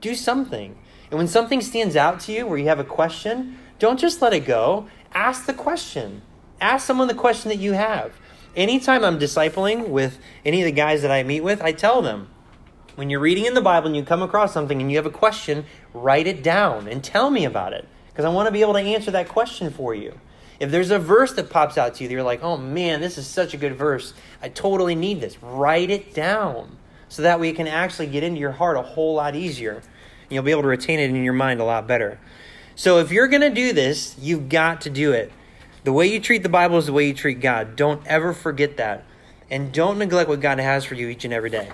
Do 0.00 0.14
something. 0.14 0.76
And 1.10 1.18
when 1.18 1.28
something 1.28 1.60
stands 1.60 1.96
out 1.96 2.20
to 2.20 2.32
you 2.32 2.46
where 2.46 2.58
you 2.58 2.66
have 2.66 2.78
a 2.78 2.84
question, 2.84 3.58
don't 3.78 3.98
just 3.98 4.22
let 4.22 4.32
it 4.32 4.46
go. 4.46 4.86
Ask 5.12 5.46
the 5.46 5.52
question. 5.52 6.22
Ask 6.60 6.86
someone 6.86 7.08
the 7.08 7.14
question 7.14 7.48
that 7.48 7.58
you 7.58 7.72
have. 7.72 8.12
Anytime 8.54 9.04
I'm 9.04 9.18
discipling 9.18 9.88
with 9.88 10.18
any 10.44 10.60
of 10.62 10.66
the 10.66 10.72
guys 10.72 11.02
that 11.02 11.10
I 11.10 11.22
meet 11.22 11.40
with, 11.40 11.60
I 11.60 11.72
tell 11.72 12.02
them, 12.02 12.28
when 12.96 13.10
you're 13.10 13.20
reading 13.20 13.46
in 13.46 13.54
the 13.54 13.60
Bible 13.60 13.86
and 13.88 13.96
you 13.96 14.04
come 14.04 14.22
across 14.22 14.52
something 14.52 14.80
and 14.80 14.90
you 14.90 14.98
have 14.98 15.06
a 15.06 15.10
question, 15.10 15.64
write 15.94 16.26
it 16.26 16.42
down 16.42 16.88
and 16.88 17.02
tell 17.02 17.30
me 17.30 17.44
about 17.44 17.72
it 17.72 17.86
because 18.08 18.24
I 18.24 18.28
want 18.28 18.46
to 18.46 18.52
be 18.52 18.60
able 18.60 18.74
to 18.74 18.80
answer 18.80 19.10
that 19.10 19.28
question 19.28 19.70
for 19.70 19.94
you. 19.94 20.18
If 20.60 20.70
there's 20.70 20.90
a 20.90 20.98
verse 20.98 21.32
that 21.32 21.50
pops 21.50 21.78
out 21.78 21.94
to 21.94 22.04
you, 22.04 22.10
you're 22.10 22.22
like, 22.22 22.42
oh 22.42 22.56
man, 22.56 23.00
this 23.00 23.18
is 23.18 23.26
such 23.26 23.54
a 23.54 23.56
good 23.56 23.74
verse. 23.74 24.14
I 24.42 24.48
totally 24.48 24.94
need 24.94 25.20
this. 25.20 25.42
Write 25.42 25.90
it 25.90 26.14
down 26.14 26.76
so 27.08 27.22
that 27.22 27.40
way 27.40 27.48
it 27.48 27.56
can 27.56 27.66
actually 27.66 28.06
get 28.06 28.22
into 28.22 28.40
your 28.40 28.52
heart 28.52 28.76
a 28.76 28.82
whole 28.82 29.14
lot 29.14 29.34
easier. 29.34 29.74
And 29.74 30.30
you'll 30.30 30.44
be 30.44 30.50
able 30.50 30.62
to 30.62 30.68
retain 30.68 30.98
it 30.98 31.10
in 31.10 31.24
your 31.24 31.32
mind 31.32 31.60
a 31.60 31.64
lot 31.64 31.86
better. 31.86 32.20
So 32.74 32.98
if 32.98 33.10
you're 33.10 33.28
going 33.28 33.42
to 33.42 33.50
do 33.50 33.72
this, 33.72 34.16
you've 34.18 34.48
got 34.48 34.82
to 34.82 34.90
do 34.90 35.12
it. 35.12 35.32
The 35.84 35.92
way 35.92 36.06
you 36.06 36.20
treat 36.20 36.42
the 36.42 36.48
Bible 36.48 36.78
is 36.78 36.86
the 36.86 36.92
way 36.92 37.08
you 37.08 37.14
treat 37.14 37.40
God. 37.40 37.74
Don't 37.74 38.06
ever 38.06 38.32
forget 38.32 38.76
that. 38.76 39.04
And 39.50 39.72
don't 39.72 39.98
neglect 39.98 40.28
what 40.28 40.40
God 40.40 40.58
has 40.58 40.84
for 40.84 40.94
you 40.94 41.08
each 41.08 41.24
and 41.24 41.34
every 41.34 41.50
day. 41.50 41.68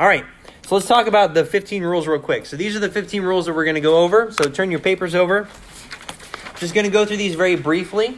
All 0.00 0.06
right, 0.06 0.24
so 0.66 0.76
let's 0.76 0.86
talk 0.86 1.06
about 1.06 1.34
the 1.34 1.44
15 1.44 1.82
rules 1.82 2.06
real 2.06 2.20
quick. 2.20 2.46
So 2.46 2.56
these 2.56 2.76
are 2.76 2.80
the 2.80 2.88
15 2.88 3.22
rules 3.22 3.46
that 3.46 3.54
we're 3.54 3.64
going 3.64 3.74
to 3.74 3.80
go 3.80 3.98
over. 3.98 4.30
So 4.32 4.48
turn 4.48 4.70
your 4.70 4.80
papers 4.80 5.14
over. 5.14 5.48
Just 6.56 6.74
going 6.74 6.84
to 6.84 6.92
go 6.92 7.04
through 7.04 7.16
these 7.16 7.34
very 7.34 7.56
briefly. 7.56 8.16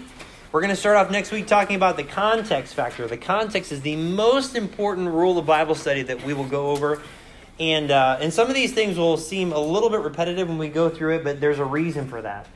We're 0.53 0.61
going 0.61 0.71
to 0.71 0.77
start 0.77 0.97
off 0.97 1.11
next 1.11 1.33
week 1.33 1.47
talking 1.47 1.77
about 1.77 1.97
the 1.97 2.05
context 2.05 2.75
factor. 2.75 3.07
The 3.07 3.17
context 3.17 3.73
is 3.73 3.81
the 3.81 3.97
most 3.97 4.55
important 4.55 5.09
rule 5.09 5.39
of 5.39 5.47
Bible 5.47 5.75
study 5.75 6.03
that 6.03 6.25
we 6.25 6.35
will 6.35 6.49
go 6.49 6.71
over. 6.71 7.01
And, 7.59 7.91
uh, 7.91 8.19
and 8.21 8.33
some 8.33 8.49
of 8.49 8.55
these 8.55 8.73
things 8.73 8.99
will 8.99 9.17
seem 9.17 9.53
a 9.53 9.59
little 9.59 9.89
bit 9.89 10.01
repetitive 10.01 10.49
when 10.49 10.59
we 10.59 10.69
go 10.69 10.91
through 10.91 11.17
it, 11.17 11.25
but 11.25 11.41
there's 11.41 11.59
a 11.59 11.65
reason 11.65 12.09
for 12.09 12.21
that. 12.21 12.47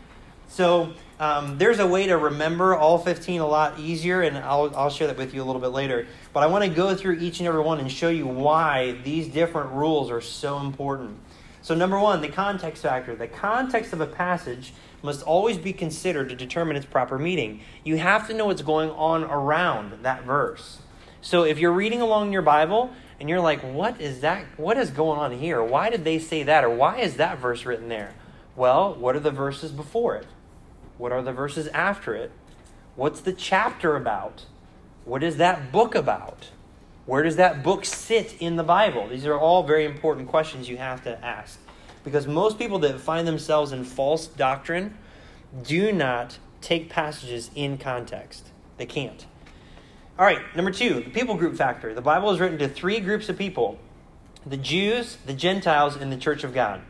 So 0.48 0.92
um, 1.18 1.56
there's 1.56 1.78
a 1.78 1.86
way 1.86 2.06
to 2.08 2.16
remember 2.16 2.74
all 2.74 2.98
15 2.98 3.40
a 3.40 3.46
lot 3.46 3.78
easier, 3.78 4.20
and 4.20 4.36
I'll, 4.36 4.74
I'll 4.76 4.90
share 4.90 5.06
that 5.06 5.16
with 5.16 5.32
you 5.32 5.42
a 5.42 5.46
little 5.46 5.62
bit 5.62 5.68
later. 5.68 6.06
But 6.34 6.42
I 6.42 6.46
want 6.46 6.64
to 6.64 6.70
go 6.70 6.94
through 6.94 7.18
each 7.20 7.38
and 7.40 7.48
every 7.48 7.62
one 7.62 7.80
and 7.80 7.90
show 7.90 8.10
you 8.10 8.26
why 8.26 8.92
these 9.02 9.28
different 9.28 9.72
rules 9.72 10.10
are 10.10 10.20
so 10.20 10.58
important. 10.58 11.18
So, 11.62 11.74
number 11.74 11.98
one, 11.98 12.20
the 12.20 12.28
context 12.28 12.82
factor. 12.82 13.16
The 13.16 13.28
context 13.28 13.94
of 13.94 14.00
a 14.00 14.06
passage 14.06 14.74
must 15.02 15.22
always 15.22 15.56
be 15.56 15.72
considered 15.72 16.28
to 16.28 16.36
determine 16.36 16.76
its 16.76 16.86
proper 16.86 17.18
meaning. 17.18 17.60
You 17.82 17.96
have 17.96 18.28
to 18.28 18.34
know 18.34 18.46
what's 18.46 18.62
going 18.62 18.90
on 18.90 19.24
around 19.24 20.02
that 20.02 20.24
verse. 20.24 20.80
So, 21.22 21.44
if 21.44 21.58
you're 21.58 21.72
reading 21.72 22.02
along 22.02 22.32
your 22.32 22.42
Bible 22.42 22.90
and 23.18 23.28
you're 23.28 23.40
like, 23.40 23.62
what 23.62 24.00
is 24.02 24.20
that? 24.20 24.44
What 24.58 24.76
is 24.76 24.90
going 24.90 25.18
on 25.18 25.32
here? 25.32 25.62
Why 25.62 25.88
did 25.88 26.04
they 26.04 26.18
say 26.18 26.42
that? 26.42 26.62
Or 26.62 26.70
why 26.70 26.98
is 26.98 27.16
that 27.16 27.38
verse 27.38 27.64
written 27.64 27.88
there? 27.88 28.12
Well, 28.54 28.94
what 28.94 29.16
are 29.16 29.20
the 29.20 29.30
verses 29.30 29.72
before 29.72 30.16
it? 30.16 30.26
What 30.98 31.12
are 31.12 31.22
the 31.22 31.32
verses 31.32 31.68
after 31.68 32.14
it? 32.14 32.30
What's 32.94 33.20
the 33.20 33.32
chapter 33.32 33.96
about? 33.96 34.46
What 35.04 35.22
is 35.22 35.36
that 35.36 35.70
book 35.70 35.94
about? 35.94 36.50
Where 37.04 37.22
does 37.22 37.36
that 37.36 37.62
book 37.62 37.84
sit 37.84 38.36
in 38.40 38.56
the 38.56 38.64
Bible? 38.64 39.08
These 39.08 39.26
are 39.26 39.38
all 39.38 39.62
very 39.62 39.84
important 39.84 40.28
questions 40.28 40.68
you 40.68 40.76
have 40.78 41.04
to 41.04 41.24
ask. 41.24 41.60
Because 42.02 42.26
most 42.26 42.58
people 42.58 42.78
that 42.80 43.00
find 43.00 43.26
themselves 43.26 43.72
in 43.72 43.84
false 43.84 44.26
doctrine 44.26 44.96
do 45.62 45.92
not 45.92 46.38
take 46.60 46.90
passages 46.90 47.50
in 47.54 47.78
context. 47.78 48.48
They 48.76 48.86
can't. 48.86 49.26
All 50.18 50.24
right, 50.24 50.40
number 50.56 50.70
two, 50.70 50.94
the 50.94 51.10
people 51.10 51.36
group 51.36 51.56
factor. 51.56 51.94
The 51.94 52.00
Bible 52.00 52.30
is 52.30 52.40
written 52.40 52.58
to 52.58 52.68
three 52.68 53.00
groups 53.00 53.28
of 53.28 53.36
people 53.36 53.78
the 54.46 54.56
Jews, 54.56 55.18
the 55.26 55.32
Gentiles, 55.32 55.96
and 55.96 56.10
the 56.10 56.16
church 56.16 56.44
of 56.44 56.54
God. 56.54 56.80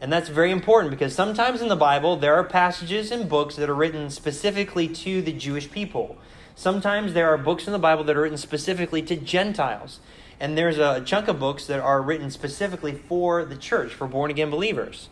And 0.00 0.12
that's 0.12 0.28
very 0.28 0.50
important 0.50 0.90
because 0.90 1.14
sometimes 1.14 1.62
in 1.62 1.68
the 1.68 1.76
Bible 1.76 2.16
there 2.16 2.34
are 2.34 2.44
passages 2.44 3.10
and 3.10 3.28
books 3.28 3.56
that 3.56 3.70
are 3.70 3.74
written 3.74 4.10
specifically 4.10 4.88
to 4.88 5.22
the 5.22 5.32
Jewish 5.32 5.70
people. 5.70 6.16
Sometimes 6.54 7.12
there 7.12 7.28
are 7.28 7.38
books 7.38 7.66
in 7.66 7.72
the 7.72 7.78
Bible 7.78 8.04
that 8.04 8.16
are 8.16 8.22
written 8.22 8.38
specifically 8.38 9.02
to 9.02 9.16
Gentiles. 9.16 10.00
And 10.38 10.56
there's 10.56 10.78
a 10.78 11.00
chunk 11.00 11.28
of 11.28 11.38
books 11.38 11.66
that 11.66 11.80
are 11.80 12.02
written 12.02 12.30
specifically 12.30 12.92
for 12.92 13.44
the 13.44 13.56
church, 13.56 13.92
for 13.92 14.06
born 14.06 14.30
again 14.30 14.50
believers. 14.50 15.08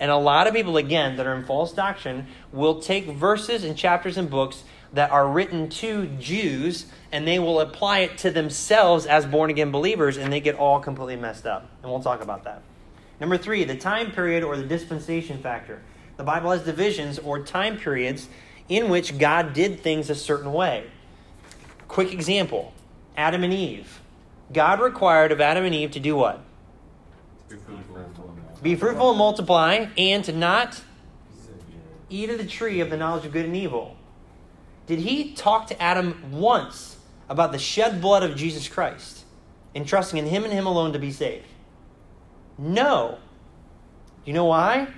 And 0.00 0.10
a 0.10 0.16
lot 0.16 0.46
of 0.46 0.54
people, 0.54 0.76
again, 0.76 1.16
that 1.16 1.26
are 1.26 1.34
in 1.34 1.44
false 1.44 1.72
doctrine 1.72 2.26
will 2.52 2.80
take 2.80 3.06
verses 3.06 3.64
and 3.64 3.76
chapters 3.76 4.16
and 4.16 4.30
books 4.30 4.62
that 4.92 5.10
are 5.10 5.28
written 5.28 5.68
to 5.68 6.06
Jews 6.18 6.86
and 7.12 7.26
they 7.26 7.38
will 7.38 7.60
apply 7.60 8.00
it 8.00 8.18
to 8.18 8.30
themselves 8.30 9.06
as 9.06 9.26
born 9.26 9.50
again 9.50 9.70
believers 9.70 10.16
and 10.16 10.32
they 10.32 10.40
get 10.40 10.54
all 10.54 10.80
completely 10.80 11.16
messed 11.16 11.46
up. 11.46 11.68
And 11.82 11.90
we'll 11.90 12.02
talk 12.02 12.22
about 12.22 12.44
that. 12.44 12.62
Number 13.20 13.36
three, 13.36 13.64
the 13.64 13.76
time 13.76 14.12
period 14.12 14.44
or 14.44 14.56
the 14.56 14.64
dispensation 14.64 15.38
factor. 15.38 15.82
The 16.16 16.24
Bible 16.24 16.50
has 16.50 16.62
divisions 16.62 17.18
or 17.18 17.42
time 17.42 17.76
periods 17.78 18.28
in 18.68 18.88
which 18.88 19.18
God 19.18 19.52
did 19.54 19.80
things 19.80 20.10
a 20.10 20.14
certain 20.14 20.52
way. 20.52 20.90
Quick 21.86 22.12
example 22.12 22.72
Adam 23.16 23.44
and 23.44 23.52
Eve. 23.52 24.00
God 24.52 24.80
required 24.80 25.32
of 25.32 25.40
Adam 25.40 25.64
and 25.64 25.74
Eve 25.74 25.90
to 25.92 26.00
do 26.00 26.16
what? 26.16 26.40
Be 28.62 28.74
fruitful 28.74 29.10
and 29.10 29.18
multiply, 29.18 29.86
and 29.96 30.24
to 30.24 30.32
not 30.32 30.82
eat 32.10 32.30
of 32.30 32.38
the 32.38 32.46
tree 32.46 32.80
of 32.80 32.90
the 32.90 32.96
knowledge 32.96 33.24
of 33.24 33.32
good 33.32 33.44
and 33.44 33.56
evil. 33.56 33.96
Did 34.86 35.00
he 35.00 35.32
talk 35.34 35.66
to 35.68 35.80
Adam 35.80 36.32
once 36.32 36.96
about 37.28 37.52
the 37.52 37.58
shed 37.58 38.00
blood 38.00 38.22
of 38.22 38.36
Jesus 38.36 38.68
Christ 38.68 39.24
and 39.74 39.86
trusting 39.86 40.18
in 40.18 40.26
him 40.26 40.44
and 40.44 40.52
him 40.52 40.66
alone 40.66 40.92
to 40.94 40.98
be 40.98 41.12
saved? 41.12 41.46
No. 42.58 43.18
You 44.24 44.32
know 44.32 44.46
why? 44.46 44.88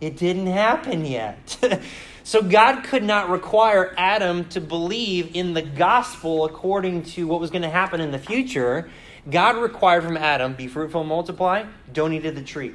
It 0.00 0.16
didn't 0.16 0.46
happen 0.46 1.04
yet. 1.04 1.58
so 2.24 2.40
God 2.40 2.84
could 2.84 3.02
not 3.02 3.28
require 3.28 3.92
Adam 3.98 4.48
to 4.50 4.60
believe 4.60 5.34
in 5.34 5.52
the 5.52 5.62
gospel 5.62 6.44
according 6.44 7.02
to 7.02 7.26
what 7.26 7.40
was 7.40 7.50
going 7.50 7.62
to 7.62 7.68
happen 7.70 8.00
in 8.00 8.12
the 8.12 8.18
future. 8.18 8.88
God 9.28 9.56
required 9.56 10.04
from 10.04 10.16
Adam, 10.16 10.54
be 10.54 10.66
fruitful 10.66 11.02
and 11.02 11.08
multiply, 11.08 11.66
don't 11.92 12.12
eat 12.12 12.24
of 12.24 12.34
the 12.34 12.42
tree. 12.42 12.74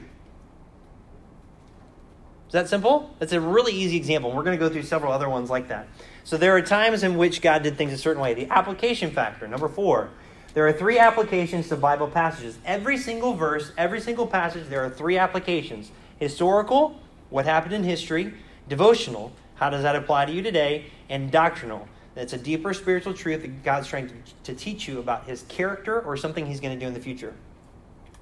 Is 2.47 2.51
that 2.51 2.69
simple? 2.69 3.15
That's 3.17 3.33
a 3.33 3.41
really 3.41 3.73
easy 3.73 3.97
example. 3.97 4.31
We're 4.31 4.43
going 4.43 4.57
to 4.57 4.63
go 4.63 4.71
through 4.71 4.83
several 4.83 5.11
other 5.11 5.27
ones 5.27 5.49
like 5.49 5.69
that. 5.69 5.88
So 6.23 6.38
there 6.38 6.55
are 6.55 6.61
times 6.61 7.03
in 7.03 7.17
which 7.17 7.41
God 7.41 7.63
did 7.63 7.77
things 7.77 7.91
a 7.91 7.97
certain 7.97 8.21
way. 8.21 8.33
The 8.33 8.49
application 8.49 9.11
factor, 9.11 9.47
number 9.47 9.67
four. 9.67 10.11
There 10.55 10.65
are 10.65 10.71
three 10.71 10.97
applications 10.97 11.67
to 11.67 11.75
Bible 11.75 12.07
passages. 12.07 12.57
Every 12.65 12.97
single 12.97 13.33
verse, 13.33 13.73
every 13.77 13.99
single 13.99 14.25
passage, 14.25 14.69
there 14.69 14.83
are 14.83 14.89
three 14.89 15.17
applications 15.17 15.91
historical, 16.17 16.97
what 17.29 17.45
happened 17.45 17.73
in 17.73 17.83
history, 17.83 18.33
devotional, 18.69 19.33
how 19.55 19.69
does 19.69 19.83
that 19.83 19.97
apply 19.97 20.25
to 20.25 20.31
you 20.31 20.41
today, 20.41 20.85
and 21.09 21.29
doctrinal. 21.29 21.89
That's 22.15 22.31
a 22.31 22.37
deeper 22.37 22.73
spiritual 22.73 23.13
truth 23.13 23.41
that 23.41 23.63
God's 23.63 23.89
trying 23.89 24.09
to, 24.45 24.55
teach 24.55 24.87
you 24.87 24.99
about 24.99 25.25
his 25.25 25.43
character 25.49 25.99
or 25.99 26.15
something 26.15 26.45
he's 26.45 26.61
going 26.61 26.73
to 26.73 26.79
do 26.79 26.87
in 26.87 26.93
the 26.93 27.01
future. 27.01 27.33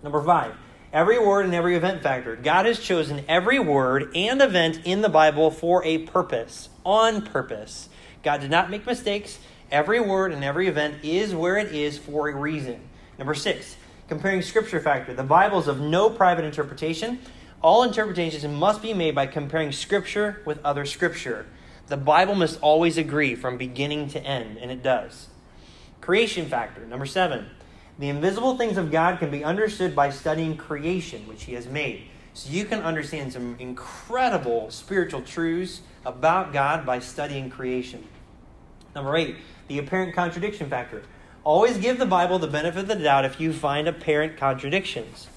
Number 0.01 0.19
five, 0.23 0.55
every 0.91 1.19
word 1.19 1.45
and 1.45 1.53
every 1.53 1.75
event 1.75 2.01
factor. 2.01 2.35
God 2.35 2.65
has 2.65 2.79
chosen 2.79 3.23
every 3.27 3.59
word 3.59 4.11
and 4.15 4.41
event 4.41 4.81
in 4.85 5.01
the 5.01 5.09
Bible 5.09 5.51
for 5.51 5.85
a 5.85 5.99
purpose, 5.99 6.69
on 6.83 7.21
purpose. 7.21 7.89
God 8.23 8.41
did 8.41 8.49
not 8.49 8.71
make 8.71 8.87
mistakes. 8.87 9.37
Every 9.73 9.99
word 9.99 10.31
and 10.33 10.43
every 10.43 10.67
event 10.67 11.03
is 11.03 11.33
where 11.33 11.57
it 11.57 11.73
is 11.73 11.97
for 11.97 12.29
a 12.29 12.35
reason. 12.35 12.79
Number 13.17 13.33
six, 13.33 13.75
comparing 14.07 14.43
scripture 14.43 14.79
factor. 14.79 15.15
The 15.15 15.23
Bible 15.23 15.57
is 15.57 15.67
of 15.67 15.79
no 15.81 16.11
private 16.11 16.45
interpretation. 16.45 17.17
All 17.59 17.81
interpretations 17.81 18.45
must 18.45 18.83
be 18.83 18.93
made 18.93 19.15
by 19.15 19.25
comparing 19.25 19.71
scripture 19.71 20.43
with 20.45 20.63
other 20.63 20.85
scripture. 20.85 21.47
The 21.87 21.97
Bible 21.97 22.35
must 22.35 22.61
always 22.61 22.99
agree 22.99 23.33
from 23.33 23.57
beginning 23.57 24.09
to 24.09 24.23
end, 24.23 24.59
and 24.59 24.69
it 24.69 24.83
does. 24.83 25.29
Creation 26.01 26.45
factor. 26.45 26.85
Number 26.85 27.07
seven, 27.07 27.47
the 27.97 28.09
invisible 28.09 28.55
things 28.59 28.77
of 28.77 28.91
God 28.91 29.17
can 29.17 29.31
be 29.31 29.43
understood 29.43 29.95
by 29.95 30.11
studying 30.11 30.55
creation, 30.55 31.27
which 31.27 31.45
He 31.45 31.53
has 31.55 31.65
made. 31.65 32.03
So 32.35 32.51
you 32.51 32.65
can 32.65 32.81
understand 32.81 33.33
some 33.33 33.55
incredible 33.57 34.69
spiritual 34.69 35.23
truths 35.23 35.81
about 36.05 36.53
God 36.53 36.85
by 36.85 36.99
studying 36.99 37.49
creation. 37.49 38.07
Number 38.95 39.15
eight, 39.17 39.37
the 39.67 39.79
apparent 39.79 40.13
contradiction 40.13 40.69
factor. 40.69 41.03
Always 41.43 41.77
give 41.77 41.99
the 41.99 42.05
Bible 42.05 42.39
the 42.39 42.47
benefit 42.47 42.81
of 42.81 42.87
the 42.87 42.95
doubt 42.95 43.25
if 43.25 43.39
you 43.39 43.51
find 43.51 43.87
apparent 43.87 44.37
contradictions. 44.37 45.27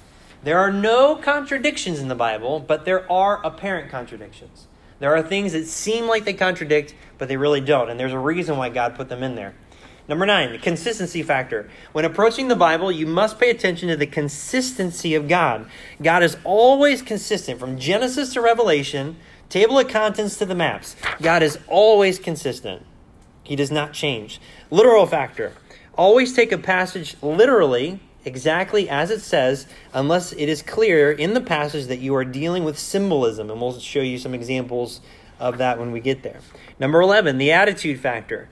There 0.43 0.59
are 0.59 0.73
no 0.73 1.17
contradictions 1.17 1.99
in 1.99 2.09
the 2.09 2.15
Bible, 2.15 2.61
but 2.61 2.85
there 2.85 3.11
are 3.11 3.45
apparent 3.45 3.91
contradictions. 3.91 4.69
There 4.99 5.15
are 5.15 5.23
things 5.23 5.53
that 5.53 5.67
seem 5.67 6.07
like 6.07 6.25
they 6.25 6.33
contradict, 6.33 6.95
but 7.19 7.29
they 7.29 7.37
really 7.37 7.61
don't. 7.61 7.91
And 7.91 7.99
there's 7.99 8.13
a 8.13 8.19
reason 8.19 8.57
why 8.57 8.69
God 8.69 8.95
put 8.95 9.09
them 9.09 9.23
in 9.23 9.35
there. 9.35 9.55
Number 10.09 10.25
nine, 10.25 10.53
the 10.53 10.59
consistency 10.59 11.23
factor. 11.23 11.69
When 11.93 12.05
approaching 12.05 12.47
the 12.47 12.55
Bible, 12.55 12.93
you 12.93 13.07
must 13.07 13.41
pay 13.41 13.51
attention 13.51 13.89
to 13.89 13.97
the 13.97 14.07
consistency 14.07 15.15
of 15.17 15.27
God. 15.27 15.67
God 16.01 16.23
is 16.23 16.37
always 16.45 17.03
consistent 17.03 17.59
from 17.59 17.79
Genesis 17.79 18.33
to 18.35 18.41
Revelation, 18.41 19.17
table 19.49 19.79
of 19.79 19.89
contents 19.89 20.37
to 20.37 20.47
the 20.47 20.55
maps. 20.55 20.95
God 21.21 21.43
is 21.43 21.59
always 21.67 22.21
consistent. 22.21 22.87
He 23.47 23.55
does 23.57 23.71
not 23.71 23.93
change. 23.93 24.41
Literal 24.71 25.07
factor. 25.07 25.53
Always 25.97 26.35
take 26.35 26.51
a 26.51 26.59
passage 26.59 27.17
literally, 27.23 28.01
exactly 28.25 28.89
as 28.89 29.11
it 29.11 29.21
says, 29.21 29.69
unless 29.95 30.33
it 30.33 30.49
is 30.49 30.63
clear 30.63 31.13
in 31.13 31.33
the 31.33 31.41
passage 31.41 31.87
that 31.87 32.01
you 32.01 32.15
are 32.17 32.25
dealing 32.25 32.65
with 32.65 32.77
symbolism. 32.77 33.49
And 33.51 33.61
we'll 33.61 33.79
show 33.79 34.01
you 34.01 34.19
some 34.19 34.35
examples 34.35 35.01
of 35.39 35.59
that 35.59 35.79
when 35.79 35.93
we 35.93 36.01
get 36.01 36.25
there. 36.25 36.41
Number 36.81 37.01
11, 37.01 37.39
the 37.39 37.53
attitude 37.53 38.01
factor. 38.01 38.49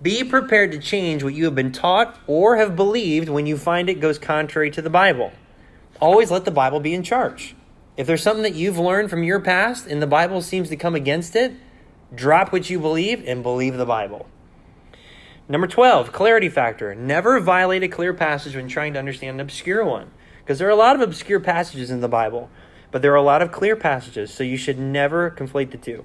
Be 0.00 0.22
prepared 0.22 0.70
to 0.70 0.78
change 0.78 1.24
what 1.24 1.34
you 1.34 1.46
have 1.46 1.56
been 1.56 1.72
taught 1.72 2.16
or 2.28 2.56
have 2.56 2.76
believed 2.76 3.28
when 3.28 3.46
you 3.46 3.58
find 3.58 3.90
it 3.90 4.00
goes 4.00 4.18
contrary 4.18 4.70
to 4.70 4.80
the 4.80 4.90
Bible. 4.90 5.32
Always 6.00 6.30
let 6.30 6.44
the 6.44 6.52
Bible 6.52 6.78
be 6.78 6.94
in 6.94 7.02
charge. 7.02 7.56
If 7.96 8.06
there's 8.06 8.22
something 8.22 8.44
that 8.44 8.54
you've 8.54 8.78
learned 8.78 9.10
from 9.10 9.24
your 9.24 9.40
past 9.40 9.88
and 9.88 10.00
the 10.00 10.06
Bible 10.06 10.40
seems 10.40 10.68
to 10.68 10.76
come 10.76 10.94
against 10.94 11.34
it, 11.34 11.54
Drop 12.14 12.52
what 12.52 12.70
you 12.70 12.78
believe 12.78 13.26
and 13.26 13.42
believe 13.42 13.76
the 13.76 13.84
Bible. 13.84 14.26
Number 15.48 15.66
12, 15.66 16.12
clarity 16.12 16.48
factor. 16.48 16.94
Never 16.94 17.40
violate 17.40 17.82
a 17.82 17.88
clear 17.88 18.14
passage 18.14 18.56
when 18.56 18.68
trying 18.68 18.94
to 18.94 18.98
understand 18.98 19.36
an 19.36 19.40
obscure 19.40 19.84
one. 19.84 20.10
Because 20.40 20.58
there 20.58 20.68
are 20.68 20.72
a 20.72 20.76
lot 20.76 20.96
of 20.96 21.02
obscure 21.02 21.40
passages 21.40 21.90
in 21.90 22.00
the 22.00 22.08
Bible, 22.08 22.50
but 22.90 23.02
there 23.02 23.12
are 23.12 23.16
a 23.16 23.22
lot 23.22 23.42
of 23.42 23.52
clear 23.52 23.76
passages, 23.76 24.32
so 24.32 24.42
you 24.42 24.56
should 24.56 24.78
never 24.78 25.30
conflate 25.30 25.70
the 25.70 25.76
two. 25.76 26.04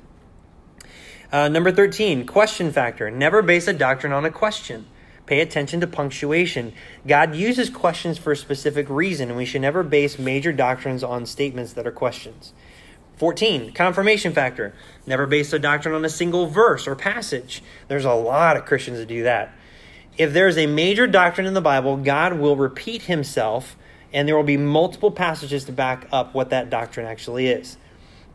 Uh, 1.32 1.48
number 1.48 1.72
13, 1.72 2.26
question 2.26 2.72
factor. 2.72 3.10
Never 3.10 3.42
base 3.42 3.68
a 3.68 3.74
doctrine 3.74 4.14
on 4.14 4.26
a 4.26 4.32
question. 4.32 4.86
Pay 5.26 5.40
attention 5.40 5.80
to 5.80 5.88
punctuation. 5.88 6.74
God 7.08 7.34
uses 7.34 7.70
questions 7.70 8.18
for 8.18 8.34
a 8.34 8.38
specific 8.38 8.90
reason, 8.90 9.30
and 9.30 9.38
we 9.38 9.46
should 9.46 9.62
never 9.62 9.84
base 9.84 10.20
major 10.20 10.52
doctrines 10.52 11.04
on 11.04 11.26
statements 11.26 11.74
that 11.74 11.88
are 11.88 11.92
questions. 11.92 12.54
14, 13.24 13.72
confirmation 13.72 14.34
factor. 14.34 14.74
Never 15.08 15.26
base 15.26 15.54
a 15.54 15.58
doctrine 15.58 15.96
on 15.96 16.04
a 16.04 16.10
single 16.10 16.46
verse 16.46 16.86
or 16.86 16.94
passage. 16.94 17.64
There's 17.88 18.04
a 18.04 18.12
lot 18.12 18.58
of 18.58 18.66
Christians 18.66 18.98
that 18.98 19.06
do 19.06 19.24
that. 19.24 19.56
If 20.18 20.34
there's 20.34 20.58
a 20.58 20.68
major 20.68 21.08
doctrine 21.08 21.48
in 21.48 21.54
the 21.54 21.62
Bible, 21.62 21.96
God 21.96 22.38
will 22.38 22.58
repeat 22.58 23.04
himself, 23.04 23.78
and 24.12 24.28
there 24.28 24.36
will 24.36 24.44
be 24.44 24.58
multiple 24.58 25.10
passages 25.10 25.64
to 25.64 25.72
back 25.72 26.06
up 26.12 26.36
what 26.36 26.50
that 26.50 26.70
doctrine 26.70 27.06
actually 27.06 27.48
is. 27.48 27.78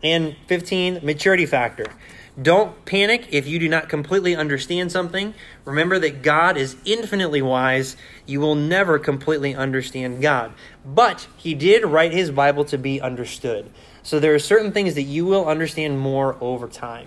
And 0.03 0.34
15, 0.47 1.01
maturity 1.03 1.45
factor. 1.45 1.84
Don't 2.41 2.82
panic 2.86 3.28
if 3.30 3.47
you 3.47 3.59
do 3.59 3.68
not 3.68 3.91
completely 3.91 4.34
understand 4.34 4.91
something. 4.91 5.34
Remember 5.66 5.99
that 5.99 6.22
God 6.22 6.57
is 6.57 6.76
infinitely 6.86 7.43
wise. 7.43 7.95
You 8.24 8.41
will 8.41 8.55
never 8.55 8.99
completely 8.99 9.55
understand 9.55 10.22
God. 10.22 10.55
But 10.82 11.26
He 11.36 11.53
did 11.53 11.84
write 11.84 12.12
His 12.12 12.30
Bible 12.30 12.64
to 12.64 12.78
be 12.78 13.03
understood. 13.03 13.70
So 14.03 14.20
there 14.20 14.34
are 14.34 14.38
certain 14.38 14.72
things 14.72 14.94
that 14.94 15.03
you 15.03 15.26
will 15.26 15.46
understand 15.49 15.99
more 15.99 16.36
over 16.40 16.68
time. 16.68 17.07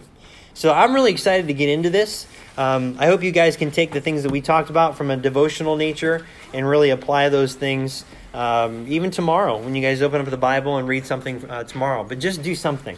So 0.54 0.74
I'm 0.74 0.94
really 0.94 1.12
excited 1.12 1.48
to 1.48 1.54
get 1.54 1.70
into 1.70 1.90
this. 1.90 2.28
Um, 2.58 2.98
I 3.00 3.06
hope 3.06 3.24
you 3.24 3.32
guys 3.32 3.56
can 3.56 3.72
take 3.72 3.92
the 3.92 4.02
things 4.02 4.24
that 4.24 4.32
we 4.32 4.42
talked 4.42 4.70
about 4.70 4.98
from 4.98 5.10
a 5.10 5.18
devotional 5.18 5.78
nature 5.78 6.26
and 6.54 6.68
really 6.68 6.90
apply 6.90 7.30
those 7.30 7.56
things 7.56 8.04
um, 8.34 8.86
even 8.88 9.12
tomorrow 9.12 9.58
when 9.58 9.76
you 9.76 9.82
guys 9.82 10.02
open 10.02 10.22
up 10.22 10.30
the 10.30 10.38
Bible 10.38 10.78
and 10.78 10.88
read 10.88 11.06
something 11.06 11.50
uh, 11.50 11.64
tomorrow. 11.64 12.04
But 12.04 12.20
just 12.20 12.44
do 12.44 12.56
something. 12.56 12.98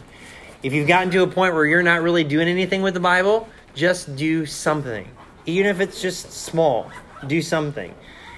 If 0.62 0.72
you've 0.72 0.88
gotten 0.88 1.10
to 1.12 1.22
a 1.22 1.26
point 1.26 1.54
where 1.54 1.66
you're 1.66 1.82
not 1.82 2.02
really 2.02 2.24
doing 2.24 2.48
anything 2.48 2.82
with 2.82 2.94
the 2.94 3.00
Bible, 3.00 3.48
just 3.74 4.16
do 4.16 4.46
something. 4.46 5.08
Even 5.46 5.70
if 5.70 5.80
it's 5.80 6.00
just 6.00 6.32
small, 6.32 6.90
do 7.26 7.42
something. 7.42 7.94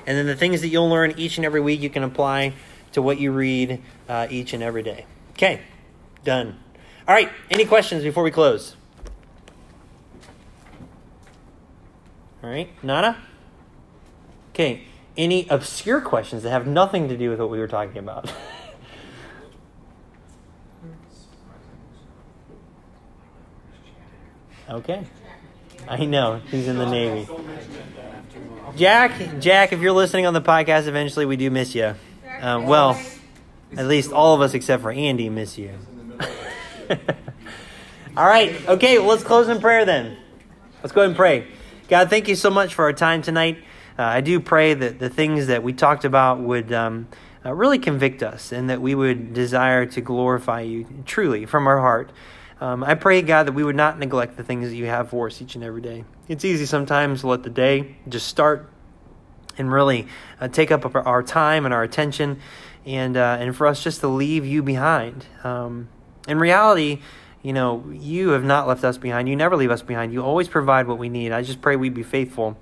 And 0.07 0.19
then 0.19 0.27
the 0.27 0.37
things 0.37 0.61
that 0.61 0.69
you'll 0.69 0.89
learn 0.89 1.15
each 1.17 1.39
and 1.39 1.45
every 1.45 1.61
week, 1.61 1.81
you 1.81 1.91
can 1.91 2.03
apply 2.03 2.55
to 2.93 3.03
what 3.03 3.19
you 3.19 3.33
read 3.33 3.83
uh, 4.09 4.27
each 4.31 4.53
and 4.53 4.63
every 4.63 4.83
day. 4.83 5.07
Okay, 5.37 5.61
done. 6.25 6.59
All 7.07 7.15
right, 7.15 7.31
any 7.51 7.67
questions 7.67 8.03
before 8.03 8.23
we 8.23 8.31
close? 8.31 8.75
All 12.43 12.49
right, 12.51 12.71
Nana? 12.83 13.19
Okay, 14.55 14.85
any 15.17 15.47
obscure 15.51 16.01
questions 16.01 16.43
that 16.43 16.51
have 16.51 16.67
nothing 16.67 17.09
to 17.11 17.17
do 17.17 17.29
with 17.29 17.39
what 17.39 17.51
we 17.51 17.59
were 17.59 17.69
talking 17.69 17.99
about? 17.99 18.33
Okay. 24.69 25.07
I 25.89 26.05
know. 26.05 26.41
He's 26.51 26.67
in 26.67 26.77
the 26.77 26.87
Navy. 26.87 27.29
Jack, 28.77 29.39
Jack, 29.39 29.73
if 29.73 29.81
you're 29.81 29.93
listening 29.93 30.27
on 30.27 30.35
the 30.35 30.43
podcast 30.43 30.89
eventually, 30.89 31.25
we 31.25 31.37
do 31.37 31.51
miss 31.51 31.75
you. 31.75 31.95
Uh, 32.41 32.61
well, 32.65 33.01
at 33.77 33.87
least 33.87 34.13
all 34.13 34.35
of 34.35 34.41
us 34.41 34.55
except 34.55 34.83
for 34.83 34.91
Andy 34.91 35.29
miss 35.29 35.59
you. 35.59 35.73
all 38.17 38.27
right. 38.27 38.67
Okay, 38.69 38.99
well, 38.99 39.09
let's 39.09 39.23
close 39.23 39.49
in 39.49 39.61
prayer 39.61 39.85
then. 39.85 40.17
Let's 40.83 40.93
go 40.93 41.03
ahead 41.03 41.11
and 41.11 41.17
pray. 41.17 41.47
God, 41.89 42.11
thank 42.11 42.29
you 42.29 42.35
so 42.35 42.51
much 42.51 42.75
for 42.75 42.85
our 42.85 42.93
time 42.93 43.23
tonight. 43.23 43.59
Uh, 43.99 44.03
I 44.03 44.21
do 44.21 44.41
pray 44.41 44.75
that 44.75 44.99
the 44.99 45.09
things 45.09 45.47
that 45.47 45.63
we 45.63 45.73
talked 45.73 46.05
about 46.05 46.41
would 46.41 46.73
um, 46.73 47.09
uh, 47.45 47.55
really 47.55 47.79
convict 47.79 48.23
us 48.23 48.53
and 48.53 48.71
that 48.71 48.81
we 48.81 48.95
would 48.95 49.33
desire 49.33 49.87
to 49.87 50.01
glorify 50.01 50.61
you 50.61 50.87
truly 51.05 51.47
from 51.47 51.67
our 51.67 51.79
heart. 51.79 52.11
Um, 52.61 52.83
I 52.83 52.95
pray, 52.95 53.23
God, 53.23 53.47
that 53.47 53.53
we 53.53 53.63
would 53.63 53.77
not 53.77 53.99
neglect 53.99 54.37
the 54.37 54.43
things 54.43 54.71
that 54.71 54.77
you 54.77 54.87
have 54.87 55.11
for 55.11 55.27
us 55.27 55.41
each 55.41 55.55
and 55.55 55.63
every 55.63 55.83
day. 55.83 56.05
It's 56.29 56.45
easy 56.45 56.67
sometimes 56.67 57.21
to 57.21 57.29
let 57.29 57.43
the 57.43 57.51
day 57.51 57.97
just 58.09 58.27
start 58.27 58.71
and 59.59 59.71
really 59.71 60.09
uh, 60.41 60.49
take 60.49 60.71
up 60.71 60.95
our 60.95 61.23
time 61.23 61.65
and 61.65 61.75
our 61.75 61.83
attention, 61.83 62.41
and 62.87 63.17
uh, 63.17 63.37
and 63.41 63.55
for 63.55 63.67
us 63.67 63.83
just 63.83 64.01
to 64.01 64.09
leave 64.09 64.47
you 64.47 64.63
behind. 64.63 65.27
Um, 65.45 65.89
in 66.29 66.39
reality, 66.39 67.03
you 67.43 67.53
know, 67.53 67.85
you 67.93 68.31
have 68.31 68.45
not 68.45 68.67
left 68.67 68.85
us 68.85 68.97
behind. 68.97 69.29
You 69.29 69.37
never 69.37 69.57
leave 69.57 69.71
us 69.71 69.83
behind. 69.83 70.13
You 70.13 70.23
always 70.23 70.49
provide 70.49 70.87
what 70.87 70.99
we 70.99 71.09
need. 71.09 71.33
I 71.33 71.43
just 71.43 71.61
pray 71.61 71.77
we 71.77 71.89
be 71.89 72.03
faithful 72.03 72.57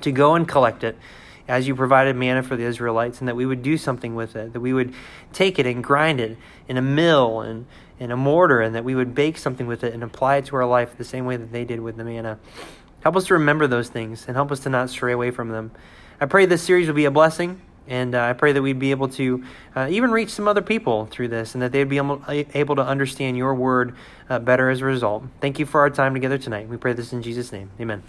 to 0.00 0.12
go 0.12 0.34
and 0.34 0.46
collect 0.46 0.84
it 0.84 0.98
as 1.46 1.68
you 1.68 1.74
provided 1.74 2.16
manna 2.16 2.42
for 2.42 2.56
the 2.56 2.64
Israelites, 2.64 3.20
and 3.20 3.28
that 3.28 3.36
we 3.36 3.46
would 3.46 3.62
do 3.62 3.76
something 3.76 4.14
with 4.14 4.34
it, 4.34 4.52
that 4.52 4.60
we 4.60 4.72
would 4.72 4.94
take 5.32 5.58
it 5.58 5.66
and 5.66 5.84
grind 5.84 6.20
it 6.20 6.38
in 6.68 6.76
a 6.76 6.82
mill 6.82 7.40
and 7.40 7.66
in 7.98 8.10
a 8.10 8.16
mortar, 8.16 8.60
and 8.60 8.74
that 8.74 8.82
we 8.82 8.94
would 8.94 9.14
bake 9.14 9.36
something 9.36 9.66
with 9.66 9.84
it 9.84 9.92
and 9.92 10.02
apply 10.02 10.36
it 10.36 10.46
to 10.46 10.56
our 10.56 10.66
life 10.66 10.96
the 10.96 11.04
same 11.04 11.26
way 11.26 11.36
that 11.36 11.52
they 11.52 11.64
did 11.64 11.80
with 11.80 11.96
the 11.96 12.04
manna. 12.04 12.38
Help 13.02 13.16
us 13.16 13.26
to 13.26 13.34
remember 13.34 13.66
those 13.66 13.88
things 13.88 14.24
and 14.26 14.36
help 14.36 14.50
us 14.50 14.60
to 14.60 14.70
not 14.70 14.88
stray 14.88 15.12
away 15.12 15.30
from 15.30 15.50
them. 15.50 15.70
I 16.18 16.26
pray 16.26 16.46
this 16.46 16.62
series 16.62 16.86
will 16.86 16.94
be 16.94 17.04
a 17.04 17.10
blessing, 17.10 17.60
and 17.86 18.14
uh, 18.14 18.22
I 18.22 18.32
pray 18.32 18.52
that 18.52 18.62
we'd 18.62 18.78
be 18.78 18.90
able 18.90 19.08
to 19.08 19.44
uh, 19.76 19.88
even 19.90 20.10
reach 20.10 20.30
some 20.30 20.48
other 20.48 20.62
people 20.62 21.06
through 21.06 21.28
this 21.28 21.54
and 21.54 21.62
that 21.62 21.72
they'd 21.72 21.88
be 21.88 21.98
able, 21.98 22.76
to 22.76 22.84
understand 22.84 23.36
your 23.36 23.54
word 23.54 23.94
uh, 24.30 24.38
better 24.38 24.70
as 24.70 24.80
a 24.80 24.84
result. 24.84 25.24
Thank 25.40 25.58
you 25.58 25.66
for 25.66 25.80
our 25.80 25.90
time 25.90 26.14
together 26.14 26.38
tonight. 26.38 26.68
We 26.68 26.76
pray 26.76 26.94
this 26.94 27.12
in 27.12 27.22
Jesus' 27.22 27.52
name. 27.52 27.70
Amen. 27.80 28.02